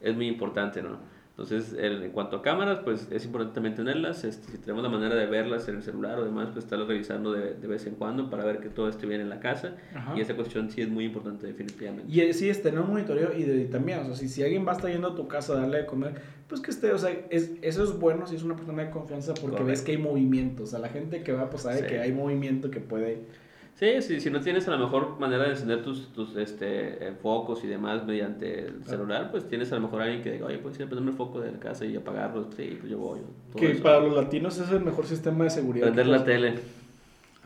es 0.00 0.14
muy 0.14 0.26
importante, 0.26 0.82
¿no? 0.82 0.98
Entonces, 1.38 1.76
en 1.78 2.10
cuanto 2.12 2.36
a 2.36 2.42
cámaras, 2.42 2.78
pues 2.82 3.08
es 3.10 3.26
importante 3.26 3.54
también 3.56 3.74
tenerlas, 3.74 4.24
este, 4.24 4.52
si 4.52 4.56
tenemos 4.56 4.82
la 4.82 4.88
manera 4.88 5.14
de 5.14 5.26
verlas 5.26 5.68
en 5.68 5.76
el 5.76 5.82
celular 5.82 6.18
o 6.18 6.24
demás, 6.24 6.48
pues 6.50 6.64
estarlas 6.64 6.88
revisando 6.88 7.30
de, 7.32 7.52
de 7.52 7.66
vez 7.66 7.86
en 7.86 7.94
cuando 7.96 8.30
para 8.30 8.42
ver 8.42 8.58
que 8.60 8.70
todo 8.70 8.88
esté 8.88 9.06
bien 9.06 9.20
en 9.20 9.28
la 9.28 9.38
casa, 9.38 9.76
Ajá. 9.94 10.14
y 10.16 10.22
esa 10.22 10.34
cuestión 10.34 10.70
sí 10.70 10.80
es 10.80 10.88
muy 10.88 11.04
importante 11.04 11.46
definitivamente. 11.46 12.10
Y 12.10 12.20
eh, 12.20 12.32
sí, 12.32 12.48
es 12.48 12.62
tener 12.62 12.80
un 12.80 12.88
monitoreo 12.88 13.34
y, 13.36 13.42
de- 13.42 13.64
y 13.64 13.66
también, 13.66 13.98
o 13.98 14.04
sea, 14.06 14.16
si, 14.16 14.30
si 14.30 14.42
alguien 14.42 14.66
va 14.66 14.72
a 14.72 14.76
estar 14.76 14.90
yendo 14.90 15.08
a 15.08 15.14
tu 15.14 15.28
casa 15.28 15.52
a 15.52 15.56
darle 15.60 15.78
de 15.82 15.86
comer, 15.86 16.14
pues 16.48 16.62
que 16.62 16.70
esté, 16.70 16.90
o 16.92 16.98
sea, 16.98 17.10
es, 17.28 17.50
eso 17.60 17.84
es 17.84 17.98
bueno 17.98 18.26
si 18.26 18.36
es 18.36 18.42
una 18.42 18.56
persona 18.56 18.84
de 18.84 18.90
confianza 18.90 19.34
porque 19.34 19.62
ves 19.62 19.82
que 19.82 19.92
hay 19.92 19.98
movimiento, 19.98 20.62
o 20.62 20.66
sea, 20.66 20.78
la 20.78 20.88
gente 20.88 21.22
que 21.22 21.32
va, 21.32 21.50
pues 21.50 21.64
sabe 21.64 21.80
Sí. 21.80 21.84
que 21.86 21.98
hay 22.00 22.12
movimiento 22.12 22.70
que 22.70 22.80
puede... 22.80 23.18
Sí, 23.78 24.00
sí, 24.00 24.20
si 24.20 24.30
no 24.30 24.40
tienes 24.40 24.66
a 24.68 24.70
la 24.70 24.78
mejor 24.78 25.20
manera 25.20 25.44
de 25.44 25.50
encender 25.50 25.82
tus, 25.82 26.08
tus 26.14 26.34
este, 26.36 27.08
eh, 27.08 27.12
focos 27.22 27.62
y 27.62 27.66
demás 27.66 28.06
mediante 28.06 28.68
el 28.68 28.82
celular, 28.84 29.30
pues 29.30 29.46
tienes 29.48 29.70
a 29.70 29.74
lo 29.74 29.82
mejor 29.82 30.00
alguien 30.00 30.22
que 30.22 30.32
diga, 30.32 30.46
oye, 30.46 30.56
pues 30.56 30.76
ir 30.78 30.84
a 30.84 30.86
prenderme 30.86 31.10
el 31.10 31.16
foco 31.18 31.40
de 31.42 31.52
la 31.52 31.58
casa 31.58 31.84
y 31.84 31.94
apagarlo, 31.94 32.48
sí, 32.56 32.74
pues 32.80 32.90
yo 32.90 32.96
voy. 32.96 33.20
todo 33.52 33.60
Que 33.60 33.72
eso. 33.72 33.82
para 33.82 34.00
los 34.00 34.16
latinos 34.16 34.58
es 34.58 34.70
el 34.70 34.80
mejor 34.80 35.04
sistema 35.06 35.44
de 35.44 35.50
seguridad. 35.50 35.84
Prender 35.88 36.06
la 36.06 36.24
tele. 36.24 36.54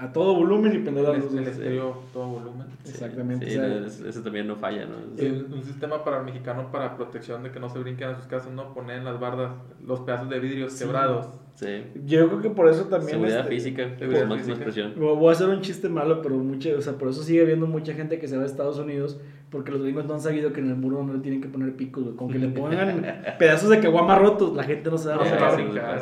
A 0.00 0.12
todo 0.12 0.34
volumen 0.34 0.74
y 0.74 0.78
prender 0.78 1.04
las 1.04 1.16
El, 1.16 1.22
el 1.22 1.28
luces. 1.36 1.48
estéreo, 1.48 2.02
todo 2.12 2.26
volumen. 2.28 2.66
Sí, 2.84 2.90
Exactamente, 2.92 3.50
Sí, 3.50 3.58
o 3.58 3.88
sea, 3.90 4.08
eso 4.08 4.22
también 4.22 4.46
no 4.46 4.56
falla, 4.56 4.86
¿no? 4.86 5.22
Y 5.22 5.26
un, 5.28 5.52
un 5.52 5.62
sistema 5.62 6.02
para 6.02 6.18
el 6.20 6.24
mexicano 6.24 6.72
para 6.72 6.96
protección 6.96 7.42
de 7.42 7.50
que 7.50 7.60
no 7.60 7.68
se 7.68 7.78
brinquen 7.80 8.08
a 8.08 8.16
sus 8.16 8.24
casas, 8.26 8.50
no 8.52 8.72
poner 8.72 8.98
en 8.98 9.04
las 9.04 9.20
bardas 9.20 9.52
los 9.86 10.00
pedazos 10.00 10.30
de 10.30 10.40
vidrios 10.40 10.72
Sí. 10.72 10.84
quebrados. 10.84 11.26
Sí. 11.54 11.82
Yo 12.06 12.26
creo 12.28 12.40
que 12.40 12.50
por 12.50 12.68
eso 12.68 12.84
también... 12.84 13.10
Seguridad 13.12 13.40
este, 13.40 13.50
física, 13.54 13.96
seguridad 13.98 14.20
por 14.20 14.28
máxima 14.30 14.56
física. 14.56 14.64
expresión. 14.86 14.92
Voy 15.18 15.28
a 15.28 15.32
hacer 15.32 15.48
un 15.50 15.60
chiste 15.60 15.88
malo, 15.90 16.22
pero 16.22 16.36
mucha, 16.36 16.70
o 16.76 16.80
sea, 16.80 16.94
por 16.94 17.08
eso 17.08 17.22
sigue 17.22 17.42
habiendo 17.42 17.66
mucha 17.66 17.92
gente 17.92 18.18
que 18.18 18.26
se 18.28 18.36
va 18.38 18.44
a 18.44 18.46
Estados 18.46 18.78
Unidos 18.78 19.20
porque 19.50 19.72
los 19.72 19.82
gringos 19.82 20.06
no 20.06 20.14
han 20.14 20.20
sabido 20.20 20.52
que 20.52 20.60
en 20.60 20.70
el 20.70 20.76
muro 20.76 21.02
no 21.04 21.12
le 21.12 21.18
tienen 21.18 21.42
que 21.42 21.48
poner 21.48 21.74
picos, 21.74 22.04
güey. 22.04 22.16
Con 22.16 22.30
que 22.30 22.38
le 22.38 22.48
pongan 22.60 23.04
pedazos 23.38 23.68
de 23.68 23.80
caguama 23.80 24.16
rotos, 24.18 24.54
la 24.56 24.62
gente 24.62 24.90
no 24.90 24.96
se 24.96 25.08
va 25.08 25.16
a 25.16 25.18
No 25.18 25.24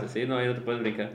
no. 0.03 0.09
Sí, 0.09 0.27
no, 0.27 0.37
ahí 0.37 0.47
no 0.47 0.55
te 0.55 0.61
puedes 0.61 0.81
brincar. 0.83 1.11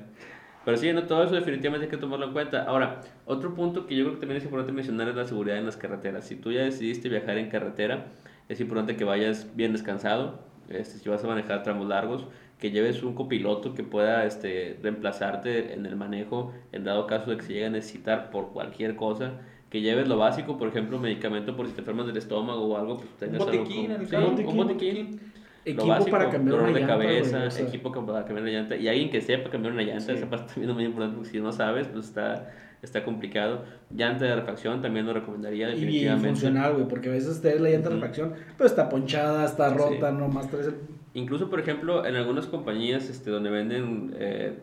Pero 0.66 0.78
sí, 0.78 0.92
no, 0.94 1.04
todo 1.04 1.24
eso 1.24 1.36
definitivamente 1.36 1.86
hay 1.86 1.92
que 1.92 1.98
tomarlo 1.98 2.28
en 2.28 2.34
cuenta. 2.34 2.64
Ahora, 2.64 3.02
otro 3.26 3.54
punto 3.54 3.86
que 3.86 3.96
yo 3.96 4.06
creo 4.06 4.16
que 4.16 4.22
también 4.22 4.38
es 4.38 4.46
importante 4.46 4.72
mencionar 4.72 5.10
es 5.10 5.16
la 5.16 5.26
seguridad 5.26 5.58
en 5.58 5.66
las 5.66 5.76
carreteras. 5.76 6.26
Si 6.26 6.36
tú 6.36 6.52
ya 6.52 6.62
decidiste 6.62 7.10
viajar 7.10 7.38
en 7.38 7.50
carretera, 7.50 8.08
es 8.48 8.62
importante 8.62 8.96
que 8.96 9.04
vayas 9.04 9.56
bien 9.56 9.74
descansado. 9.74 10.40
Este, 10.70 11.00
si 11.00 11.10
vas 11.10 11.24
a 11.24 11.28
manejar 11.28 11.64
tramos 11.64 11.88
largos, 11.88 12.28
que 12.60 12.72
lleves 12.72 13.04
un 13.04 13.14
copiloto 13.14 13.74
que 13.74 13.84
pueda 13.84 14.26
este, 14.26 14.80
reemplazarte 14.82 15.74
en 15.74 15.86
el 15.86 15.98
manejo 15.98 16.54
en 16.72 16.86
dado 16.86 17.08
caso 17.08 17.30
de 17.32 17.38
que 17.38 17.44
se 17.44 17.54
llegue 17.54 17.66
a 17.66 17.70
necesitar 17.70 18.32
por 18.32 18.54
cualquier 18.54 18.96
cosa. 18.96 19.34
Que 19.70 19.82
lleves 19.82 20.08
lo 20.08 20.18
básico, 20.18 20.58
por 20.58 20.70
ejemplo, 20.70 21.00
medicamento 21.00 21.58
por 21.58 21.68
si 21.68 21.74
te 21.74 21.82
enfermas 21.82 22.06
del 22.06 22.16
estómago 22.16 22.64
o 22.68 22.78
algo, 22.78 22.98
pues 22.98 23.10
Un 23.10 23.18
tengas 23.18 23.42
algo 23.42 23.64
botiquín, 23.64 23.92
el 23.92 24.08
sí, 24.08 24.16
un 24.16 24.24
botiquín, 24.24 24.58
botiquín. 24.58 25.33
Equipo 25.66 25.88
básico, 25.88 26.12
para 26.12 26.30
cambiar 26.30 26.58
dolor 26.58 26.64
una 26.70 26.74
de 26.74 26.80
llanta, 26.82 26.96
güey, 26.96 27.08
cabeza, 27.08 27.44
o 27.48 27.52
sea. 27.52 27.68
equipo 27.68 27.92
para 27.92 28.26
cambiar 28.26 28.44
una 28.44 28.52
llanta. 28.52 28.76
Y 28.76 28.88
alguien 28.88 29.10
que 29.10 29.22
sepa 29.22 29.50
cambiar 29.50 29.74
una 29.74 29.84
llanta, 29.84 30.00
Sí. 30.02 30.12
esa 30.12 30.30
parte 30.30 30.48
también 30.54 30.70
es 30.72 30.76
muy 30.76 30.86
importante 30.86 31.16
porque 31.16 31.30
si 31.32 31.40
no 31.40 31.52
sabes, 31.52 31.88
pues 31.88 32.06
está, 32.06 32.52
está 32.82 33.04
complicado. 33.06 33.64
Llanta 33.90 34.26
de 34.26 34.36
refacción 34.36 34.82
también 34.82 35.06
lo 35.06 35.14
recomendaría 35.14 35.70
Y 35.70 35.72
definitivamente. 35.76 36.28
funcional, 36.30 36.74
güey, 36.74 36.88
porque 36.88 37.10
a 37.10 37.12
veces 37.14 37.42
te 37.42 37.50
ves 37.54 37.62
la 37.62 37.70
llanta 37.70 37.90
de 37.90 37.96
Ujú. 37.96 38.02
refacción, 38.02 38.34
pero 38.58 38.68
está 38.68 38.90
ponchada, 38.90 39.46
está 39.46 39.70
Sí. 39.70 39.78
rota, 39.78 40.12
nomás 40.12 40.50
traes 40.50 40.68
el... 40.68 40.76
Incluso, 41.16 41.50
por 41.50 41.60
ejemplo, 41.60 42.06
en 42.06 42.16
algunas 42.16 42.48
compañías 42.48 43.08
este, 43.10 43.30
donde 43.30 43.50
venden 43.52 44.16
eh, 44.18 44.58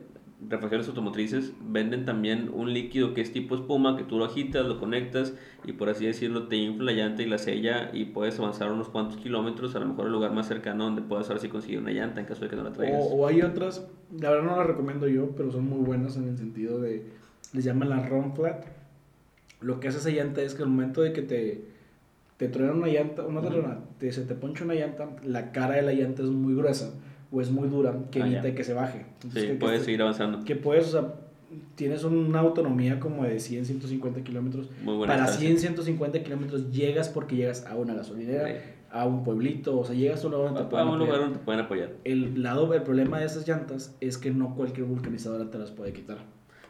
refacciones 0.48 0.88
automotrices, 0.88 1.52
venden 1.60 2.04
también 2.04 2.50
un 2.52 2.72
líquido 2.72 3.12
que 3.12 3.20
es 3.20 3.32
tipo 3.32 3.54
espuma, 3.54 3.96
que 3.96 4.04
tú 4.04 4.18
lo 4.18 4.24
agitas, 4.24 4.66
lo 4.66 4.78
conectas 4.78 5.34
y 5.64 5.72
por 5.72 5.90
así 5.90 6.06
decirlo 6.06 6.48
te 6.48 6.56
infla 6.56 6.86
la 6.86 6.92
llanta 6.92 7.22
y 7.22 7.26
la 7.26 7.38
sella 7.38 7.90
y 7.92 8.06
puedes 8.06 8.38
avanzar 8.38 8.72
unos 8.72 8.88
cuantos 8.88 9.18
kilómetros, 9.18 9.76
a 9.76 9.80
lo 9.80 9.86
mejor 9.86 10.06
el 10.06 10.12
lugar 10.12 10.32
más 10.32 10.48
cercano 10.48 10.84
donde 10.84 11.02
puedas 11.02 11.28
ahora 11.28 11.40
sí 11.40 11.48
conseguir 11.48 11.78
una 11.78 11.90
llanta 11.90 12.20
en 12.20 12.26
caso 12.26 12.44
de 12.44 12.50
que 12.50 12.56
no 12.56 12.62
la 12.62 12.72
traigas. 12.72 13.00
O, 13.00 13.16
o 13.16 13.26
hay 13.26 13.42
otras, 13.42 13.86
la 14.18 14.30
verdad 14.30 14.44
no 14.44 14.56
las 14.56 14.66
recomiendo 14.66 15.06
yo, 15.08 15.30
pero 15.36 15.52
son 15.52 15.68
muy 15.68 15.80
buenas 15.80 16.16
en 16.16 16.28
el 16.28 16.38
sentido 16.38 16.80
de, 16.80 17.04
les 17.52 17.64
llaman 17.64 17.90
la 17.90 18.08
run 18.08 18.34
flat. 18.34 18.64
Lo 19.60 19.78
que 19.78 19.88
hace 19.88 19.98
esa 19.98 20.10
llanta 20.10 20.40
es 20.40 20.54
que 20.54 20.62
al 20.62 20.70
momento 20.70 21.02
de 21.02 21.12
que 21.12 21.20
te, 21.20 21.64
te 22.38 22.48
truena 22.48 22.72
una 22.72 22.88
llanta, 22.88 23.26
una 23.26 23.42
te, 23.98 24.10
se 24.10 24.22
te 24.22 24.34
poncha 24.34 24.64
una 24.64 24.74
llanta, 24.74 25.10
la 25.22 25.52
cara 25.52 25.74
de 25.74 25.82
la 25.82 25.92
llanta 25.92 26.22
es 26.22 26.30
muy 26.30 26.54
gruesa 26.54 26.94
o 27.32 27.40
es 27.40 27.50
muy 27.50 27.68
dura, 27.68 27.94
que 28.10 28.22
Ah, 28.22 28.26
evita 28.26 28.48
ya. 28.48 28.54
que 28.54 28.64
se 28.64 28.74
baje. 28.74 29.04
Entonces, 29.14 29.42
Sí, 29.42 29.46
que- 29.48 29.52
que 29.54 29.58
puedes 29.58 29.76
esté- 29.80 29.84
seguir 29.86 30.02
avanzando. 30.02 30.44
Que 30.44 30.56
puedes, 30.56 30.88
o 30.88 31.00
sea, 31.00 31.14
tienes 31.74 32.04
una 32.04 32.40
autonomía 32.40 33.00
como 33.00 33.24
de 33.24 33.38
100, 33.40 33.64
150 33.64 34.22
kilómetros. 34.22 34.68
Muy 34.84 34.96
buena 34.96 35.12
Para 35.14 35.24
estancia. 35.24 35.48
100, 35.48 35.58
150 35.58 36.22
kilómetros 36.22 36.70
llegas 36.70 37.08
porque 37.08 37.36
llegas 37.36 37.66
a 37.66 37.76
una 37.76 37.94
gasolinera, 37.94 38.48
Sí. 38.48 38.54
a 38.92 39.06
un 39.06 39.22
pueblito, 39.24 39.78
o 39.78 39.84
sea, 39.84 39.94
llegas 39.94 40.22
a 40.22 40.26
un 40.26 40.32
lugar 40.32 40.46
donde 40.48 40.60
te 40.62 40.66
A 40.66 40.70
pueden 40.70 40.88
un 40.88 40.94
apoyar. 40.94 41.06
lugar 41.08 41.20
donde 41.22 41.38
te 41.38 41.44
pueden 41.44 41.60
apoyar. 41.64 41.90
El 42.04 42.42
lado, 42.42 42.72
el 42.74 42.82
problema 42.82 43.18
de 43.20 43.26
esas 43.26 43.46
llantas 43.48 43.96
es 44.00 44.18
que 44.18 44.30
no 44.30 44.54
cualquier 44.54 44.86
vulcanizadora 44.86 45.50
te 45.50 45.58
las 45.58 45.70
puede 45.70 45.92
quitar 45.92 46.18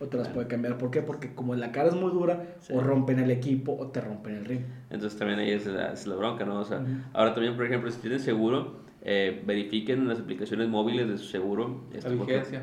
o 0.00 0.06
te 0.06 0.16
las 0.18 0.28
Ah. 0.28 0.32
puede 0.32 0.46
cambiar. 0.46 0.78
¿Por 0.78 0.90
qué? 0.90 1.02
Porque 1.02 1.34
como 1.34 1.54
la 1.54 1.72
cara 1.72 1.88
es 1.88 1.94
muy 1.94 2.10
dura, 2.12 2.54
Sí. 2.60 2.72
o 2.74 2.80
rompen 2.80 3.18
el 3.18 3.30
equipo 3.30 3.76
o 3.78 3.88
te 3.88 4.00
rompen 4.00 4.34
el 4.36 4.44
ring. 4.46 4.60
Entonces 4.90 5.18
también 5.18 5.40
ahí 5.40 5.50
es 5.50 5.66
la, 5.66 5.92
es 5.92 6.06
la 6.06 6.16
bronca, 6.16 6.44
¿no? 6.46 6.58
O 6.60 6.64
sea, 6.64 6.78
Ujú. 6.80 6.88
ahora 7.12 7.34
también, 7.34 7.54
por 7.56 7.66
ejemplo, 7.66 7.90
si 7.90 8.00
tienen 8.00 8.20
seguro, 8.20 8.80
eh, 9.02 9.42
verifiquen 9.46 10.08
las 10.08 10.20
aplicaciones 10.20 10.68
móviles 10.68 11.08
de 11.08 11.18
su 11.18 11.24
seguro. 11.26 11.84
La 11.92 11.98
este, 11.98 12.10
porque- 12.16 12.32
vigencia. 12.34 12.62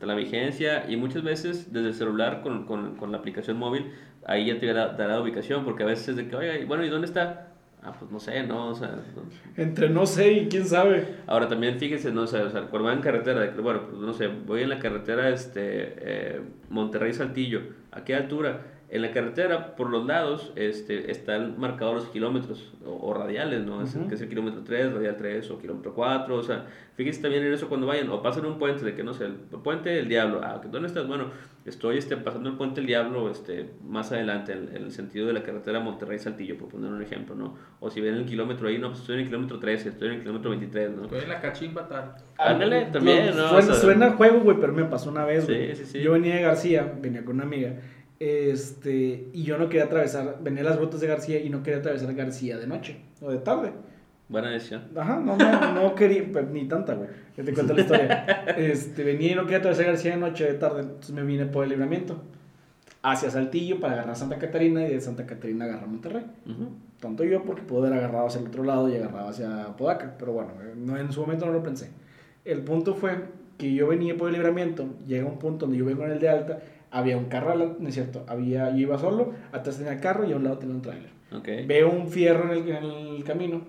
la 0.00 0.14
vigencia 0.14 0.84
y 0.90 0.96
muchas 0.96 1.22
veces 1.22 1.72
desde 1.72 1.88
el 1.88 1.94
celular 1.94 2.42
con, 2.42 2.66
con, 2.66 2.96
con 2.96 3.10
la 3.12 3.18
aplicación 3.18 3.56
móvil, 3.58 3.90
ahí 4.26 4.46
ya 4.46 4.58
te 4.58 4.66
dará, 4.72 4.96
la 5.08 5.20
ubicación, 5.20 5.64
porque 5.64 5.82
a 5.82 5.86
veces 5.86 6.08
es 6.08 6.16
de 6.16 6.28
que, 6.28 6.36
oye, 6.36 6.64
bueno, 6.66 6.84
¿y 6.84 6.88
dónde 6.90 7.06
está? 7.06 7.50
Ah, 7.82 7.92
pues 7.98 8.10
no 8.10 8.18
sé, 8.18 8.42
¿no? 8.46 8.68
O 8.68 8.74
sea, 8.74 8.88
no. 9.14 9.22
Entre 9.62 9.90
no 9.90 10.06
sé 10.06 10.32
y 10.32 10.48
quién 10.48 10.64
sabe. 10.66 11.06
Ahora 11.26 11.48
también 11.48 11.78
fíjense, 11.78 12.10
no 12.12 12.26
sé, 12.26 12.38
o 12.40 12.48
sea, 12.50 12.62
cuando 12.62 12.88
van 12.88 12.96
en 12.98 13.02
carretera, 13.02 13.52
bueno, 13.62 13.82
pues 13.90 14.00
no 14.00 14.14
sé, 14.14 14.28
voy 14.28 14.62
en 14.62 14.70
la 14.70 14.78
carretera 14.78 15.28
este, 15.28 15.60
eh, 15.98 16.40
Monterrey-Saltillo, 16.70 17.60
¿a 17.92 18.04
qué 18.04 18.14
altura? 18.14 18.62
En 18.94 19.02
la 19.02 19.10
carretera, 19.10 19.74
por 19.74 19.90
los 19.90 20.06
lados, 20.06 20.52
este, 20.54 21.10
están 21.10 21.58
marcados 21.58 21.94
los 21.96 22.04
kilómetros 22.10 22.72
o, 22.86 23.08
o 23.10 23.12
radiales, 23.12 23.64
¿no? 23.66 23.82
Es- 23.82 23.96
Ujú. 23.96 24.08
Que 24.08 24.14
es 24.14 24.20
el 24.20 24.28
kilómetro 24.28 24.62
3, 24.62 24.92
radial 24.92 25.16
3 25.16 25.50
o 25.50 25.58
kilómetro 25.58 25.92
4, 25.94 26.36
o 26.36 26.42
sea, 26.44 26.66
fíjense 26.94 27.20
también 27.20 27.42
en 27.44 27.52
eso 27.52 27.68
cuando 27.68 27.88
vayan, 27.88 28.08
o 28.10 28.22
pasan 28.22 28.46
un 28.46 28.56
puente 28.58 28.84
de 28.84 28.94
que, 28.94 29.02
no 29.02 29.12
sé, 29.12 29.24
el 29.24 29.32
puente 29.64 29.90
del 29.90 30.08
diablo, 30.08 30.40
ah, 30.44 30.60
¿dónde 30.70 30.86
estás? 30.86 31.08
Bueno, 31.08 31.26
estoy 31.64 31.98
este, 31.98 32.16
pasando 32.16 32.48
el 32.50 32.56
puente 32.56 32.76
del 32.80 32.86
diablo 32.86 33.30
este, 33.32 33.70
más 33.84 34.12
adelante, 34.12 34.52
en, 34.52 34.68
en 34.76 34.84
el 34.84 34.92
sentido 34.92 35.26
de 35.26 35.32
la 35.32 35.42
carretera 35.42 35.80
Monterrey-Saltillo, 35.80 36.56
por 36.56 36.68
poner 36.68 36.92
un 36.92 37.02
ejemplo, 37.02 37.34
¿no? 37.34 37.56
O 37.80 37.90
si 37.90 38.00
ven 38.00 38.14
el 38.14 38.24
kilómetro 38.26 38.68
ahí, 38.68 38.78
no, 38.78 38.88
pues 38.90 39.00
estoy 39.00 39.16
en 39.16 39.20
el 39.22 39.26
kilómetro 39.26 39.58
13, 39.58 39.88
estoy 39.88 40.06
en 40.08 40.14
el 40.14 40.20
kilómetro 40.20 40.50
23, 40.50 40.90
¿no? 40.92 41.02
Estoy 41.04 41.20
en 41.20 41.28
la 41.30 41.40
cachimba 41.40 41.88
tal. 41.88 42.14
Ándale, 42.38 42.86
también, 42.92 43.26
¿no? 43.36 43.48
Suena, 43.48 43.56
O 43.58 43.62
sea, 43.62 43.74
suena 43.74 44.06
a 44.06 44.10
juego, 44.12 44.38
güey, 44.38 44.56
pero 44.60 44.72
me 44.72 44.84
pasó 44.84 45.10
una 45.10 45.24
vez, 45.24 45.44
Sí, 45.46 45.52
güey. 45.52 45.74
sí, 45.74 45.84
sí. 45.84 46.00
Yo 46.00 46.12
venía 46.12 46.36
de 46.36 46.42
García, 46.42 46.94
venía 47.00 47.24
con 47.24 47.34
una 47.34 47.44
amiga, 47.44 47.74
este, 48.20 49.28
y 49.32 49.42
yo 49.42 49.58
no 49.58 49.68
quería 49.68 49.84
atravesar, 49.84 50.38
venía 50.40 50.62
las 50.62 50.78
rutas 50.78 51.00
de 51.00 51.06
García 51.06 51.40
y 51.40 51.50
no 51.50 51.62
quería 51.62 51.80
atravesar 51.80 52.14
García 52.14 52.58
de 52.58 52.66
noche 52.66 52.96
o 53.20 53.30
de 53.30 53.38
tarde. 53.38 53.72
Buena 54.28 54.50
decisión. 54.50 54.84
Ajá, 54.96 55.20
no, 55.20 55.36
no, 55.36 55.74
no 55.74 55.94
quería, 55.96 56.24
pues, 56.32 56.48
ni 56.48 56.66
tanta, 56.66 56.94
güey. 56.94 57.08
Que 57.36 57.42
te 57.42 57.52
cuento 57.52 57.74
la 57.74 57.82
historia. 57.82 58.24
Este, 58.56 59.04
venía 59.04 59.32
y 59.32 59.34
no 59.34 59.42
quería 59.42 59.58
atravesar 59.58 59.86
García 59.86 60.12
de 60.12 60.16
noche, 60.18 60.44
de 60.44 60.54
tarde, 60.54 60.80
entonces 60.80 61.10
me 61.10 61.22
vine 61.22 61.46
por 61.46 61.64
el 61.64 61.70
libramiento. 61.70 62.22
Hacia 63.02 63.30
Saltillo 63.30 63.80
para 63.80 63.94
agarrar 63.94 64.16
Santa 64.16 64.38
Catarina 64.38 64.86
y 64.86 64.94
de 64.94 65.00
Santa 65.00 65.26
Catarina 65.26 65.66
agarrar 65.66 65.88
Monterrey. 65.88 66.24
Ujú. 66.46 66.68
Tanto 67.00 67.22
yo 67.22 67.44
porque 67.44 67.60
pude 67.60 67.88
haber 67.88 67.98
agarrado 67.98 68.28
hacia 68.28 68.40
el 68.40 68.46
otro 68.46 68.64
lado 68.64 68.88
y 68.88 68.96
agarrado 68.96 69.28
hacia 69.28 69.76
Podaca, 69.76 70.14
pero 70.18 70.32
bueno, 70.32 70.52
eh, 70.62 70.72
no, 70.74 70.96
en 70.96 71.12
su 71.12 71.20
momento 71.20 71.44
no 71.44 71.52
lo 71.52 71.62
pensé. 71.62 71.90
El 72.46 72.62
punto 72.62 72.94
fue 72.94 73.24
que 73.58 73.74
yo 73.74 73.88
venía 73.88 74.16
por 74.16 74.28
el 74.28 74.34
libramiento, 74.34 74.86
llega 75.06 75.26
un 75.26 75.38
punto 75.38 75.66
donde 75.66 75.78
yo 75.78 75.84
vengo 75.84 76.04
en 76.06 76.12
el 76.12 76.18
de 76.18 76.28
alta, 76.30 76.60
había 76.94 77.16
un 77.18 77.26
carro, 77.26 77.76
no 77.78 77.88
es 77.88 77.94
cierto, 77.94 78.24
había, 78.28 78.70
yo 78.70 78.78
iba 78.78 78.98
solo, 78.98 79.32
atrás 79.52 79.76
tenía 79.76 79.92
el 79.92 80.00
carro 80.00 80.24
y 80.26 80.32
a 80.32 80.36
un 80.36 80.44
lado 80.44 80.58
tenía 80.58 80.74
un 80.74 80.82
tráiler. 80.82 81.10
Ok. 81.32 81.48
Veo 81.66 81.90
un 81.90 82.08
fierro 82.08 82.52
en 82.52 82.58
el, 82.62 82.68
en 82.70 82.84
el 83.16 83.24
camino. 83.24 83.60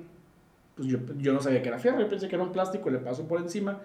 Pues 0.75 0.87
yo, 0.87 0.99
yo 1.17 1.33
no 1.33 1.41
sabía 1.41 1.61
que 1.61 1.69
era 1.69 1.79
fierro, 1.79 1.99
yo 1.99 2.07
pensé 2.07 2.27
que 2.27 2.35
era 2.35 2.43
un 2.43 2.51
plástico, 2.51 2.89
le 2.89 2.99
paso 2.99 3.27
por 3.27 3.39
encima, 3.41 3.79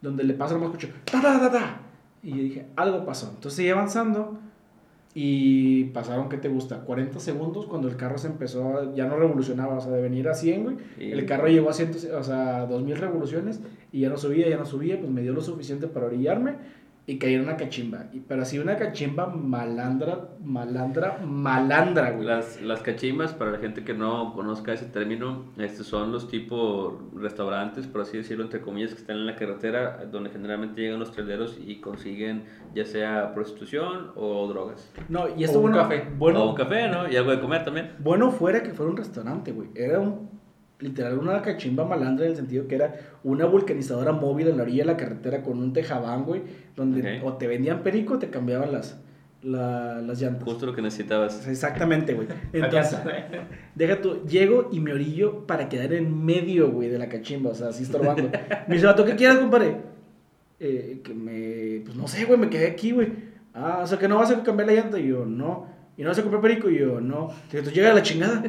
donde 0.00 0.24
le 0.24 0.34
paso 0.34 0.54
nomás 0.54 0.70
escucho 0.74 0.88
ta 1.04 1.20
ta 1.20 1.38
ta 1.40 1.50
ta. 1.52 1.80
Y 2.22 2.30
yo 2.30 2.36
dije, 2.36 2.66
algo 2.76 3.04
pasó. 3.04 3.26
Entonces 3.34 3.54
seguí 3.54 3.68
avanzando 3.70 4.38
y 5.14 5.84
pasaron, 5.84 6.28
¿qué 6.28 6.36
te 6.36 6.48
gusta? 6.48 6.80
40 6.80 7.18
segundos 7.20 7.64
cuando 7.66 7.88
el 7.88 7.96
carro 7.96 8.18
se 8.18 8.26
empezó, 8.26 8.76
a- 8.78 8.94
ya 8.94 9.06
no 9.06 9.16
revolucionaba, 9.16 9.76
o 9.76 9.80
sea, 9.80 9.90
de 9.92 10.02
venir 10.02 10.28
a 10.28 10.34
100, 10.34 10.62
güey. 10.64 10.76
El 10.98 11.24
carro 11.24 11.48
llegó 11.48 11.70
a 11.70 11.72
100, 11.72 11.92
o 12.18 12.22
sea, 12.22 12.66
2000 12.66 12.96
revoluciones 12.98 13.60
y 13.92 14.00
ya 14.00 14.10
no 14.10 14.18
subía, 14.18 14.48
ya 14.48 14.58
no 14.58 14.66
subía, 14.66 14.98
pues 14.98 15.10
me 15.10 15.22
dio 15.22 15.32
lo 15.32 15.40
suficiente 15.40 15.86
para 15.88 16.06
orillarme 16.06 16.56
y 17.08 17.18
caí 17.18 17.34
en 17.34 17.42
una 17.42 17.56
cachimba. 17.56 18.06
Y, 18.12 18.18
pero 18.20 18.42
así 18.42 18.58
una 18.58 18.76
cachimba 18.76 19.26
malandra, 19.28 20.30
malandra, 20.44 21.18
malandra, 21.24 22.10
güey. 22.10 22.26
Las, 22.26 22.60
las 22.60 22.80
cachimbas, 22.82 23.32
para 23.32 23.52
la 23.52 23.58
gente 23.58 23.84
que 23.84 23.94
no 23.94 24.34
conozca 24.34 24.72
ese 24.72 24.86
término, 24.86 25.44
estos 25.56 25.86
son 25.86 26.10
los 26.10 26.28
tipos 26.28 26.94
restaurantes, 27.14 27.86
por 27.86 28.00
así 28.00 28.16
decirlo, 28.16 28.42
entre 28.44 28.60
comillas, 28.60 28.92
que 28.92 29.00
están 29.00 29.18
en 29.18 29.26
la 29.26 29.36
carretera, 29.36 30.04
donde 30.10 30.30
generalmente 30.30 30.80
llegan 30.80 30.98
los 30.98 31.12
traileros 31.12 31.56
y 31.64 31.80
consiguen 31.80 32.44
ya 32.74 32.84
sea 32.84 33.32
prostitución 33.34 34.10
o 34.16 34.48
drogas. 34.48 34.92
No, 35.08 35.26
y 35.36 35.44
esto 35.44 35.58
O 35.58 35.62
un 35.62 35.70
bueno, 35.70 35.76
café. 35.84 36.08
bueno, 36.18 36.42
o 36.42 36.48
un 36.50 36.54
café, 36.56 36.88
¿no? 36.88 37.08
Y 37.10 37.16
algo 37.16 37.30
de 37.30 37.40
comer 37.40 37.64
también. 37.64 37.92
bueno 37.98 38.30
fuera 38.32 38.62
que 38.64 38.72
fuera 38.72 38.90
un 38.90 38.96
restaurante, 38.96 39.52
güey. 39.52 39.70
Era 39.76 40.00
un 40.00 40.28
literal 40.80 41.18
una 41.18 41.40
cachimba 41.42 41.84
malandra 41.84 42.26
en 42.26 42.32
el 42.32 42.36
sentido 42.36 42.66
que 42.68 42.74
era 42.74 42.94
una 43.24 43.46
vulcanizadora 43.46 44.12
móvil 44.12 44.48
en 44.48 44.56
la 44.58 44.62
orilla 44.64 44.82
de 44.84 44.92
la 44.92 44.96
carretera 44.96 45.42
con 45.42 45.58
un 45.58 45.72
tejabán, 45.72 46.24
güey, 46.24 46.42
donde 46.76 47.20
o 47.24 47.32
te 47.34 47.46
vendían 47.46 47.82
perico 47.82 48.14
o 48.14 48.18
te 48.18 48.28
cambiaban 48.30 48.72
las 48.72 49.00
la- 49.42 50.00
las 50.02 50.20
llantas. 50.20 50.42
Justo 50.44 50.66
lo 50.66 50.74
que 50.74 50.82
necesitabas. 50.82 51.46
Exactamente, 51.46 52.14
güey. 52.14 52.26
Entonces, 52.52 52.98
deja 53.76 54.00
tú, 54.00 54.22
llego 54.26 54.70
y 54.72 54.80
me 54.80 54.92
orillo 54.92 55.46
para 55.46 55.68
quedar 55.68 55.92
en 55.92 56.24
medio, 56.24 56.70
güey, 56.72 56.88
de 56.88 56.98
la 56.98 57.08
cachimba, 57.08 57.50
o 57.50 57.54
sea, 57.54 57.68
así 57.68 57.84
estorbando. 57.84 58.28
Me 58.66 58.74
dice, 58.74 58.86
vato, 58.86 59.04
¿qué 59.04 59.14
quieres, 59.14 59.38
compadre? 59.38 59.76
Eh, 60.58 61.00
que 61.04 61.14
me, 61.14 61.84
pues 61.84 61.96
no 61.96 62.08
sé, 62.08 62.24
güey, 62.24 62.38
me 62.40 62.48
quedé 62.50 62.66
aquí, 62.66 62.90
güey. 62.92 63.12
Ah, 63.54 63.80
o 63.82 63.86
sea, 63.86 63.98
que 63.98 64.08
no 64.08 64.16
vas 64.16 64.30
a 64.30 64.42
cambiar 64.42 64.68
la 64.68 64.74
llanta. 64.74 64.98
Y 64.98 65.08
yo, 65.08 65.24
no. 65.26 65.66
Y 65.98 66.02
no 66.02 66.10
vas 66.10 66.18
a 66.18 66.22
comprar 66.22 66.42
perico. 66.42 66.68
Y 66.68 66.78
yo, 66.78 67.00
no. 67.00 67.28
Tú 67.50 67.70
llega 67.70 67.90
a 67.90 67.94
la 67.94 68.02
chingada. 68.02 68.42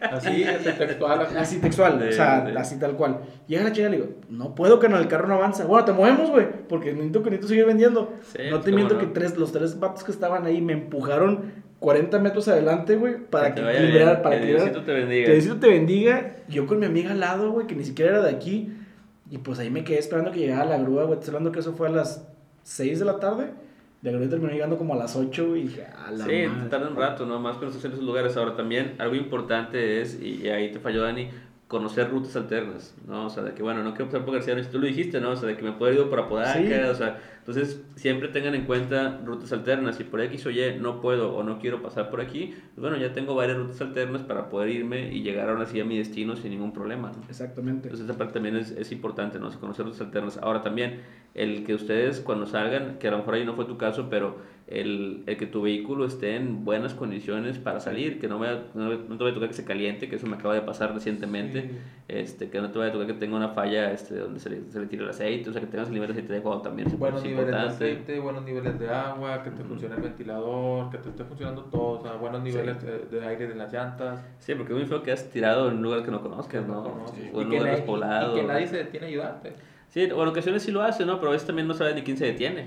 Así, 0.00 0.44
así 0.44 0.70
textual. 0.78 1.20
Así. 1.20 1.36
Así 1.36 1.58
textual, 1.58 1.98
De- 1.98 2.08
o 2.08 2.12
sea, 2.12 2.40
de- 2.40 2.58
así 2.58 2.78
tal 2.78 2.96
cual. 2.96 3.20
Llega 3.46 3.64
la 3.64 3.72
chingada 3.72 3.94
y 3.94 3.98
le 3.98 4.04
digo, 4.04 4.18
no 4.30 4.54
puedo, 4.54 4.78
que 4.78 4.88
no, 4.88 4.96
el 4.98 5.08
carro 5.08 5.28
no 5.28 5.34
avanza. 5.34 5.64
Bueno, 5.66 5.84
te 5.84 5.92
movemos, 5.92 6.30
güey, 6.30 6.46
porque 6.68 6.92
necesito 6.92 7.22
que 7.22 7.30
necesito 7.30 7.48
seguir 7.48 7.66
vendiendo. 7.66 8.14
Sí, 8.22 8.42
no 8.50 8.60
te 8.60 8.72
miento 8.72 8.94
no. 8.94 9.00
que 9.00 9.06
tres, 9.06 9.36
los 9.36 9.52
tres 9.52 9.78
vatos 9.78 10.04
que 10.04 10.12
estaban 10.12 10.46
ahí 10.46 10.62
me 10.62 10.72
empujaron 10.72 11.52
40 11.80 12.18
metros 12.18 12.48
adelante, 12.48 12.96
güey, 12.96 13.16
para 13.18 13.54
que, 13.54 13.60
vaya 13.60 13.78
equilibrar, 13.78 14.08
bien, 14.08 14.22
para 14.22 14.40
que. 14.40 14.46
Diosito 14.46 14.82
te 14.82 14.92
bendiga. 14.94 15.26
Que 15.26 15.32
Diosito 15.32 15.56
te 15.56 15.68
bendiga. 15.68 16.36
Yo 16.48 16.66
con 16.66 16.78
mi 16.78 16.86
amiga 16.86 17.10
al 17.10 17.20
lado, 17.20 17.50
güey, 17.52 17.66
que 17.66 17.74
ni 17.74 17.84
siquiera 17.84 18.12
era 18.12 18.22
de 18.22 18.30
aquí. 18.30 18.72
Y 19.30 19.38
pues 19.38 19.58
ahí 19.58 19.70
me 19.70 19.84
quedé 19.84 19.98
esperando 19.98 20.30
que 20.30 20.38
llegara 20.38 20.64
la 20.64 20.78
grúa, 20.78 21.04
güey. 21.04 21.18
Estoy 21.18 21.30
hablando 21.34 21.52
que 21.52 21.58
eso 21.58 21.72
fue 21.74 21.88
a 21.88 21.90
las 21.90 22.26
6 22.62 23.00
de 23.00 23.04
la 23.04 23.18
tarde. 23.18 23.50
La 24.02 24.12
grúa 24.12 24.28
terminó 24.28 24.52
llegando 24.52 24.76
como 24.76 24.94
a 24.94 24.96
las 24.98 25.16
8, 25.16 25.48
güey. 25.48 25.60
Y 25.62 25.64
dije, 25.68 25.84
a 25.86 26.10
la 26.10 26.24
Sí, 26.26 26.46
madre. 26.46 26.68
tarda 26.70 26.88
un 26.88 26.96
rato, 26.96 27.26
¿no? 27.26 27.40
Más 27.40 27.56
cuando 27.56 27.70
estás 27.74 27.84
en 27.86 27.92
esos 27.92 28.04
lugares. 28.04 28.36
Ahora 28.36 28.54
también, 28.54 28.94
algo 28.98 29.14
importante 29.14 30.00
es, 30.00 30.20
y 30.22 30.48
ahí 30.48 30.70
te 30.70 30.78
falló 30.78 31.02
Dani, 31.02 31.28
conocer 31.68 32.08
rutas 32.10 32.36
alternas, 32.36 32.94
¿no? 33.08 33.26
O 33.26 33.30
sea, 33.30 33.42
de 33.42 33.52
que, 33.52 33.60
bueno, 33.62 33.82
no 33.82 33.90
quiero 33.90 34.06
pasar 34.06 34.24
por 34.24 34.34
García 34.34 34.54
Noche, 34.54 34.68
tú 34.70 34.78
lo 34.78 34.86
dijiste, 34.86 35.20
¿no? 35.20 35.30
O 35.30 35.36
sea, 35.36 35.48
de 35.48 35.56
que 35.56 35.64
me 35.64 35.72
puedo 35.72 35.92
ir 35.92 36.08
por 36.08 36.20
Apodaca, 36.20 36.52
Sí. 36.54 36.72
o 36.72 36.94
sea, 36.94 37.20
Entonces, 37.38 37.80
siempre 37.94 38.28
tengan 38.28 38.54
en 38.56 38.64
cuenta 38.64 39.20
rutas 39.24 39.52
alternas. 39.52 39.96
Si 39.96 40.02
por 40.04 40.20
X 40.20 40.46
o 40.46 40.50
Y 40.50 40.78
no 40.80 41.00
puedo 41.00 41.34
o 41.34 41.44
no 41.44 41.58
quiero 41.60 41.80
pasar 41.82 42.10
por 42.10 42.20
aquí, 42.20 42.54
pues 42.74 42.80
bueno, 42.80 42.96
ya 42.96 43.12
tengo 43.12 43.34
varias 43.36 43.56
rutas 43.58 43.80
alternas 43.80 44.22
para 44.22 44.48
poder 44.48 44.70
irme 44.70 45.12
y 45.12 45.22
llegar 45.22 45.48
ahora 45.48 45.64
sí 45.66 45.78
a 45.80 45.84
mi 45.84 45.96
destino 45.96 46.34
sin 46.36 46.50
ningún 46.50 46.72
problema. 46.72 47.12
¿no? 47.12 47.22
Exactamente. 47.28 47.88
Entonces, 47.88 48.08
esa 48.08 48.18
parte 48.18 48.34
también 48.34 48.56
es, 48.56 48.72
es 48.72 48.90
importante, 48.90 49.38
¿no? 49.38 49.48
Conocer 49.60 49.84
rutas 49.86 50.00
alternas. 50.00 50.38
Ahora, 50.42 50.62
también, 50.62 51.02
el 51.34 51.64
que 51.64 51.74
ustedes 51.74 52.20
cuando 52.20 52.46
salgan, 52.46 52.98
que 52.98 53.06
a 53.08 53.10
lo 53.12 53.18
mejor 53.18 53.34
ahí 53.34 53.44
no 53.44 53.54
fue 53.54 53.64
tu 53.64 53.76
caso, 53.78 54.08
pero 54.10 54.38
el, 54.68 55.22
el 55.26 55.36
que 55.36 55.46
tu 55.46 55.62
vehículo 55.62 56.04
esté 56.06 56.34
en 56.34 56.64
buenas 56.64 56.92
condiciones 56.92 57.56
para 57.58 57.78
salir, 57.78 58.18
que 58.18 58.26
no, 58.26 58.40
vaya, 58.40 58.64
no, 58.74 58.88
no 58.90 59.16
te 59.16 59.22
vaya 59.22 59.30
a 59.30 59.34
tocar 59.34 59.48
que 59.48 59.54
se 59.54 59.64
caliente, 59.64 60.08
que 60.08 60.16
eso 60.16 60.26
me 60.26 60.34
acaba 60.36 60.54
de 60.54 60.62
pasar 60.62 60.92
recientemente, 60.92 61.62
Sí. 61.62 61.70
este, 62.08 62.50
que 62.50 62.60
no 62.60 62.70
te 62.72 62.78
vaya 62.78 62.90
a 62.90 62.92
tocar 62.92 63.06
que 63.06 63.12
tenga 63.14 63.36
una 63.36 63.50
falla 63.50 63.92
este, 63.92 64.16
donde 64.16 64.40
se 64.40 64.50
le, 64.50 64.62
se 64.70 64.80
le 64.80 64.86
tire 64.86 65.04
el 65.04 65.10
aceite, 65.10 65.50
o 65.50 65.52
sea, 65.52 65.60
que 65.60 65.68
tengas 65.68 65.86
el 65.86 65.94
nivel 65.94 66.08
de 66.08 66.14
aceite 66.14 66.32
adecuado 66.32 66.62
también. 66.62 66.88
es 66.88 66.98
Buenos 66.98 67.22
niveles 67.22 67.46
de 67.46 67.52
importante. 67.52 67.84
aceite, 67.92 68.18
buenos 68.18 68.44
niveles 68.44 68.78
de 68.80 68.88
agua, 68.90 69.42
que 69.44 69.50
te 69.50 69.62
funcione 69.62 69.94
el 69.94 70.02
ventilador, 70.02 70.90
que 70.90 70.98
te 70.98 71.08
esté 71.10 71.24
funcionando 71.24 71.62
todo, 71.66 72.00
o 72.00 72.02
sea, 72.02 72.14
buenos 72.14 72.42
niveles 72.42 72.76
de, 72.82 72.98
de 73.20 73.24
aire 73.26 73.46
de 73.46 73.54
las 73.54 73.72
llantas. 73.72 74.20
Sí, 74.40 74.54
porque 74.56 74.72
es 74.72 74.78
muy 74.80 74.88
feo 74.88 75.00
que 75.02 75.12
has 75.12 75.30
tirado 75.30 75.68
en 75.68 75.76
un 75.76 75.82
lugar 75.84 76.02
que 76.04 76.10
no 76.10 76.20
conozcas, 76.20 76.62
que 76.62 76.68
no 76.68 76.82
¿no? 76.82 76.82
conoces. 76.90 77.30
O 77.32 77.40
en 77.40 77.52
Y 77.52 77.54
un 77.54 77.58
lugar 77.60 77.76
despoblado. 77.76 78.36
Y 78.36 78.40
que 78.40 78.46
nadie 78.48 78.66
se 78.66 78.78
detiene 78.78 79.06
a 79.06 79.08
ayudarte. 79.10 79.52
Sí, 79.90 80.06
bueno, 80.08 80.24
en 80.24 80.28
ocasiones 80.30 80.62
sí 80.64 80.72
lo 80.72 80.82
hace, 80.82 81.06
¿no? 81.06 81.18
Pero 81.18 81.28
a 81.28 81.32
veces 81.32 81.46
también 81.46 81.68
no 81.68 81.72
sabes 81.74 81.94
ni 81.94 82.02
quién 82.02 82.16
se 82.16 82.26
detiene. 82.26 82.66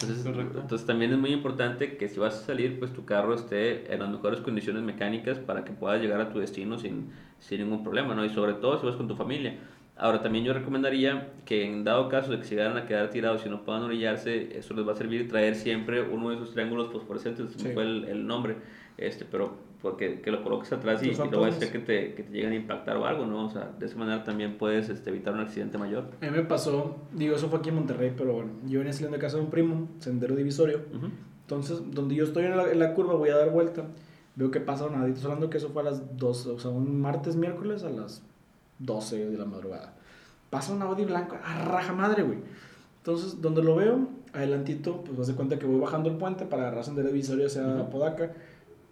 Entonces, 0.00 0.24
Correcto. 0.26 0.60
entonces 0.60 0.86
también 0.86 1.12
es 1.12 1.18
muy 1.18 1.32
importante 1.32 1.96
que 1.96 2.08
si 2.08 2.20
vas 2.20 2.34
a 2.34 2.44
salir, 2.44 2.78
pues 2.78 2.92
tu 2.92 3.06
carro 3.06 3.34
esté 3.34 3.90
en 3.92 4.00
las 4.00 4.10
mejores 4.10 4.40
condiciones 4.40 4.82
mecánicas 4.82 5.38
para 5.38 5.64
que 5.64 5.72
puedas 5.72 6.00
llegar 6.02 6.20
a 6.20 6.28
tu 6.30 6.38
destino 6.38 6.78
sin, 6.78 7.10
sin 7.38 7.60
ningún 7.62 7.82
problema, 7.82 8.14
¿no? 8.14 8.22
Y 8.24 8.28
sobre 8.28 8.52
todo 8.54 8.78
si 8.78 8.84
vas 8.86 8.96
con 8.96 9.08
tu 9.08 9.16
familia. 9.16 9.56
Ahora, 9.96 10.20
también 10.20 10.44
yo 10.44 10.52
recomendaría 10.52 11.32
que 11.46 11.64
en 11.64 11.82
dado 11.82 12.10
caso 12.10 12.30
de 12.30 12.36
que 12.38 12.44
se 12.44 12.56
llegaran 12.56 12.76
a 12.76 12.84
quedar 12.84 13.08
tirados 13.08 13.46
y 13.46 13.48
no 13.48 13.64
puedan 13.64 13.82
orillarse, 13.84 14.58
eso 14.58 14.74
les 14.74 14.86
va 14.86 14.92
a 14.92 14.96
servir 14.96 15.26
traer 15.28 15.54
siempre 15.54 16.02
uno 16.02 16.28
de 16.28 16.36
esos 16.36 16.52
triángulos 16.52 16.92
fosforescentes, 16.92 17.52
Sí. 17.56 17.70
fue 17.72 17.82
el, 17.84 18.04
el 18.04 18.26
nombre, 18.26 18.56
este, 18.98 19.24
pero 19.24 19.56
porque 19.86 20.20
que 20.20 20.32
lo 20.32 20.42
coloques 20.42 20.72
atrás 20.72 21.00
y, 21.00 21.10
y 21.10 21.12
no 21.12 21.18
va 21.40 21.46
a 21.46 21.52
ser 21.52 21.68
fantasmas. 21.68 21.70
que 21.70 21.78
te, 21.78 22.14
que 22.14 22.22
te 22.24 22.32
lleguen 22.32 22.50
a 22.52 22.54
impactar 22.56 22.96
o 22.96 23.06
algo, 23.06 23.24
¿no? 23.24 23.46
O 23.46 23.50
sea, 23.50 23.70
de 23.78 23.86
esa 23.86 23.96
manera 23.96 24.24
también 24.24 24.58
puedes 24.58 24.88
este, 24.88 25.10
evitar 25.10 25.32
un 25.32 25.40
accidente 25.40 25.78
mayor. 25.78 26.08
A 26.20 26.24
mí 26.24 26.30
me 26.32 26.42
pasó, 26.42 26.96
digo, 27.12 27.36
eso 27.36 27.48
fue 27.48 27.60
aquí 27.60 27.68
en 27.68 27.76
Monterrey, 27.76 28.12
pero 28.16 28.32
bueno, 28.32 28.50
yo 28.66 28.80
venía 28.80 28.92
saliendo 28.92 29.16
de 29.16 29.20
casa 29.20 29.36
de 29.36 29.44
un 29.44 29.50
primo, 29.50 29.88
sendero 30.00 30.34
divisorio. 30.34 30.80
Ujú. 30.92 31.06
Entonces, 31.42 31.80
donde 31.92 32.16
yo 32.16 32.24
estoy 32.24 32.46
en 32.46 32.56
la, 32.56 32.72
en 32.72 32.78
la 32.80 32.94
curva, 32.94 33.14
voy 33.14 33.28
a 33.28 33.36
dar 33.36 33.50
vuelta. 33.50 33.84
Veo 34.34 34.50
que 34.50 34.60
pasa 34.60 34.86
una 34.86 35.06
Estoy 35.06 35.24
hablando 35.26 35.48
que 35.48 35.58
eso 35.58 35.68
fue 35.68 35.82
a 35.82 35.84
las 35.84 36.16
12, 36.18 36.50
o 36.50 36.58
sea, 36.58 36.72
un 36.72 37.00
martes, 37.00 37.36
miércoles 37.36 37.84
a 37.84 37.90
las 37.90 38.22
12 38.80 39.30
de 39.30 39.38
la 39.38 39.44
madrugada. 39.44 39.94
Pasa 40.50 40.72
un 40.72 40.82
Audi 40.82 41.04
blanco 41.04 41.36
a 41.44 41.64
raja 41.64 41.92
madre, 41.92 42.22
güey. 42.24 42.38
Entonces, 42.98 43.40
donde 43.40 43.62
lo 43.62 43.76
veo, 43.76 44.08
adelantito, 44.32 45.02
pues 45.04 45.16
vas 45.16 45.26
de 45.28 45.34
cuenta 45.34 45.58
que 45.58 45.66
voy 45.66 45.78
bajando 45.80 46.10
el 46.10 46.16
puente 46.16 46.44
para 46.44 46.62
agarrar 46.62 46.84
sendero 46.84 47.08
divisorio 47.08 47.46
hacia 47.46 47.64
Ujú. 47.64 47.90
Podaca. 47.90 48.32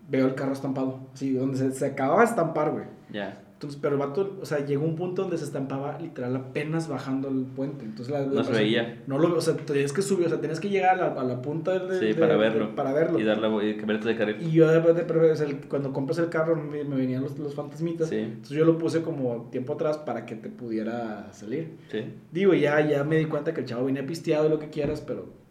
Veo 0.09 0.26
el 0.26 0.34
carro 0.34 0.52
estampado, 0.52 1.00
así, 1.14 1.32
donde 1.32 1.57
se, 1.59 1.72
se 1.72 1.86
acababa 1.86 2.20
de 2.20 2.26
estampar, 2.26 2.72
güey. 2.72 2.84
Ya. 3.12 3.40
Entonces, 3.55 3.78
pero 3.80 3.94
el 3.94 4.00
vato, 4.00 4.36
o 4.42 4.44
sea, 4.44 4.66
llegó 4.66 4.84
un 4.84 4.94
punto 4.96 5.22
donde 5.22 5.38
se 5.38 5.44
estampaba 5.44 5.98
literal 5.98 6.36
apenas 6.36 6.86
bajando 6.86 7.28
el 7.28 7.44
puente. 7.46 7.86
Entonces, 7.86 8.12
la, 8.12 8.20
la 8.20 8.26
No 8.26 8.30
se 8.32 8.36
persona- 8.38 8.59
veía. 8.59 9.02
No 9.07 9.18
lo, 9.18 9.34
o 9.34 9.40
sea, 9.40 9.57
tenías 9.57 9.92
que 9.94 10.02
subir, 10.02 10.26
o 10.26 10.28
sea, 10.28 10.38
tenías 10.40 10.61
que 10.61 10.68
llegar 10.68 11.00
a 11.00 11.14
la, 11.14 11.20
a 11.20 11.24
la 11.24 11.40
punta 11.40 11.72
del. 11.78 11.98
Sí, 11.98 12.07
de- 12.09 12.14
para 12.14 12.34
de- 12.34 12.38
verlo. 12.40 12.74
para 12.76 12.92
verlo. 12.92 13.18
Y 13.18 13.22
dar 13.24 13.38
la 13.38 13.48
y 13.64 13.76
cambiarte 13.78 14.09
de 14.09 14.16
carril. 14.16 14.36
Y 14.42 14.50
yo 14.50 14.68
de 14.68 14.80
repente, 14.80 15.05
pero, 15.07 15.32
o 15.32 15.34
sea, 15.36 15.46
cuando 15.70 15.94
compras 15.94 16.18
el 16.18 16.28
carro, 16.28 16.57
me, 16.57 16.84
me 16.84 16.96
venían 16.96 17.22
los, 17.22 17.38
los 17.38 17.55
fantasmitas. 17.55 18.11
Sí. 18.11 18.16
Entonces 18.16 18.55
yo 18.59 18.66
lo 18.66 18.76
puse 18.76 19.00
como 19.00 19.48
tiempo 19.50 19.72
atrás 19.74 19.96
para 19.96 20.26
que 20.26 20.34
te 20.34 20.50
pudiera 20.50 21.32
salir. 21.32 21.78
Sí. 21.90 22.00
Digo, 22.32 22.52
ya, 22.52 22.86
ya 22.86 23.02
me 23.05 23.16
di 23.16 23.24
cuenta 23.26 23.55
que 23.55 23.61
el 23.61 23.66
chavo 23.66 23.86
venía 23.86 24.05
pisteado 24.05 24.46
y 24.48 24.50
lo 24.50 24.59
que 24.59 24.68
quieras, 24.68 25.00
pero. 25.00 25.42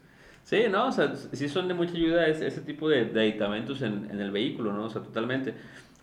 Sí, 0.44 0.64
no, 0.70 0.88
o 0.88 0.92
sea, 0.92 1.16
sí 1.16 1.48
son 1.48 1.68
de 1.68 1.74
mucha 1.74 1.94
ayuda 1.94 2.28
ese, 2.28 2.48
ese 2.48 2.62
tipo 2.62 2.90
de, 2.90 3.06
de 3.06 3.22
aditamentos 3.22 3.82
en, 3.82 4.10
en 4.12 4.20
el 4.20 4.32
vehículo, 4.32 4.74
¿no? 4.74 4.86
O 4.86 4.90
sea, 4.90 5.02
totalmente. 5.02 5.54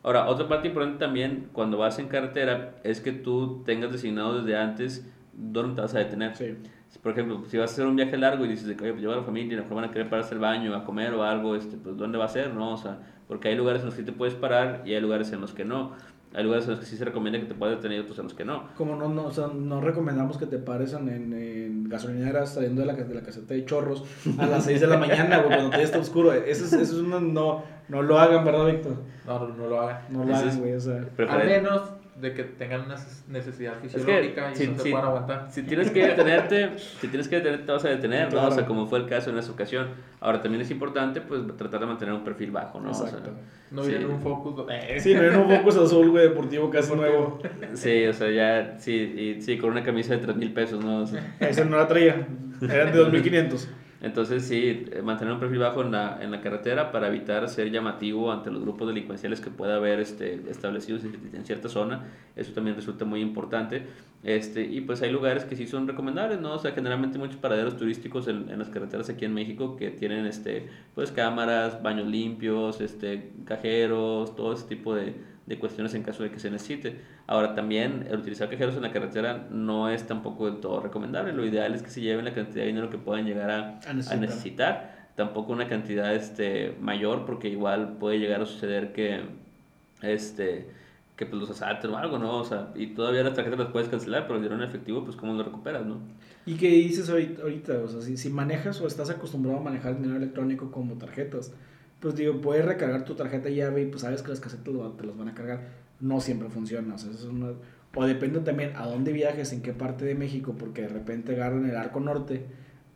Ahora, 0.03 0.27
otra 0.29 0.49
parte 0.49 0.69
importante 0.69 0.99
también 0.99 1.49
cuando 1.53 1.77
vas 1.77 1.99
en 1.99 2.09
carretera 2.09 2.77
es 2.85 3.01
que 3.01 3.13
tú 3.13 3.63
tengas 3.67 3.93
designado 3.93 4.41
desde 4.41 4.57
antes 4.57 5.07
dónde 5.35 5.75
te 5.75 5.81
vas 5.83 5.95
a 5.95 5.99
detener. 5.99 6.35
Sí. 6.37 6.57
Por 7.03 7.13
ejemplo, 7.13 7.45
si 7.47 7.57
vas 7.57 7.71
a 7.71 7.73
hacer 7.75 7.87
un 7.87 7.97
viaje 7.97 8.17
largo 8.17 8.45
y 8.45 8.49
dices, 8.49 8.67
oye, 8.81 8.91
pues 8.91 9.01
lleva 9.01 9.15
a 9.15 9.19
la 9.19 9.23
familia 9.23 9.53
y 9.53 9.55
a 9.55 9.57
lo 9.59 9.63
mejor 9.65 9.77
van 9.77 9.91
a 9.91 9.93
querer 9.93 10.11
pararse 10.11 10.35
al 10.35 10.41
baño, 10.41 10.75
a 10.75 10.85
comer 10.85 11.15
o 11.15 11.23
algo, 11.23 11.55
este, 11.55 11.77
pues 11.77 11.97
¿dónde 11.97 12.19
va 12.19 12.25
a 12.25 12.29
ser? 12.29 12.53
¿No? 12.53 12.73
O 12.73 12.77
sea, 12.77 12.99
porque 13.29 13.49
hay 13.49 13.55
lugares 13.55 13.83
en 13.83 13.87
los 13.87 13.95
que 13.95 14.03
te 14.03 14.13
puedes 14.13 14.35
parar 14.35 14.83
y 14.85 14.95
hay 14.95 15.01
lugares 15.01 15.33
en 15.33 15.41
los 15.41 15.53
que 15.53 15.65
no. 15.65 15.93
Hay 16.33 16.45
lugares 16.45 16.65
en 16.67 16.71
los 16.73 16.81
que 16.81 16.87
sí 16.87 16.97
se 16.97 17.05
recomienda 17.05 17.41
que 17.41 17.47
te 17.47 17.55
puedas 17.55 17.77
detener 17.77 17.99
y 17.99 18.01
otros 18.03 18.17
en 18.19 18.25
los 18.25 18.35
que 18.35 18.45
no. 18.45 18.69
Como 18.77 18.95
no, 18.95 19.09
no, 19.09 19.25
o 19.27 19.33
sea, 19.33 19.49
no 19.49 19.81
recomendamos 19.81 20.39
que 20.39 20.47
te 20.47 20.59
pares 20.59 20.93
en, 20.93 21.09
en, 21.09 21.33
en 21.33 21.89
gasolineras 21.89 22.55
saliendo 22.55 22.83
de 22.83 22.87
la, 22.87 22.95
de 22.95 23.15
la 23.15 23.23
caseta 23.23 23.53
de 23.55 23.65
chorros 23.65 24.05
a 24.39 24.47
las 24.47 24.65
6 24.65 24.81
de 24.81 24.87
la 24.87 24.97
mañana, 24.97 25.39
güey, 25.39 25.49
cuando 25.49 25.65
todavía 25.67 25.87
está 25.87 25.99
oscuro. 25.99 26.33
Eso 26.33 26.65
es, 26.67 26.73
eso 26.73 26.83
es 26.83 26.93
una, 27.03 27.19
no, 27.19 27.65
no 27.89 28.03
lo 28.03 28.17
hagan, 28.19 28.45
¿verdad, 28.45 28.67
Víctor? 28.67 28.95
No, 29.27 29.39
no, 29.49 29.55
no 29.57 29.67
lo 29.69 29.81
hagan. 29.81 30.03
No 30.11 30.25
lo 30.25 30.37
hagan, 30.37 30.59
güey, 30.61 30.75
o 30.75 30.81
sea. 30.81 30.99
A 30.99 31.17
Preferen- 31.17 31.47
menos 31.47 31.83
de 32.21 32.35
que 32.35 32.45
tengan 32.45 32.83
una 32.83 32.97
necesidad 33.29 33.75
fisiológica 33.81 34.51
y 34.53 34.57
si- 34.57 34.67
no 34.69 34.77
se 34.77 34.83
si- 34.83 34.91
puedan 34.91 35.07
aguantar. 35.07 35.47
Si 35.51 35.63
tienes 35.63 35.91
que 35.91 36.07
detenerte, 36.07 36.79
si 36.79 37.09
tienes 37.09 37.29
que 37.29 37.37
detenerte, 37.37 37.67
te 37.67 37.73
vas 37.73 37.85
a 37.85 37.89
detener, 37.89 38.25
¿no? 38.25 38.31
Claro. 38.31 38.49
O 38.49 38.51
sea, 38.53 38.67
como 38.67 38.87
fue 38.87 38.99
el 38.99 39.07
caso 39.07 39.31
en 39.31 39.39
esa 39.39 39.51
ocasión. 39.53 39.89
Ahora, 40.21 40.41
también 40.43 40.61
es 40.63 40.71
importante, 40.71 41.21
pues, 41.21 41.41
tratar 41.57 41.81
de 41.81 41.87
mantener 41.87 42.15
un 42.15 42.23
perfil 42.25 42.51
bajo, 42.51 42.79
¿no? 42.81 42.91
O 42.91 42.95
sea, 42.95 43.07
Exacto. 43.07 43.31
No 43.71 43.83
sí. 43.85 43.91
viene 43.91 44.07
un 44.07 44.21
focus. 44.21 44.67
Eh, 44.71 44.99
Sí, 45.01 45.15
no 45.15 45.23
era 45.23 45.39
un 45.39 45.49
Focus 45.49 45.77
azul, 45.77 46.11
güey, 46.11 46.29
deportivo 46.29 46.69
casi 46.71 46.95
nuevo. 46.95 47.39
Sí, 47.75 48.05
o 48.07 48.13
sea, 48.13 48.31
ya, 48.31 48.77
sí, 48.79 48.93
y, 49.39 49.41
sí, 49.43 49.57
con 49.59 49.71
una 49.71 49.83
camisa 49.83 50.15
de 50.15 50.19
3 50.21 50.37
mil 50.37 50.53
pesos, 50.53 50.85
¿no? 50.85 50.99
O 51.03 51.07
sea, 51.07 51.37
Esa 51.41 51.65
no 51.65 51.77
la 51.77 51.87
traía. 51.87 52.27
Eran 52.61 52.93
de 52.93 52.99
2500. 52.99 53.69
Entonces, 54.03 54.45
sí, 54.45 54.87
eh, 54.91 55.03
mantener 55.03 55.35
un 55.35 55.41
perfil 55.41 55.59
bajo 55.59 55.83
en 55.83 55.93
la, 55.93 56.19
en 56.23 56.31
la 56.31 56.41
carretera 56.41 56.91
para 56.91 57.09
evitar 57.09 57.47
ser 57.51 57.71
llamativo 57.71 58.33
ante 58.33 58.51
los 58.51 58.63
grupos 58.63 58.89
delincuenciales 58.89 59.41
que 59.41 59.51
pueda 59.51 59.77
haber 59.77 60.01
este, 60.01 60.41
establecidos 60.49 61.05
en, 61.05 61.45
cierta 61.45 61.69
zona. 61.69 62.07
Eso 62.35 62.53
también 62.53 62.77
resulta 62.77 63.05
muy 63.05 63.21
importante. 63.21 63.83
Este, 64.23 64.63
y 64.65 64.81
pues 64.81 65.03
hay 65.03 65.11
lugares 65.11 65.45
que 65.45 65.55
sí 65.55 65.67
son 65.67 65.87
recomendables, 65.87 66.41
¿no? 66.41 66.55
O 66.55 66.59
sea, 66.59 66.73
generalmente 66.73 67.19
muchos 67.19 67.37
paraderos 67.37 67.77
turísticos 67.77 68.27
en, 68.29 68.49
en 68.49 68.59
las 68.59 68.71
carreteras 68.71 69.11
aquí 69.11 69.27
en 69.27 69.35
México 69.35 69.77
que 69.77 69.91
tienen, 69.91 70.25
este, 70.25 70.69
pues, 70.95 71.13
cámaras, 71.13 71.83
baños 71.83 72.07
limpios, 72.07 72.81
este, 72.81 73.33
cajeros, 73.45 74.35
todo 74.35 74.55
ese 74.55 74.67
tipo 74.67 74.95
de, 74.95 75.15
de 75.51 75.59
cuestiones 75.59 75.93
en 75.95 76.05
caso 76.05 76.23
de 76.23 76.31
que 76.31 76.39
se 76.39 76.49
necesite. 76.49 77.01
Ahora, 77.27 77.57
también 77.57 78.07
el 78.09 78.21
utilizar 78.21 78.49
cajeros 78.49 78.77
en 78.77 78.83
la 78.83 78.93
carretera 78.93 79.49
no 79.51 79.91
es 79.91 80.07
tampoco 80.07 80.47
del 80.47 80.61
todo 80.61 80.81
recomendable. 80.81 81.33
Lo 81.33 81.45
ideal 81.45 81.75
es 81.75 81.83
que 81.83 81.91
se 81.91 82.01
lleven 82.01 82.25
la 82.25 82.33
cantidad 82.33 82.63
de 82.63 82.69
dinero 82.69 82.89
que 82.89 82.99
puedan 82.99 83.27
llegar 83.27 83.51
a, 83.51 83.81
A 83.85 83.91
a 83.91 84.17
necesitar. 84.17 85.11
Tampoco 85.17 85.53
una 85.53 85.67
cantidad 85.67 86.15
este, 86.15 86.77
mayor, 86.81 87.27
porque 87.27 87.49
igual 87.49 87.97
puede 87.99 88.21
llegar 88.21 88.41
a 88.41 88.47
suceder 88.47 88.93
que, 88.93 89.23
este, 90.03 90.69
que 91.17 91.27
pues, 91.27 91.41
los 91.41 91.51
asalten 91.51 91.91
o 91.91 91.99
algo, 91.99 92.21
¿no? 92.21 92.37
O 92.37 92.45
sea, 92.45 92.69
y 92.77 92.95
todavía 92.95 93.25
las 93.25 93.35
tarjetas 93.35 93.59
las 93.59 93.69
puedes 93.71 93.89
cancelar, 93.89 94.29
pero 94.29 94.37
el 94.37 94.43
dinero 94.45 94.63
en 94.63 94.69
efectivo, 94.69 95.03
pues, 95.03 95.17
¿cómo 95.17 95.35
lo 95.35 95.43
recuperas, 95.43 95.85
no? 95.85 95.99
¿Y 96.47 96.55
qué 96.55 96.69
dices 96.69 97.11
ahorita? 97.11 97.43
ahorita? 97.43 97.79
O 97.81 97.89
sea, 97.89 98.03
si, 98.03 98.17
si 98.17 98.31
manejas 98.31 98.81
o 98.81 98.87
estás 98.87 99.11
acostumbrado 99.11 99.59
a 99.59 99.63
manejar 99.63 99.97
dinero 99.97 100.17
electrónico 100.17 100.71
como 100.71 100.95
tarjetas, 100.95 101.53
pues 102.01 102.15
digo, 102.17 102.41
puedes 102.41 102.65
recargar 102.65 103.05
tu 103.05 103.15
tarjeta 103.15 103.49
llave 103.51 103.83
y 103.83 103.87
pues 103.87 104.03
sabes 104.03 104.23
que 104.23 104.29
las 104.31 104.41
casetas 104.41 104.65
te 104.97 105.07
las 105.07 105.17
van 105.17 105.29
a 105.29 105.35
cargar. 105.35 105.69
No 106.01 106.21
siempre 106.21 106.49
funciona. 106.49 106.95
O, 106.95 106.99
sea, 106.99 107.11
eso 107.11 107.19
es 107.21 107.25
una- 107.27 107.53
o 107.95 108.07
depende 108.07 108.41
también 108.41 108.73
a 108.77 108.87
dónde 108.87 109.13
viajes, 109.13 109.53
en 109.53 109.63
qué 109.63 109.73
parte 109.73 110.05
de 110.05 110.15
México, 110.15 110.55
porque 110.59 110.83
de 110.83 110.89
repente 110.89 111.35
agarran 111.35 111.67
el 111.69 111.77
arco 111.77 112.01
norte, 112.01 112.43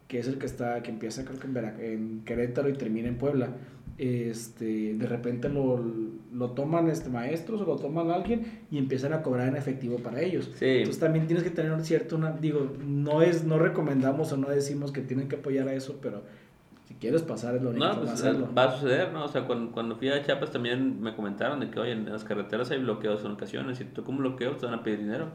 que 0.09 0.19
es 0.21 0.29
el 0.29 0.39
que 0.39 0.47
está, 0.47 0.83
que 0.83 0.91
empieza 0.91 1.25
creo 1.25 1.39
que 1.39 1.47
en, 1.47 1.55
Vera- 1.55 1.77
en 1.81 2.23
Querétaro 2.25 2.69
y 2.69 2.75
termina 2.75 3.09
en 3.09 3.17
Puebla. 3.19 3.49
Este, 3.97 4.95
de 4.95 5.07
repente 5.07 5.49
lo, 5.49 5.81
lo 6.33 6.51
toman 6.51 6.89
este 6.89 7.11
maestros 7.11 7.61
o 7.61 7.65
lo 7.65 7.77
toman 7.77 8.11
alguien 8.11 8.43
y 8.71 8.79
empiezan 8.79 9.13
a 9.13 9.23
cobrar 9.23 9.49
en 9.49 9.57
efectivo 9.57 9.99
para 9.99 10.21
ellos. 10.21 10.51
Sí. 10.59 10.65
Entonces 10.67 11.01
también 11.01 11.27
tienes 11.27 11.45
que 11.45 11.51
tener 11.51 11.81
cierto, 11.85 12.17
una, 12.17 12.33
digo, 12.33 12.73
no 12.85 13.23
es, 13.23 13.45
no 13.45 13.59
recomendamos 13.59 14.33
o 14.33 14.37
no 14.37 14.49
decimos 14.49 14.91
que 14.93 15.01
tienen 15.01 15.29
que 15.29 15.37
apoyar 15.37 15.69
a 15.69 15.75
eso, 15.75 15.99
pero 16.03 16.23
si 16.95 17.01
quieres 17.01 17.23
pasar 17.23 17.57
es 17.57 17.63
lo 17.63 17.71
único 17.71 17.85
No, 17.85 17.95
pues 17.97 18.07
va 18.07 18.11
a 18.11 18.15
hacerlo. 18.15 18.49
va 18.57 18.65
a 18.65 18.73
suceder, 18.73 19.13
¿no? 19.13 19.25
O 19.25 19.29
sea, 19.29 19.47
cuando, 19.47 19.73
cuando 19.73 19.97
fui 19.97 20.09
a 20.09 20.23
Chiapas 20.23 20.51
también 20.51 21.01
me 21.01 21.15
comentaron 21.15 21.61
de 21.61 21.71
que, 21.71 21.81
oye, 21.81 21.93
en 21.93 22.11
las 22.11 22.25
carreteras 22.25 22.71
hay 22.71 22.79
bloqueos 22.79 23.25
en 23.25 23.33
ocasiones. 23.33 23.79
Si 23.79 23.85
te 23.85 23.93
toca 23.93 24.11
un 24.11 24.19
bloqueo, 24.19 24.53
te 24.57 24.67
van 24.67 24.75
a 24.75 24.83
pedir 24.83 25.01
dinero. 25.01 25.29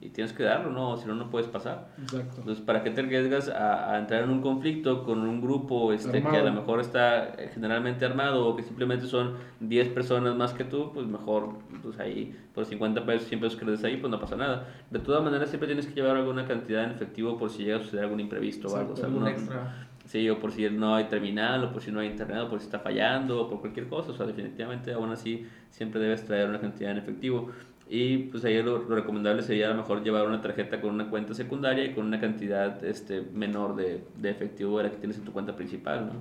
Y 0.00 0.08
tienes 0.08 0.32
que 0.32 0.42
darlo, 0.42 0.72
¿no? 0.72 0.96
Si 0.96 1.06
no, 1.06 1.14
no 1.14 1.30
puedes 1.30 1.46
pasar. 1.46 1.86
Exacto. 2.02 2.38
Entonces, 2.38 2.64
¿para 2.64 2.82
qué 2.82 2.90
te 2.90 3.02
arriesgas 3.02 3.48
a, 3.48 3.92
a 3.94 3.98
entrar 4.00 4.24
en 4.24 4.30
un 4.30 4.40
conflicto 4.40 5.04
con 5.04 5.20
un 5.20 5.40
grupo 5.40 5.92
este, 5.92 6.20
que 6.20 6.36
a 6.36 6.42
lo 6.42 6.52
mejor 6.52 6.80
está 6.80 7.26
eh, 7.34 7.52
generalmente 7.54 8.04
armado 8.04 8.48
o 8.48 8.56
que 8.56 8.64
simplemente 8.64 9.06
son 9.06 9.34
10 9.60 9.90
personas 9.90 10.34
más 10.34 10.54
que 10.54 10.64
tú? 10.64 10.90
Pues 10.92 11.06
mejor, 11.06 11.50
pues 11.84 12.00
ahí, 12.00 12.36
por 12.52 12.66
50 12.66 13.06
pesos, 13.06 13.28
100 13.28 13.40
pesos 13.42 13.56
que 13.56 13.64
les 13.64 13.80
des 13.80 13.84
ahí, 13.92 13.98
pues 13.98 14.10
no 14.10 14.18
pasa 14.18 14.34
nada. 14.34 14.66
De 14.90 14.98
todas 14.98 15.22
maneras, 15.22 15.50
siempre 15.50 15.68
tienes 15.68 15.86
que 15.86 15.94
llevar 15.94 16.16
alguna 16.16 16.48
cantidad 16.48 16.82
en 16.82 16.90
efectivo 16.90 17.38
por 17.38 17.50
si 17.50 17.62
llega 17.62 17.76
a 17.76 17.80
suceder 17.80 18.02
algún 18.02 18.18
imprevisto 18.18 18.66
o 18.66 18.76
algo. 18.76 18.94
O 18.94 18.96
sea, 18.96 19.06
un 19.08 19.28
extra. 19.28 19.86
Sí, 20.06 20.28
o 20.28 20.38
por 20.38 20.52
si 20.52 20.68
no 20.68 20.94
hay 20.94 21.04
terminal, 21.04 21.64
o 21.64 21.72
por 21.72 21.82
si 21.82 21.92
no 21.92 22.00
hay 22.00 22.08
internet, 22.08 22.40
o 22.42 22.50
por 22.50 22.58
si 22.58 22.66
está 22.66 22.80
fallando, 22.80 23.40
o 23.40 23.48
por 23.48 23.60
cualquier 23.60 23.88
cosa. 23.88 24.10
O 24.10 24.14
sea, 24.14 24.26
definitivamente, 24.26 24.92
aún 24.92 25.10
así, 25.10 25.46
siempre 25.70 26.00
debes 26.00 26.24
traer 26.24 26.48
una 26.48 26.60
cantidad 26.60 26.90
en 26.90 26.98
efectivo. 26.98 27.50
Y 27.88 28.18
pues 28.18 28.44
ahí 28.44 28.62
lo, 28.62 28.78
lo 28.78 28.94
recomendable 28.94 29.42
sería 29.42 29.66
a 29.66 29.70
lo 29.70 29.76
mejor 29.76 30.02
llevar 30.02 30.26
una 30.26 30.40
tarjeta 30.40 30.80
con 30.80 30.94
una 30.94 31.10
cuenta 31.10 31.34
secundaria 31.34 31.84
y 31.84 31.92
con 31.94 32.06
una 32.06 32.20
cantidad 32.20 32.82
este, 32.84 33.20
menor 33.20 33.76
de, 33.76 34.02
de 34.16 34.30
efectivo 34.30 34.78
de 34.78 34.84
la 34.84 34.90
que 34.90 34.96
tienes 34.96 35.18
en 35.18 35.24
tu 35.24 35.32
cuenta 35.32 35.54
principal, 35.54 36.06
¿no? 36.06 36.12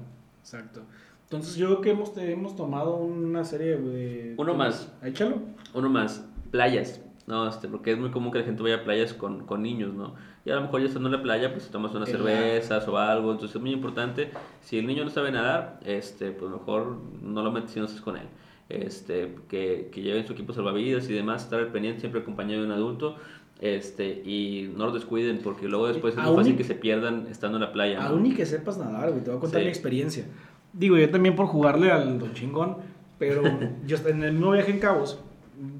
Exacto. 0.42 0.82
Entonces 1.24 1.56
yo 1.56 1.68
creo 1.68 1.82
que 1.82 1.90
hemos, 1.92 2.18
hemos 2.18 2.58
tomado 2.58 2.98
una 2.98 3.46
serie 3.46 3.78
de... 3.78 4.34
Uno 4.38 4.54
más. 4.54 4.92
Échalo. 5.02 5.38
Uno 5.74 5.90
más, 5.90 6.28
playas. 6.52 7.02
No, 7.26 7.48
este, 7.48 7.70
porque 7.70 7.94
es 7.94 7.98
muy 7.98 8.12
común 8.12 8.34
que 8.34 8.40
la 8.40 8.44
gente 8.44 8.62
vaya 8.62 8.76
a 8.76 8.84
playas 8.84 9.14
con, 9.14 9.46
con 9.46 9.62
niños, 9.64 9.94
¿no? 9.94 10.16
Y 10.44 10.50
a 10.50 10.56
lo 10.56 10.62
mejor 10.62 10.82
ya 10.82 10.88
estando 10.88 11.08
en 11.10 11.14
la 11.16 11.22
playa, 11.22 11.52
pues 11.54 11.70
tomas 11.70 11.94
unas 11.94 12.10
cervezas 12.10 12.88
o 12.88 12.98
algo. 12.98 13.32
Entonces 13.32 13.56
es 13.56 13.62
muy 13.62 13.72
importante. 13.72 14.32
Si 14.62 14.78
el 14.80 14.88
niño 14.88 15.04
no 15.04 15.10
sabe 15.12 15.32
nadar, 15.32 15.80
este, 15.86 16.32
pues 16.32 16.50
mejor 16.52 16.98
no 17.22 17.44
lo 17.44 17.52
metes 17.52 17.72
si 17.72 17.80
no 17.80 17.86
estás 17.86 18.02
con 18.02 18.18
él. 18.18 18.26
Este, 18.70 19.36
que, 19.50 19.90
que 19.92 20.02
lleven 20.02 20.26
su 20.26 20.34
equipo 20.34 20.54
salvavidas 20.54 21.08
y 21.10 21.14
demás, 21.14 21.44
estar 21.44 21.60
al 21.60 21.68
pendiente, 21.68 22.00
siempre 22.00 22.22
acompañado 22.22 22.62
de 22.62 22.68
un 22.68 22.72
adulto. 22.74 23.18
Este, 23.60 24.08
y 24.26 24.74
no 24.76 24.88
lo 24.88 24.92
descuiden, 24.94 25.40
porque 25.44 25.68
luego 25.68 25.88
después 25.88 26.16
es 26.18 26.24
muy 26.24 26.36
fácil 26.36 26.54
y- 26.54 26.58
que 26.58 26.64
se 26.64 26.74
pierdan 26.74 27.28
estando 27.30 27.58
en 27.58 27.62
la 27.62 27.72
playa. 27.72 28.00
¿no? 28.00 28.08
Aún 28.08 28.24
ni 28.24 28.34
que 28.34 28.46
sepas 28.48 28.80
nadar, 28.80 29.12
güey. 29.12 29.24
Te 29.24 29.30
voy 29.30 29.38
a 29.38 29.42
contar 29.42 29.60
Sí. 29.60 29.66
mi 29.66 29.70
experiencia. 29.70 30.26
Digo, 30.74 30.98
yo 30.98 31.08
también 31.12 31.36
por 31.36 31.46
jugarle 31.46 31.92
al 31.92 32.18
Don 32.18 32.34
Chingón, 32.34 32.78
pero 33.20 33.44
yo 33.86 33.98
en 34.08 34.24
el 34.24 34.32
mismo 34.34 34.52
viaje 34.54 34.72
en 34.72 34.80
Cabos 34.80 35.20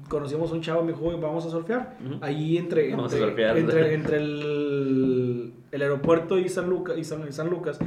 conocimos 0.08 0.50
a 0.50 0.54
un 0.54 0.60
chavo, 0.60 0.82
me 0.84 0.92
dijo, 0.92 1.04
"Oye, 1.06 1.18
vamos 1.20 1.44
a 1.46 1.50
surfear. 1.50 1.96
Ujú. 2.04 2.16
Ahí 2.20 2.56
entre, 2.58 2.90
Vamos 2.90 3.12
a 3.12 3.16
entre, 3.16 3.28
surfear. 3.30 3.56
entre, 3.58 3.94
entre 3.94 4.16
el, 4.18 5.52
el 5.70 5.82
aeropuerto 5.82 6.38
y 6.38 6.48
San, 6.48 6.68
Lucas 6.68 6.96
y 6.98 7.04
San, 7.04 7.26
y 7.28 7.32
San 7.32 7.48
Lucas 7.50 7.78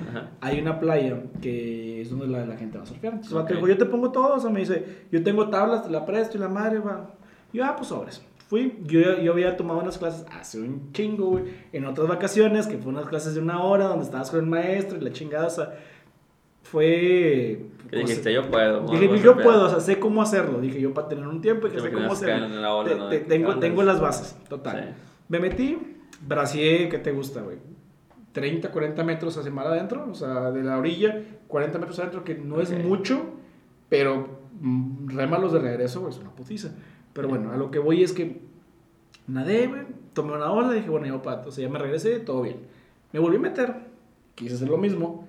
hay 0.41 0.59
una 0.59 0.79
playa 0.79 1.23
que 1.41 2.01
es 2.01 2.09
donde 2.09 2.27
la, 2.27 2.45
la 2.45 2.57
gente 2.57 2.77
va 2.77 2.83
a 2.83 2.87
surfear. 2.87 3.13
Entonces, 3.13 3.31
el 3.31 3.37
vato 3.37 3.53
Ok. 3.53 3.55
dijo, 3.57 3.67
yo 3.67 3.77
te 3.77 3.85
pongo 3.85 4.11
todo, 4.11 4.35
o 4.35 4.39
sea, 4.39 4.49
me 4.49 4.59
dice, 4.61 4.85
yo 5.11 5.23
tengo 5.23 5.49
tablas, 5.49 5.83
te 5.83 5.89
la 5.91 6.05
presto 6.05 6.37
y 6.37 6.41
la 6.41 6.49
madre 6.49 6.79
va. 6.79 7.11
Y 7.53 7.57
yo, 7.57 7.65
ah, 7.65 7.75
pues 7.75 7.87
sobres. 7.89 8.21
Fui, 8.47 8.77
yo, 8.85 9.17
yo 9.19 9.31
había 9.31 9.57
tomado 9.57 9.79
unas 9.79 9.97
clases 9.97 10.23
hace 10.31 10.59
un 10.59 10.91
chingo, 10.93 11.29
güey, 11.31 11.45
en 11.73 11.85
otras 11.85 12.07
vacaciones, 12.07 12.67
que 12.67 12.77
fue 12.77 12.91
unas 12.91 13.05
clases 13.07 13.33
de 13.33 13.41
una 13.41 13.63
hora 13.63 13.85
donde 13.87 14.05
estabas 14.05 14.29
con 14.29 14.39
el 14.39 14.45
maestro 14.45 14.97
y 14.99 15.01
la 15.01 15.11
chingada, 15.11 15.47
o 15.47 15.49
sea, 15.49 15.73
fue... 16.75 17.69
Que 17.89 17.97
pues, 17.99 18.07
dijiste, 18.07 18.33
yo 18.33 18.49
puedo. 18.49 18.85
Dije, 18.87 19.19
yo 19.19 19.37
puedo, 19.37 19.67
o 19.67 19.69
sea, 19.69 19.79
sé 19.79 19.99
cómo 19.99 20.21
hacerlo. 20.21 20.59
Dije, 20.59 20.81
yo 20.81 20.93
para 20.93 21.07
tener 21.07 21.25
un 21.25 21.39
tiempo 21.39 21.67
y 21.67 21.71
que 21.71 21.79
sé 21.79 21.89
cómo 21.91 22.11
hacerlo. 22.11 22.39
caen 22.41 22.51
en 22.51 22.61
la 22.61 22.73
ola, 22.73 22.89
Te- 22.89 22.95
¿no? 22.95 23.09
te- 23.09 23.19
¿Qué 23.19 23.25
tengo, 23.25 23.57
tengo 23.59 23.83
las 23.83 24.01
bases, 24.01 24.35
total. 24.49 24.83
Sí. 24.83 25.01
Me 25.29 25.39
metí, 25.39 25.77
bracié, 26.27 26.89
¿qué 26.89 26.97
te 26.97 27.11
gusta, 27.11 27.41
güey? 27.41 27.57
30, 28.33 28.71
40 28.71 29.03
metros 29.05 29.37
hacia 29.37 29.51
mar 29.51 29.67
adentro, 29.67 30.07
o 30.11 30.15
sea, 30.15 30.51
de 30.51 30.61
la 30.63 30.77
orilla, 30.77 31.21
40 31.47 31.77
metros 31.79 31.97
adentro, 31.99 32.23
que 32.25 32.35
no 32.35 32.59
es 32.59 32.71
mucho, 32.83 33.23
pero 33.87 34.27
mm, 34.59 35.09
rémalos 35.15 35.53
de 35.53 35.59
regreso, 35.59 36.01
güey, 36.01 36.11
es 36.11 36.19
una 36.19 36.31
putiza. 36.31 36.71
Pero 37.13 37.29
bueno, 37.29 37.51
a 37.53 37.55
lo 37.55 37.71
que 37.71 37.79
voy 37.79 38.03
es 38.03 38.11
que 38.11 38.41
nadé, 39.27 39.67
güey, 39.67 39.83
tomé 40.13 40.33
una 40.33 40.51
ola, 40.51 40.73
dije, 40.73 40.89
bueno, 40.89 41.05
ya, 41.07 41.21
pato, 41.21 41.49
o 41.49 41.51
sea, 41.51 41.65
ya 41.65 41.71
me 41.71 41.79
regresé, 41.79 42.19
todo 42.19 42.41
bien. 42.41 42.57
Me 43.13 43.19
volví 43.19 43.37
a 43.37 43.39
meter, 43.39 43.75
quise 44.33 44.55
hacer 44.55 44.67
lo 44.69 44.77
mismo, 44.77 45.27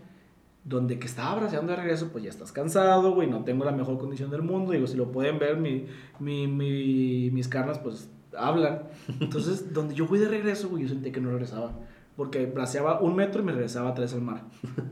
donde 0.69 0.99
que 0.99 1.07
estaba 1.07 1.37
braceando 1.39 1.71
de 1.73 1.77
regreso, 1.77 2.09
pues 2.11 2.25
ya 2.25 2.31
estás 2.31 2.51
cansado, 2.51 3.13
güey, 3.15 3.29
no 3.31 3.45
tengo 3.45 3.65
la 3.65 3.71
mejor 3.73 3.99
condición 3.99 4.31
del 4.31 4.43
mundo, 4.43 4.73
digo, 4.73 4.87
si 4.89 4.97
lo 4.97 5.13
pueden 5.13 5.39
ver, 5.39 5.57
mi, 5.59 5.87
mi, 6.19 6.49
mi- 6.49 7.31
mis 7.31 7.47
carnas, 7.49 7.79
pues, 7.79 8.11
hablan. 8.37 8.83
Entonces, 9.21 9.73
donde 9.73 9.95
yo 9.95 10.07
fui 10.07 10.19
de 10.19 10.29
regreso, 10.29 10.69
güey, 10.69 10.83
yo 10.83 10.89
sentí 10.89 11.13
que 11.13 11.21
no 11.21 11.31
regresaba, 11.31 11.71
porque 12.17 12.47
braceaba 12.47 13.01
un 13.01 13.15
metro 13.15 13.43
y 13.43 13.45
me 13.45 13.53
regresaba 13.53 13.95
tres 13.95 14.13
al 14.15 14.23
mar. 14.23 14.43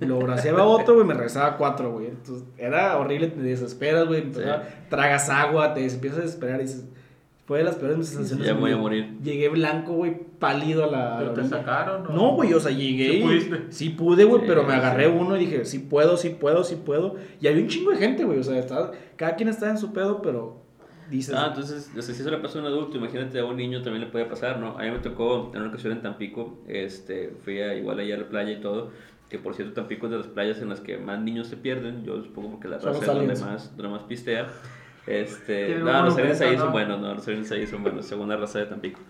Lo 0.01 0.19
braceaba 0.21 0.63
otro, 0.65 0.95
güey, 0.95 1.07
me 1.07 1.15
regresaba 1.15 1.57
cuatro, 1.57 1.91
güey. 1.93 2.07
Entonces, 2.07 2.45
era 2.57 2.97
horrible, 2.99 3.27
te 3.29 3.41
desesperas, 3.43 4.07
güey, 4.07 4.31
tragas 4.89 5.29
agua, 5.29 5.75
te 5.75 5.85
empiezas 5.93 6.19
a 6.21 6.23
desesperar 6.23 6.61
y 6.61 6.65
dices, 6.65 6.85
fue 7.47 7.59
de 7.59 7.65
las 7.65 7.75
peores 7.77 8.07
sensaciones. 8.09 8.47
Ya 8.47 8.55
voy 8.55 8.73
a 8.73 8.77
morir. 8.77 9.19
Llegué 9.23 9.49
blanco, 9.51 9.93
güey, 9.93 10.17
pálido 10.39 10.85
a 10.85 10.87
la... 10.91 11.17
¿Pero 11.19 11.33
te 11.35 11.45
sacaron? 11.45 12.07
o- 12.07 12.13
No, 12.13 12.33
güey, 12.37 12.53
o 12.55 12.61
sea, 12.61 12.73
llegué 12.73 13.13
¿Sí 13.13 13.21
pudiste? 13.23 13.63
sí 13.69 13.91
pude, 13.91 14.25
güey, 14.25 14.41
Sí, 14.43 14.47
pero 14.49 14.63
me 14.63 14.71
sí. 14.73 14.77
agarré 14.79 15.09
uno 15.09 15.37
y 15.37 15.41
dije, 15.41 15.65
sí 15.67 15.79
puedo, 15.81 16.17
sí 16.17 16.31
puedo, 16.31 16.65
sí 16.65 16.77
puedo. 16.77 17.17
Y 17.41 17.47
había 17.49 17.63
un 17.63 17.69
chingo 17.69 17.91
de 17.91 17.99
gente, 17.99 18.25
güey, 18.25 18.39
o 18.39 18.43
sea, 18.43 18.59
estaba- 18.59 18.93
cada 19.17 19.37
quien 19.37 19.49
estaba 19.51 19.71
en 19.73 19.79
su 19.79 19.93
pedo, 19.93 20.23
pero 20.23 20.63
dices, 21.11 21.35
Ah, 21.37 21.49
entonces, 21.49 21.91
o 21.97 22.01
sea, 22.01 22.15
si 22.15 22.23
eso 22.23 22.31
le 22.31 22.39
pasa 22.39 22.59
a 22.59 22.63
un 22.63 22.67
adulto, 22.69 22.97
imagínate 22.97 23.39
a 23.39 23.45
un 23.45 23.57
niño 23.57 23.83
también 23.83 24.05
le 24.07 24.11
puede 24.11 24.25
pasar, 24.25 24.59
¿no? 24.59 24.79
A 24.79 24.83
mí 24.83 24.91
me 24.91 24.99
tocó 25.01 25.51
en 25.55 25.61
una 25.61 25.69
ocasión 25.69 25.93
en 25.93 26.01
Tampico, 26.01 26.63
este, 26.67 27.35
fui 27.45 27.61
a, 27.61 27.75
igual 27.75 27.99
allá 28.01 28.15
a 28.15 28.19
la 28.21 28.29
playa 28.29 28.53
y 28.53 28.61
todo, 28.63 28.91
que 29.29 29.39
por 29.39 29.55
cierto 29.55 29.75
Tampico 29.75 30.07
es 30.07 30.13
de 30.13 30.19
las 30.19 30.29
playas 30.29 30.63
en 30.63 30.71
las 30.71 30.81
que 30.81 30.97
más 30.97 31.21
niños 31.21 31.49
se 31.49 31.59
pierden, 31.59 32.05
yo 32.05 32.23
supongo 32.23 32.59
que 32.59 32.69
la 32.69 32.79
raza 32.79 32.99
es 33.01 33.07
donde 33.07 33.35
más, 33.37 33.77
donde 33.77 33.93
más 33.93 34.03
pistea. 34.05 34.47
Este, 35.07 35.77
no, 35.77 36.05
los 36.05 36.17
aliens 36.17 36.41
ahí 36.41 36.57
son 36.57 36.67
¿no? 36.67 36.73
buenos, 36.73 37.01
no, 37.01 37.15
los 37.15 37.29
aliens 37.29 37.51
ahí 37.53 37.67
son 37.67 37.83
buenos, 37.83 38.07
según 38.07 38.29
la 38.29 38.37
raza 38.37 38.61
de 38.61 38.67
Tampico. 38.67 39.01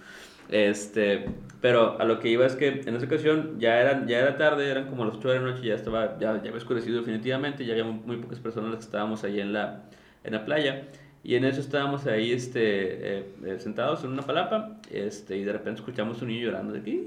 Este, 0.49 1.25
pero 1.61 1.99
a 1.99 2.05
lo 2.05 2.19
que 2.19 2.29
iba 2.29 2.45
es 2.45 2.55
que 2.55 2.69
en 2.69 2.97
esa 2.97 3.07
ocasión 3.07 3.59
ya, 3.59 3.81
eran, 3.81 4.07
ya 4.07 4.19
era 4.19 4.37
tarde, 4.37 4.71
eran 4.71 4.89
como 4.89 5.05
las 5.05 5.17
8 5.17 5.31
de 5.31 5.39
la 5.39 5.51
noche, 5.51 5.63
ya 5.67 5.75
estaba, 5.75 6.19
ya, 6.19 6.33
ya 6.35 6.49
había 6.49 6.57
oscurecido 6.57 6.99
definitivamente, 6.99 7.65
ya 7.65 7.73
había 7.73 7.85
muy, 7.85 8.01
muy 8.05 8.17
pocas 8.19 8.39
personas 8.41 8.71
las 8.71 8.79
que 8.81 8.85
estábamos 8.85 9.25
ahí 9.25 9.41
en 9.41 9.53
la, 9.53 9.85
en 10.23 10.33
la 10.33 10.45
playa. 10.45 10.85
Y 11.23 11.37
en 11.37 11.45
eso 11.47 11.61
estábamos 11.61 12.07
ahí 12.07 12.33
este, 12.33 13.19
eh, 13.19 13.27
eh, 13.47 13.57
sentados 13.59 14.05
en 14.05 14.11
una 14.11 14.21
palapa 14.21 14.77
este, 14.91 15.39
y 15.39 15.45
de 15.45 15.53
repente 15.53 15.81
escuchamos 15.81 16.21
un 16.21 16.29
niño 16.29 16.45
llorando. 16.45 16.75
De 16.75 16.83
que, 16.83 17.03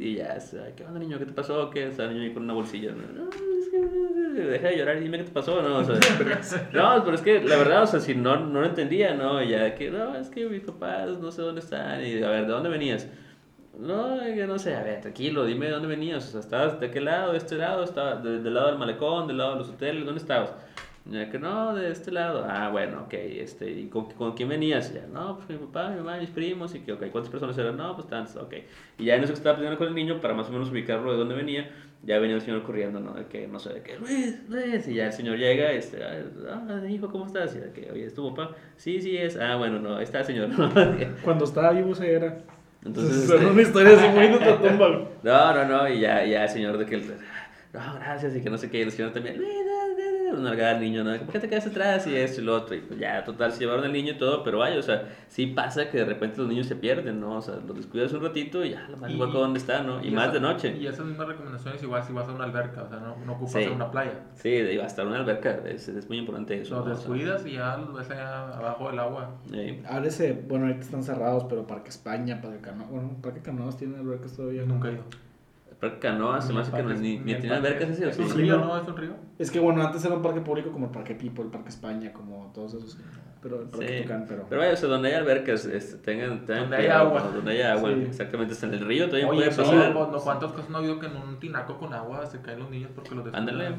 y 0.00 0.14
ya, 0.14 0.38
¿qué 0.76 0.84
onda 0.84 1.00
niño? 1.00 1.18
¿Qué 1.18 1.26
te 1.26 1.32
pasó? 1.32 1.68
¿Qué? 1.70 1.88
Está 1.88 2.04
el 2.04 2.10
niño 2.10 2.22
ahí 2.22 2.32
con 2.32 2.44
una 2.44 2.52
bolsilla. 2.52 2.92
No, 2.92 3.28
deja 4.40 4.68
de 4.68 4.76
llorar 4.78 4.96
y 4.96 5.00
dime 5.00 5.18
qué 5.18 5.24
te 5.24 5.32
pasó. 5.32 5.60
No, 5.62 5.78
o 5.78 5.84
sea, 5.84 5.94
no, 6.72 7.04
pero 7.04 7.14
es 7.14 7.20
que 7.22 7.40
la 7.42 7.56
verdad, 7.56 7.82
o 7.82 7.86
sea, 7.86 8.00
si 8.00 8.14
no, 8.14 8.36
no 8.36 8.60
lo 8.60 8.66
entendía, 8.66 9.14
¿no? 9.14 9.42
Y 9.42 9.48
ya 9.50 9.74
que, 9.74 9.90
no, 9.90 10.16
es 10.16 10.28
que 10.30 10.46
mis 10.46 10.62
papás 10.62 11.18
no 11.18 11.30
sé 11.30 11.42
dónde 11.42 11.60
están. 11.60 12.04
Y 12.04 12.22
a 12.22 12.28
ver, 12.30 12.42
¿de 12.46 12.52
dónde 12.52 12.68
venías? 12.68 13.08
No, 13.78 14.18
que 14.20 14.46
no 14.46 14.58
sé, 14.58 14.74
a 14.74 14.82
ver, 14.82 15.02
tranquilo, 15.02 15.44
dime 15.44 15.66
de 15.66 15.72
dónde 15.72 15.88
venías. 15.88 16.26
O 16.28 16.30
sea, 16.30 16.40
¿estabas 16.40 16.80
de 16.80 16.90
qué 16.90 17.00
lado? 17.00 17.32
¿De 17.32 17.38
este 17.38 17.56
lado? 17.56 17.84
¿Estaba 17.84 18.16
de- 18.16 18.40
del 18.40 18.54
lado 18.54 18.68
del 18.68 18.78
malecón? 18.78 19.26
¿Del 19.26 19.36
lado 19.38 19.52
de 19.52 19.58
los 19.58 19.68
hoteles? 19.68 20.04
¿Dónde 20.06 20.20
estabas? 20.20 20.54
Ya 21.08 21.30
que 21.30 21.38
no, 21.38 21.74
de 21.74 21.90
este 21.92 22.10
lado. 22.10 22.46
Ah, 22.48 22.68
bueno, 22.70 23.02
ok. 23.04 23.12
Este, 23.14 23.70
¿Y 23.70 23.86
con, 23.88 24.06
con 24.12 24.32
quién 24.32 24.48
venías? 24.48 24.92
Ya, 24.94 25.06
no, 25.12 25.36
pues 25.36 25.48
mi 25.50 25.66
papá, 25.66 25.90
mi 25.90 25.98
mamá, 25.98 26.16
mis 26.16 26.30
primos. 26.30 26.74
Y 26.74 26.80
que, 26.80 26.94
ok, 26.94 27.04
¿cuántas 27.12 27.30
personas 27.30 27.56
eran? 27.58 27.76
No, 27.76 27.94
pues 27.94 28.08
tantas, 28.08 28.34
ok. 28.36 28.54
Y 28.98 29.04
ya 29.04 29.14
en 29.16 29.22
eso 29.22 29.32
que 29.32 29.36
estaba 29.38 29.56
platicando 29.56 29.78
con 29.78 29.88
el 29.88 29.94
niño, 29.94 30.20
para 30.22 30.32
más 30.34 30.48
o 30.48 30.52
menos 30.52 30.70
ubicarlo 30.70 31.12
de 31.12 31.18
dónde 31.18 31.34
venía, 31.34 31.70
ya 32.06 32.20
venía 32.20 32.36
el 32.36 32.42
señor 32.42 32.62
corriendo, 32.62 33.00
¿no? 33.00 33.14
De 33.14 33.26
que, 33.26 33.48
no 33.48 33.58
sé, 33.58 33.74
de 33.74 33.82
que, 33.82 33.98
Luis, 33.98 34.38
Luis. 34.48 34.86
Y 34.86 34.94
ya 34.94 35.06
el 35.06 35.12
señor 35.12 35.36
llega, 35.36 35.72
este, 35.72 35.98
ah, 36.04 36.80
hijo, 36.88 37.10
¿cómo 37.10 37.26
estás? 37.26 37.54
Y 37.56 37.58
de 37.58 37.72
que, 37.72 37.90
oye, 37.90 38.06
¿es 38.06 38.14
tu 38.14 38.32
papá? 38.32 38.54
Sí, 38.76 39.02
sí 39.02 39.16
es. 39.16 39.36
Ah, 39.36 39.56
bueno, 39.56 39.80
no, 39.80 40.00
está 40.00 40.20
el 40.20 40.24
señor. 40.24 40.50
cuando 41.24 41.44
estaba 41.44 41.72
vivo 41.72 41.94
se 41.94 42.12
era. 42.12 42.38
Entonces, 42.84 43.24
Son 43.26 43.38
este, 43.38 43.50
una 43.50 43.62
historia 43.62 43.98
así 43.98 44.08
muy 44.08 44.28
de 44.28 45.08
no, 45.22 45.54
no, 45.54 45.64
no, 45.64 45.88
y 45.88 46.00
ya, 46.00 46.24
ya 46.24 46.44
el 46.44 46.48
señor 46.48 46.78
de 46.78 46.86
que, 46.86 46.96
no, 46.96 47.94
gracias, 47.96 48.36
y 48.36 48.40
que 48.40 48.50
no 48.50 48.56
sé 48.56 48.70
qué, 48.70 48.78
y 48.78 48.82
el 48.82 48.92
señor 48.92 49.12
también, 49.12 49.40
una 49.40 50.15
largada 50.34 50.72
al 50.76 50.80
niño, 50.80 51.04
¿no? 51.04 51.16
¿Por 51.18 51.28
qué 51.32 51.40
te 51.40 51.48
quedas 51.48 51.66
atrás? 51.66 52.06
Y 52.06 52.14
esto 52.16 52.40
y 52.40 52.44
lo 52.44 52.54
otro, 52.56 52.74
y 52.74 52.80
pues 52.80 52.98
ya, 52.98 53.24
total, 53.24 53.52
se 53.52 53.60
llevaron 53.60 53.84
al 53.84 53.92
niño 53.92 54.12
y 54.12 54.18
todo, 54.18 54.42
pero 54.42 54.58
vaya, 54.58 54.78
o 54.78 54.82
sea, 54.82 55.08
sí 55.28 55.46
pasa 55.46 55.90
que 55.90 55.98
de 55.98 56.04
repente 56.04 56.38
los 56.38 56.48
niños 56.48 56.66
se 56.66 56.76
pierden, 56.76 57.20
¿no? 57.20 57.36
O 57.36 57.40
sea, 57.42 57.56
los 57.66 57.76
descuidas 57.76 58.12
un 58.12 58.22
ratito 58.22 58.64
y 58.64 58.70
ya, 58.70 58.86
la 58.88 58.96
madre 58.96 59.12
Y- 59.12 59.14
igual 59.16 59.30
con 59.32 59.40
dónde 59.42 59.58
está, 59.58 59.82
¿no? 59.82 60.04
Y, 60.04 60.10
más 60.10 60.24
esa- 60.26 60.34
de 60.34 60.40
noche. 60.40 60.76
Y 60.78 60.86
esas 60.86 61.06
mismas 61.06 61.28
recomendaciones 61.28 61.82
igual 61.82 62.02
si 62.04 62.12
vas 62.12 62.28
a 62.28 62.32
una 62.32 62.44
alberca, 62.44 62.82
o 62.82 62.88
sea, 62.88 62.98
no, 63.00 63.16
no 63.24 63.32
ocupas 63.32 63.52
Sí. 63.52 63.64
a 63.64 63.72
una 63.72 63.90
playa. 63.90 64.12
Sí, 64.34 64.50
de 64.50 64.82
hasta 64.82 65.04
una 65.04 65.16
alberca, 65.18 65.58
es, 65.66 65.88
es 65.88 66.08
muy 66.08 66.18
importante 66.18 66.60
eso. 66.60 66.76
Los 66.76 66.86
¿no? 66.86 66.92
O 66.92 66.96
sea, 66.96 67.08
descuidas 67.08 67.46
y 67.46 67.52
ya 67.52 67.76
los 67.76 67.94
ves 67.94 68.10
allá 68.10 68.48
abajo 68.56 68.88
del 68.90 68.98
agua. 68.98 69.30
eh, 69.52 69.82
Háblese, 69.88 70.32
bueno, 70.48 70.66
ahorita 70.66 70.80
están 70.82 71.02
cerrados, 71.02 71.44
pero 71.48 71.66
Parque 71.66 71.90
España, 71.90 72.40
Parque 72.40 72.60
Canoas, 72.60 72.90
bueno, 72.90 73.16
Parque 73.22 73.40
Canoas 73.40 73.76
tiene 73.76 73.96
albercas 73.98 74.32
todavía. 74.34 74.62
Nunca 74.64 74.88
he 74.88 74.92
ido. 74.94 75.04
Parque 75.80 75.98
Canoa 75.98 76.40
se 76.40 76.52
me 76.52 76.60
hace 76.60 76.72
que 76.72 76.82
no, 76.82 76.94
ni, 76.94 77.18
ni 77.18 77.34
tiene 77.34 77.54
albercas 77.56 77.90
ese, 77.90 78.06
¿o 78.06 78.08
Es 78.10 78.16
sí? 78.16 78.22
un 78.22 78.30
río. 78.34 78.76
Es 78.82 78.88
un 78.88 78.96
río. 78.96 79.10
Es 79.38 79.50
que 79.50 79.60
bueno, 79.60 79.82
antes 79.84 80.04
era 80.04 80.14
un 80.14 80.22
parque 80.22 80.40
público 80.40 80.70
como 80.72 80.86
el 80.86 80.92
Parque 80.92 81.14
Pipo, 81.14 81.42
el 81.42 81.48
Parque 81.48 81.68
España, 81.68 82.12
como 82.12 82.50
todos 82.54 82.74
esos. 82.74 82.98
Pero 83.42 83.60
el 83.62 83.68
Parque 83.68 83.98
Sí. 83.98 84.02
Tucán, 84.02 84.24
pero. 84.26 84.46
Pero 84.48 84.60
vaya, 84.60 84.72
o 84.72 84.76
sea, 84.76 84.88
donde 84.88 85.08
hay 85.08 85.14
albercas, 85.14 85.66
este, 85.66 85.98
tengan, 85.98 86.44
tengan 86.46 86.62
Donde 86.62 86.76
hay 86.78 86.86
agua. 86.88 87.30
Donde 87.34 87.52
hay 87.52 87.62
agua, 87.62 87.90
Sí. 87.94 88.02
exactamente, 88.08 88.54
está 88.54 88.66
en 88.66 88.74
el 88.74 88.80
río, 88.80 89.06
todavía 89.06 89.28
Oye, 89.28 89.38
puede 89.50 89.56
pasar. 89.56 89.94
no, 89.94 90.18
¿cuántos 90.18 90.52
casos 90.52 90.70
no 90.70 90.76
ha 90.76 90.80
habido 90.80 90.98
que 90.98 91.06
en 91.06 91.16
un 91.16 91.38
tinaco 91.38 91.78
con 91.78 91.92
agua 91.92 92.24
se 92.26 92.40
caen 92.40 92.58
los 92.60 92.70
niños 92.70 92.90
porque 92.94 93.14
los? 93.14 93.32
Ándale. 93.34 93.74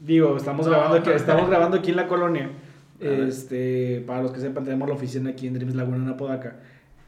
Digo, 0.00 0.36
estamos 0.36 0.66
No, 0.66 0.72
grabando 0.72 0.96
aquí, 0.96 1.10
estamos 1.10 1.48
grabando 1.48 1.76
aquí 1.76 1.90
en 1.90 1.96
la 1.96 2.08
colonia. 2.08 2.50
Este, 2.98 4.02
para 4.06 4.22
los 4.22 4.30
que 4.32 4.40
sepan, 4.40 4.64
tenemos 4.64 4.88
la 4.88 4.94
oficina 4.94 5.30
aquí 5.30 5.46
en 5.46 5.54
Dreams 5.54 5.74
Laguna 5.74 5.98
en 5.98 6.08
Apodaca. 6.08 6.56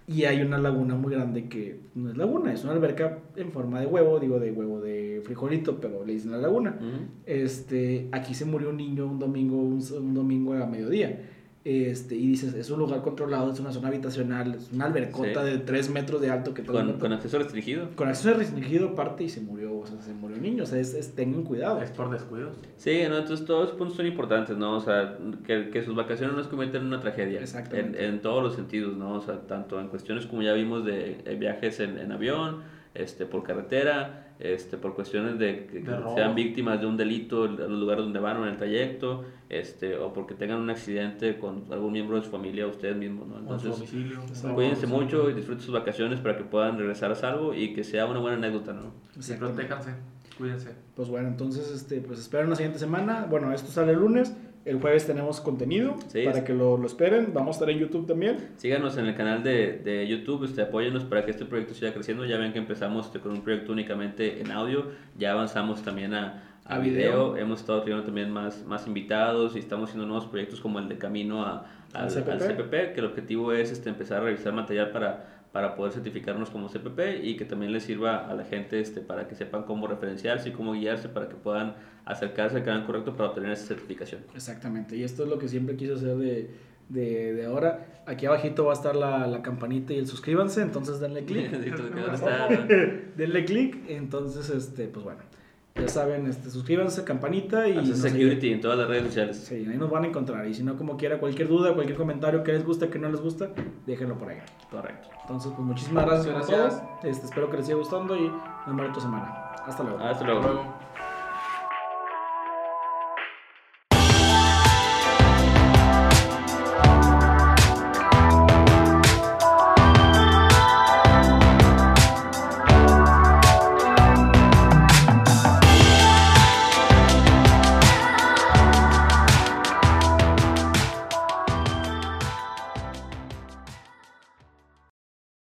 Y 0.06 0.24
hay 0.24 0.42
una 0.42 0.58
laguna 0.58 0.94
muy 0.96 1.14
grande 1.14 1.48
que 1.48 1.80
no 1.94 2.10
es 2.10 2.16
laguna, 2.16 2.52
es 2.52 2.62
una 2.62 2.74
alberca 2.74 3.20
en 3.36 3.50
forma 3.52 3.80
de 3.80 3.86
huevo, 3.86 4.20
digo 4.20 4.38
de 4.38 4.52
huevo 4.52 4.80
de 4.80 5.22
frijolito, 5.24 5.80
pero 5.80 6.04
le 6.04 6.12
dicen 6.12 6.30
la 6.32 6.38
laguna. 6.38 6.78
Este, 7.24 8.08
aquí 8.12 8.34
se 8.34 8.44
murió 8.44 8.68
un 8.68 8.76
niño 8.76 9.06
un 9.06 9.18
domingo, 9.18 9.56
un, 9.56 9.82
un 9.98 10.14
domingo 10.14 10.52
a 10.54 10.66
mediodía. 10.66 11.30
Este, 11.64 12.14
y 12.14 12.26
dices, 12.26 12.52
es 12.52 12.68
un 12.70 12.78
lugar 12.78 13.00
controlado, 13.00 13.50
es 13.50 13.58
una 13.58 13.72
zona 13.72 13.88
habitacional, 13.88 14.54
es 14.54 14.70
una 14.70 14.84
albercota 14.84 15.42
Sí. 15.46 15.50
de 15.50 15.58
3 15.60 15.88
metros 15.88 16.20
de 16.20 16.28
alto 16.30 16.52
que 16.52 16.60
tres 16.60 16.76
Con, 16.76 16.98
con 16.98 17.12
acceso 17.14 17.38
restringido. 17.38 17.88
con 17.96 18.06
acceso 18.08 18.34
restringido 18.34 18.94
parte 18.94 19.24
y 19.24 19.30
se 19.30 19.40
murió, 19.40 19.78
o 19.78 19.86
sea, 19.86 19.98
se 20.02 20.12
murió 20.12 20.36
el 20.36 20.42
niño, 20.42 20.64
o 20.64 20.66
sea, 20.66 20.78
es, 20.78 20.92
es- 20.92 21.14
tengan 21.14 21.42
cuidado. 21.42 21.80
Es 21.80 21.90
por 21.90 22.10
descuidos. 22.10 22.54
Sí, 22.76 23.00
¿no? 23.08 23.16
entonces 23.16 23.46
todos 23.46 23.68
esos 23.68 23.78
puntos 23.78 23.96
son 23.96 24.04
importantes, 24.06 24.58
¿no? 24.58 24.76
O 24.76 24.80
sea, 24.80 25.16
que, 25.46 25.70
que 25.70 25.82
sus 25.82 25.94
vacaciones 25.94 26.36
no 26.36 26.44
se 26.44 26.50
conviertan 26.50 26.82
en 26.82 26.88
una 26.88 27.00
tragedia. 27.00 27.40
Exactamente. 27.40 28.04
En, 28.04 28.14
en 28.16 28.20
todos 28.20 28.42
los 28.42 28.54
sentidos, 28.54 28.94
¿no? 28.98 29.14
O 29.14 29.22
sea, 29.22 29.40
tanto 29.46 29.80
en 29.80 29.88
cuestiones 29.88 30.26
como 30.26 30.42
ya 30.42 30.52
vimos 30.52 30.84
de 30.84 31.16
eh, 31.24 31.34
viajes 31.40 31.80
en, 31.80 31.96
en 31.96 32.12
avión, 32.12 32.60
este, 32.92 33.24
por 33.24 33.42
carretera, 33.42 34.23
este, 34.38 34.76
por 34.76 34.94
cuestiones 34.94 35.38
de 35.38 35.66
que, 35.66 35.80
De 35.80 35.96
sean 36.14 36.34
víctimas 36.34 36.80
de 36.80 36.86
un 36.86 36.96
delito 36.96 37.44
en 37.44 37.56
los 37.56 37.78
lugares 37.78 38.04
donde 38.04 38.18
van 38.18 38.38
o 38.38 38.44
en 38.44 38.52
el 38.52 38.56
trayecto, 38.56 39.24
este, 39.48 39.96
o 39.96 40.12
porque 40.12 40.34
tengan 40.34 40.60
un 40.60 40.70
accidente 40.70 41.38
con 41.38 41.64
algún 41.70 41.92
miembro 41.92 42.16
de 42.16 42.24
su 42.24 42.30
familia 42.30 42.66
o 42.66 42.70
ustedes 42.70 42.96
mismos, 42.96 43.28
¿no? 43.28 43.38
Entonces, 43.38 43.70
domicilio. 43.70 44.20
Cuídense 44.54 44.86
mucho 44.86 45.30
y 45.30 45.34
disfruten 45.34 45.62
sus 45.62 45.74
vacaciones 45.74 46.20
para 46.20 46.36
que 46.36 46.44
puedan 46.44 46.78
regresar 46.78 47.12
a 47.12 47.14
salvo 47.14 47.54
y 47.54 47.72
que 47.72 47.84
sea 47.84 48.06
una 48.06 48.18
buena 48.18 48.36
anécdota, 48.36 48.72
¿no? 48.72 48.92
Exactamente. 49.16 49.64
protéjanse. 49.64 49.94
Cuídense. 50.36 50.70
Pues 50.96 51.08
bueno, 51.08 51.28
entonces, 51.28 51.70
este, 51.70 52.00
pues 52.00 52.18
esperen 52.18 52.50
la 52.50 52.56
siguiente 52.56 52.78
semana. 52.78 53.26
Bueno, 53.30 53.52
esto 53.52 53.70
sale 53.70 53.92
el 53.92 53.98
lunes. 53.98 54.34
El 54.64 54.80
jueves 54.80 55.06
tenemos 55.06 55.40
contenido 55.42 55.94
Sí. 56.08 56.22
para 56.24 56.42
que 56.42 56.54
lo, 56.54 56.78
lo 56.78 56.86
esperen. 56.86 57.32
Vamos 57.34 57.56
a 57.56 57.58
estar 57.58 57.70
en 57.70 57.78
YouTube 57.80 58.06
también. 58.06 58.38
Síganos 58.56 58.96
en 58.96 59.06
el 59.06 59.14
canal 59.14 59.42
de, 59.42 59.78
de 59.84 60.06
YouTube, 60.08 60.44
este, 60.44 60.62
apóyennos 60.62 61.04
para 61.04 61.24
que 61.24 61.32
este 61.32 61.44
proyecto 61.44 61.74
siga 61.74 61.92
creciendo. 61.92 62.24
Ya 62.24 62.38
ven 62.38 62.52
que 62.52 62.58
empezamos 62.60 63.06
este, 63.06 63.20
con 63.20 63.32
un 63.32 63.42
proyecto 63.42 63.72
únicamente 63.72 64.40
en 64.40 64.50
audio, 64.50 64.86
ya 65.18 65.32
avanzamos 65.32 65.82
también 65.82 66.14
a, 66.14 66.42
a 66.64 66.76
A 66.76 66.78
video. 66.78 67.32
video. 67.32 67.36
hemos 67.36 67.60
estado 67.60 67.82
teniendo 67.82 68.06
también 68.06 68.30
más, 68.30 68.64
más 68.64 68.86
invitados 68.86 69.54
y 69.54 69.58
estamos 69.58 69.90
haciendo 69.90 70.06
nuevos 70.06 70.26
proyectos 70.26 70.60
como 70.62 70.78
el 70.78 70.88
de 70.88 70.96
camino 70.96 71.42
a- 71.44 71.66
al, 71.92 72.04
Al 72.04 72.10
CPP. 72.10 72.30
al 72.32 72.40
CPP, 72.40 72.92
que 72.94 73.00
el 73.00 73.04
objetivo 73.06 73.52
es 73.52 73.70
este, 73.70 73.90
empezar 73.90 74.22
a 74.22 74.24
revisar 74.24 74.52
material 74.54 74.90
para, 74.90 75.33
para 75.54 75.76
poder 75.76 75.92
certificarnos 75.92 76.50
como 76.50 76.68
CPP 76.68 77.22
y 77.22 77.36
que 77.36 77.44
también 77.44 77.70
les 77.70 77.84
sirva 77.84 78.28
a 78.28 78.34
la 78.34 78.44
gente 78.44 78.80
este, 78.80 79.00
para 79.00 79.28
que 79.28 79.36
sepan 79.36 79.62
cómo 79.62 79.86
referenciarse 79.86 80.48
y 80.48 80.52
cómo 80.52 80.72
guiarse 80.72 81.08
para 81.08 81.28
que 81.28 81.36
puedan 81.36 81.76
acercarse 82.04 82.56
al 82.56 82.64
canal 82.64 82.84
correcto 82.84 83.16
para 83.16 83.28
obtener 83.28 83.52
esa 83.52 83.66
certificación. 83.66 84.22
Exactamente. 84.34 84.96
Y 84.96 85.04
esto 85.04 85.22
es 85.22 85.28
lo 85.28 85.38
que 85.38 85.46
siempre 85.46 85.76
quise 85.76 85.92
hacer 85.92 86.16
de, 86.16 86.50
de, 86.88 87.34
de 87.34 87.46
ahora. 87.46 88.02
Aquí 88.04 88.26
abajito 88.26 88.64
va 88.64 88.72
a 88.72 88.74
estar 88.74 88.96
la, 88.96 89.28
la 89.28 89.42
campanita 89.42 89.92
y 89.92 89.98
el 89.98 90.08
suscríbanse. 90.08 90.60
Entonces 90.60 90.98
denle 90.98 91.24
clic. 91.24 91.48
Denle 93.16 93.44
clic. 93.44 93.78
Entonces, 93.88 94.50
este, 94.50 94.88
pues 94.88 95.04
bueno. 95.04 95.20
Ya 95.76 95.88
saben, 95.88 96.28
este, 96.28 96.50
suscríbanse, 96.50 97.02
campanita 97.02 97.66
y... 97.66 97.84
Security 97.94 98.52
en 98.52 98.60
todas 98.60 98.78
las 98.78 98.88
redes 98.88 99.06
sociales. 99.06 99.36
Sí, 99.38 99.54
ahí 99.56 99.76
nos 99.76 99.90
van 99.90 100.04
a 100.04 100.06
encontrar. 100.06 100.46
Y 100.46 100.54
si 100.54 100.62
no, 100.62 100.76
como 100.76 100.96
quiera, 100.96 101.18
cualquier 101.18 101.48
duda, 101.48 101.74
cualquier 101.74 101.98
comentario 101.98 102.44
que 102.44 102.52
les 102.52 102.64
gusta, 102.64 102.88
que 102.90 102.98
no 103.00 103.10
les 103.10 103.20
gusta, 103.20 103.50
déjenlo 103.84 104.16
por 104.16 104.28
ahí. 104.28 104.38
Correcto. 104.70 105.08
Entonces, 105.22 105.52
pues 105.54 105.66
muchísimas 105.66 106.06
gracias, 106.06 106.34
gracias. 106.34 106.78
todo. 106.78 107.10
Este, 107.10 107.26
espero 107.26 107.50
que 107.50 107.56
les 107.56 107.66
siga 107.66 107.78
gustando 107.78 108.14
y 108.14 108.28
nos 108.28 108.66
vemos 108.66 108.90
otra 108.90 109.02
semana. 109.02 109.26
Hasta 109.66 109.82
luego. 109.82 109.98
Hasta 109.98 110.24
luego. 110.24 110.40
Hasta 110.40 110.52
luego. 110.52 110.83